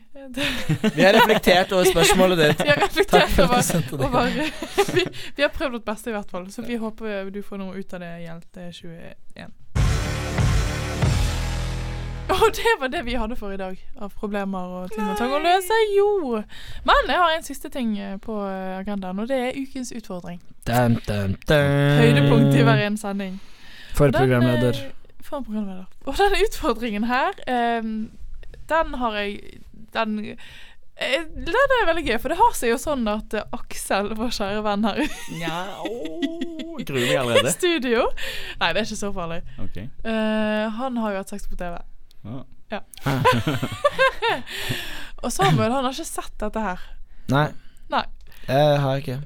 Vi 0.95 1.05
har 1.05 1.13
reflektert 1.17 1.73
over 1.73 1.85
spørsmålet 1.89 2.39
ditt. 2.39 2.65
Vi 2.65 2.69
har 2.69 2.81
reflektert 2.83 3.39
over, 3.39 3.61
over 4.07 4.31
vi, 4.95 5.07
vi 5.37 5.43
har 5.43 5.53
prøvd 5.55 5.79
vårt 5.79 5.85
beste, 5.85 6.11
i 6.11 6.17
hvert 6.17 6.31
fall. 6.31 6.51
Så 6.53 6.63
vi 6.67 6.77
håper 6.77 7.31
du 7.31 7.43
får 7.43 7.63
noe 7.63 7.79
ut 7.79 7.97
av 7.97 8.03
det 8.05 8.13
gjeldt 8.27 8.61
Hjelte 8.61 8.73
21. 8.73 9.17
Og 12.37 12.51
det 12.59 12.73
var 12.81 12.89
det 12.89 13.05
vi 13.07 13.15
hadde 13.15 13.37
for 13.39 13.55
i 13.55 13.57
dag 13.57 13.79
av 14.03 14.11
problemer 14.19 14.73
og 14.81 14.91
ting 14.95 15.07
å 15.07 15.15
ta 15.19 15.29
og 15.31 15.45
løse. 15.45 15.79
Jo! 15.95 16.43
Men 16.89 17.11
jeg 17.13 17.21
har 17.23 17.35
en 17.37 17.47
siste 17.47 17.71
ting 17.73 17.95
eh, 18.03 18.17
på 18.23 18.35
agendaen, 18.81 19.21
og 19.23 19.31
det 19.31 19.39
er 19.45 19.59
ukens 19.61 19.93
utfordring. 19.95 20.41
Dun, 20.67 20.99
dun, 21.07 21.37
dun. 21.47 22.01
Høydepunkt 22.03 22.59
i 22.59 22.67
hver 22.67 22.83
en 22.89 22.99
sending. 23.01 23.39
For 23.95 24.11
programleder. 24.11 24.83
Den, 24.83 25.23
For 25.25 25.47
programleder. 25.47 25.87
Og 26.07 26.19
denne 26.19 26.43
utfordringen 26.49 27.07
her, 27.09 27.39
eh, 27.47 27.83
den 28.71 28.97
har 29.01 29.19
jeg 29.21 29.61
Den 29.95 30.19
eh, 30.97 31.25
den 31.29 31.75
er 31.77 31.89
veldig 31.91 32.05
gøy, 32.07 32.17
for 32.23 32.33
det 32.33 32.39
har 32.41 32.55
seg 32.57 32.73
jo 32.73 32.79
sånn 32.81 33.05
at 33.11 33.35
eh, 33.37 33.45
Aksel, 33.57 34.15
vår 34.17 34.33
kjære 34.33 34.63
venn 34.65 34.87
her 34.89 35.03
ja, 35.41 35.59
oh, 35.85 36.79
Gruer 36.89 37.29
meg 37.29 37.43
i 37.43 37.53
studio 37.53 38.07
Nei, 38.61 38.73
det 38.73 38.81
er 38.81 38.87
ikke 38.87 38.99
så 38.99 39.13
farlig. 39.13 39.43
Okay. 39.69 39.91
Uh, 40.05 40.73
han 40.79 40.97
har 41.03 41.15
jo 41.15 41.23
hatt 41.23 41.35
sex 41.35 41.47
på 41.51 41.59
TV. 41.61 41.77
Ja. 42.73 42.81
Og 45.23 45.33
Samuel 45.33 45.73
han 45.73 45.85
har 45.85 45.93
ikke 45.93 46.09
sett 46.09 46.35
dette 46.41 46.65
her. 46.65 46.83
Nei. 47.33 47.47
Nei. 47.93 48.05
Jeg 48.49 48.81
har 48.83 49.03
ikke. 49.03 49.19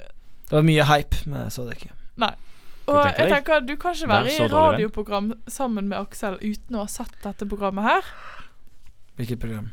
Det 0.50 0.58
var 0.58 0.66
mye 0.66 0.86
hype, 0.90 1.22
men 1.30 1.46
jeg 1.46 1.54
så 1.54 1.68
det 1.68 1.78
ikke. 1.78 1.94
Og 2.90 2.98
tenker 3.04 3.22
jeg 3.22 3.30
tenker 3.30 3.34
tenker 3.34 3.66
Du 3.68 3.74
kan 3.80 3.96
ikke 3.96 4.10
være 4.10 4.34
i 4.34 4.50
radioprogram 4.50 5.32
sammen 5.50 5.90
med 5.90 5.98
Aksel 6.00 6.38
uten 6.42 6.78
å 6.78 6.84
ha 6.84 6.90
sett 6.90 7.16
dette 7.24 7.48
programmet 7.48 7.86
her. 7.86 8.12
Hvilket 9.20 9.40
program? 9.42 9.68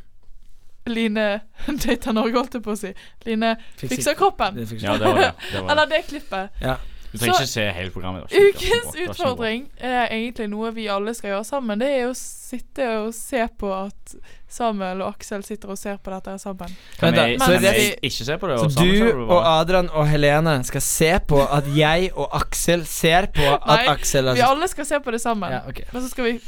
Line 0.88 1.40
Data 1.86 2.12
Norge, 2.16 2.36
holdt 2.38 2.54
jeg 2.58 2.64
på 2.64 2.76
å 2.76 2.78
si. 2.80 2.92
Line 3.28 3.56
fikser 3.80 4.16
kroppen. 4.18 4.56
Det 4.56 4.68
fikser 4.70 4.92
ja, 4.92 5.00
det 5.00 5.10
var 5.10 5.20
det. 5.20 5.32
det, 5.52 5.58
var 5.58 5.66
det. 5.66 5.74
Eller 5.74 5.90
det 5.94 6.04
klippet. 6.08 6.62
Du 7.08 7.18
trenger 7.18 7.34
Så- 7.34 7.42
ikke 7.42 7.52
se 7.52 7.62
hele 7.72 7.90
programmet. 7.90 8.32
Ukens 8.32 8.96
utfordring 9.08 9.62
er 9.80 10.10
egentlig 10.12 10.48
noe 10.52 10.72
vi 10.76 10.88
alle 10.92 11.14
skal 11.16 11.30
gjøre 11.30 11.46
sammen. 11.48 11.80
Det 11.80 11.88
er 11.88 12.10
å 12.10 12.16
sitte 12.16 12.88
og 13.00 13.14
se 13.16 13.46
på 13.60 13.70
at 13.72 14.12
Samuel 14.48 15.00
og 15.04 15.14
Aksel 15.14 15.44
sitter 15.44 15.72
og 15.72 15.78
ser 15.80 15.96
på 16.04 16.12
dette 16.12 16.34
sammen. 16.40 16.74
Kan 17.00 17.16
vi, 17.16 17.24
vi, 17.32 17.38
så 17.40 17.48
kan 17.54 17.62
det- 17.64 17.72
vi 17.78 17.86
ikke 18.10 18.26
se 18.28 18.36
på 18.40 18.50
det? 18.50 18.58
Så 18.60 18.84
du 18.84 19.24
og? 19.24 19.40
Adrian 19.40 19.88
og 19.88 20.08
Helene 20.08 20.58
skal 20.68 20.84
se 20.84 21.10
på 21.32 21.40
at 21.48 21.64
jeg 21.76 22.12
og 22.14 22.28
Aksel 22.42 22.84
ser 22.88 23.30
på 23.32 23.44
at 23.54 23.66
Nei, 23.72 23.88
Aksel 23.94 24.28
Vi 24.34 24.44
alle 24.44 24.68
skal 24.68 24.88
se 24.92 25.00
på 25.00 25.16
det 25.16 25.20
sammen. 25.24 25.52
Ja, 25.52 25.64
okay. 25.68 25.88
Men 25.92 26.04
så 26.04 26.12
skal 26.12 26.28
vi 26.28 26.38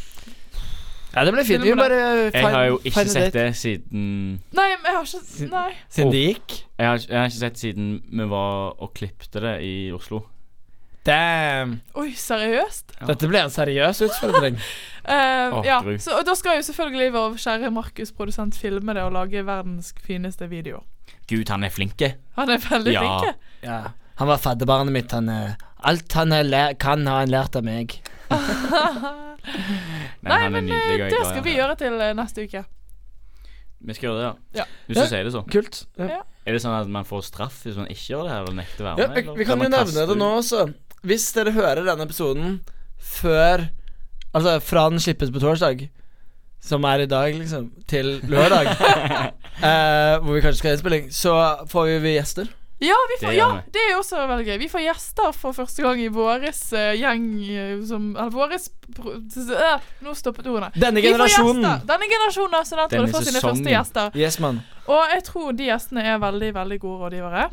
Ja, 1.15 1.25
det 1.27 1.33
ble 1.35 1.45
fint. 1.45 1.65
Vi 1.65 1.75
bare 1.75 2.31
Jeg 2.33 2.45
har 2.55 2.67
jo 2.69 2.81
ikke 2.87 3.05
sett 3.09 3.33
date. 3.33 3.39
det 3.39 3.57
siden 3.59 4.03
Nei, 4.55 4.69
men 4.77 4.85
jeg 4.87 4.95
har 4.95 5.09
ikke 5.09 5.49
Nei. 5.51 5.71
Siden 5.91 6.13
det 6.15 6.21
gikk. 6.27 6.59
jeg 6.79 6.87
har, 6.87 6.99
jeg 7.09 7.19
har 7.19 7.27
ikke 7.33 7.41
sett 7.41 7.59
siden 7.59 7.89
vi 8.11 8.27
var 8.31 8.77
og 8.79 8.93
klipte 8.95 9.41
det 9.43 9.57
i 9.67 9.75
Oslo. 9.93 10.23
Damn. 11.07 11.79
Oi, 11.97 12.11
seriøst? 12.13 12.93
Ja. 13.01 13.07
Dette 13.09 13.29
blir 13.31 13.41
en 13.47 13.51
seriøs 13.55 14.03
utfordring. 14.09 14.61
Eh, 15.11 15.55
oh, 15.57 15.65
ja, 15.65 15.79
så 15.99 16.19
og 16.21 16.27
Da 16.29 16.35
skal 16.37 16.59
jo 16.59 16.63
selvfølgelig 16.67 17.07
vår 17.15 17.39
kjære 17.41 17.71
Markus, 17.73 18.11
produsent, 18.15 18.55
filme 18.55 18.93
det 18.95 19.01
og 19.03 19.15
lage 19.17 19.41
verdens 19.49 19.95
fineste 20.05 20.45
video. 20.51 20.83
Gud, 21.27 21.49
han 21.49 21.65
er 21.65 21.73
flinke. 21.73 22.11
Han 22.37 22.51
er 22.53 22.61
veldig 22.61 22.93
Ja. 22.93 23.01
flink. 23.19 23.41
ja. 23.65 23.79
Han 24.21 24.29
var 24.29 24.37
fadderbarnet 24.39 24.93
mitt. 24.93 25.11
Han, 25.17 25.29
eh, 25.33 25.57
alt 25.89 26.13
han 26.13 26.31
har 26.37 26.45
lær, 26.45 26.75
kan, 26.79 27.07
har 27.09 27.25
han 27.25 27.33
lært 27.33 27.57
av 27.57 27.65
meg. 27.65 27.97
Nei, 30.21 30.31
Nei, 30.31 30.49
men 30.53 30.67
nydelig. 30.69 31.01
eh, 31.07 31.09
det 31.15 31.23
skal 31.27 31.43
vi 31.47 31.55
gjøre 31.57 31.77
til 31.81 31.97
eh, 32.05 32.13
neste 32.19 32.45
uke. 32.47 32.63
Vi 33.81 33.95
skal 33.97 34.11
gjøre 34.11 34.19
det, 34.19 34.25
ja. 34.27 34.35
Ja. 34.61 34.65
Hvis 34.87 34.97
Ja. 34.99 35.03
du 35.07 35.09
sier 35.15 35.25
det 35.25 35.33
så. 35.35 35.43
Kult. 35.51 35.79
Er 35.99 36.53
det 36.57 36.61
sånn 36.63 36.77
at 36.77 36.89
man 36.93 37.07
får 37.09 37.23
straff 37.31 37.63
hvis 37.65 37.79
man 37.81 37.89
ikke 37.93 38.13
gjør 38.13 38.27
det 38.27 38.33
her, 38.35 38.43
eller 38.45 38.59
nekter 38.61 38.85
å 38.85 38.89
være 38.91 38.97
med? 39.01 39.15
vi, 39.17 39.23
eller 39.25 39.39
vi 39.41 39.45
kan 39.49 39.65
jo 39.65 39.69
nevne 39.73 40.07
det 40.11 40.17
nå 40.21 40.29
også. 40.41 40.67
Hvis 41.03 41.31
dere 41.33 41.55
hører 41.57 41.85
denne 41.89 42.05
episoden 42.09 42.59
før 43.01 43.69
Altså 44.31 44.61
fra 44.63 44.85
den 44.93 45.01
slippes 45.03 45.31
på 45.35 45.41
torsdag, 45.43 45.89
som 46.63 46.85
er 46.87 47.01
i 47.03 47.07
dag, 47.11 47.33
liksom, 47.35 47.65
til 47.91 48.21
lørdag, 48.31 48.69
eh, 49.67 50.21
hvor 50.23 50.37
vi 50.37 50.43
kanskje 50.45 50.59
skal 50.61 50.69
ha 50.71 50.75
innspilling, 50.77 51.09
så 51.11 51.33
får 51.67 51.89
vi, 51.89 51.97
vi 52.05 52.13
gjester. 52.15 52.47
Ja, 52.81 52.97
vi 53.11 53.17
får, 53.21 53.33
Det 53.33 53.37
ja, 53.37 53.49
det 53.73 53.81
er 53.85 53.91
jo 53.93 53.99
også 54.01 54.23
veldig 54.25 54.45
gøy. 54.47 54.59
Vi 54.63 54.69
får 54.73 54.81
gjester 54.87 55.35
for 55.37 55.53
første 55.53 55.83
gang 55.85 55.99
i 56.01 56.09
våres 56.09 56.63
uh, 56.73 56.95
gjeng 56.97 57.27
uh, 57.37 57.83
som 57.85 58.07
Eller 58.15 58.33
våres 58.33 58.71
øh, 58.97 59.89
Nå 60.01 60.15
stoppet 60.17 60.49
ordene. 60.49 60.71
Denne 60.81 61.03
generasjonen. 61.05 61.85
Denne 61.89 62.09
generasjonen 62.09 62.57
av 62.57 62.65
studenter 62.65 63.03
Denne 63.03 63.13
får 63.13 63.27
sine 63.29 63.43
første 63.45 63.75
gjester. 63.75 64.17
Yes. 64.17 64.41
Og 64.41 65.13
jeg 65.13 65.25
tror 65.29 65.53
de 65.59 65.69
gjestene 65.69 66.07
er 66.09 66.23
veldig, 66.23 66.55
veldig 66.57 66.79
gode 66.81 67.05
rådgivere. 67.05 67.49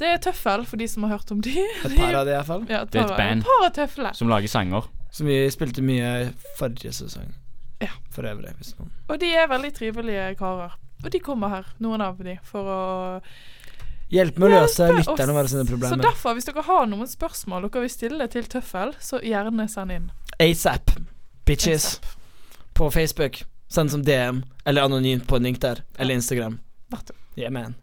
Det 0.00 0.08
er 0.10 0.22
Tøffel, 0.24 0.64
for 0.66 0.80
de 0.80 0.88
som 0.88 1.04
har 1.04 1.18
hørt 1.18 1.30
om 1.30 1.42
de. 1.44 1.52
Et 1.84 1.96
par 1.98 2.16
av 2.18 2.24
de, 2.24 2.32
i 2.32 2.38
hvert 2.38 2.48
fall. 2.48 2.64
Ja, 2.72 2.80
Det 2.88 3.02
er 3.02 3.04
et 3.04 3.16
band. 3.20 3.44
Et 3.44 3.76
par 3.76 4.06
av. 4.08 4.14
Som 4.16 4.32
lager 4.32 4.50
sanger. 4.50 4.88
Som 5.12 5.28
vi 5.28 5.42
spilte 5.52 5.84
mye 5.84 6.32
forrige 6.58 6.94
sesong. 6.96 7.28
Ja. 7.84 7.92
For 8.14 8.26
øvrig, 8.26 8.56
hvis 8.58 8.72
noen 8.78 8.88
Og 9.12 9.20
de 9.20 9.28
er 9.36 9.46
veldig 9.50 9.74
trivelige 9.76 10.32
karer. 10.40 10.78
Og 11.04 11.12
de 11.12 11.20
kommer 11.20 11.52
her, 11.52 11.68
noen 11.84 12.00
av 12.00 12.16
de, 12.24 12.38
for 12.48 12.64
å 12.64 12.80
Hjelpe 14.12 14.42
med 14.42 14.50
å 14.50 14.60
løse 14.62 14.90
lytterne 14.92 15.32
og 15.32 15.38
våre 15.38 15.50
sine 15.50 15.64
Så 15.64 15.96
derfor, 16.00 16.36
hvis 16.36 16.46
dere 16.48 16.64
har 16.66 16.84
noen 16.90 17.08
spørsmål 17.08 17.68
dere 17.68 17.84
vil 17.86 17.92
stille 17.92 18.28
til 18.30 18.44
Tøffel, 18.50 18.92
så 19.00 19.20
gjerne 19.24 19.68
send 19.72 19.94
inn. 19.94 20.10
ASAP. 20.38 20.92
Bitches. 21.48 21.96
ASAP. 21.96 22.12
På 22.74 22.90
Facebook. 22.90 23.42
Send 23.68 23.90
som 23.90 24.04
DM, 24.04 24.42
eller 24.64 24.86
anonymt 24.86 25.26
på 25.26 25.36
en 25.36 25.48
link 25.48 25.60
der. 25.62 25.82
Eller 25.98 26.14
Instagram. 26.14 26.60
Yeah, 27.34 27.50
man. 27.50 27.74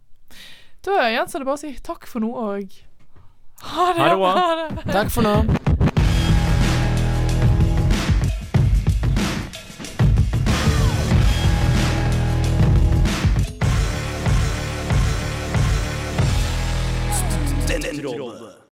Da 0.86 1.10
gjenstår 1.12 1.44
det 1.44 1.50
bare 1.50 1.60
å 1.60 1.62
si 1.62 1.74
takk 1.84 2.08
for 2.08 2.24
nå 2.24 2.32
og 2.32 2.72
ha 3.62 3.94
det. 3.94 4.02
Ha 4.02 4.16
det. 4.16 4.32
Ha 4.40 4.56
det. 4.56 4.92
Takk 4.94 5.12
for 5.14 5.28
nå. 5.28 5.91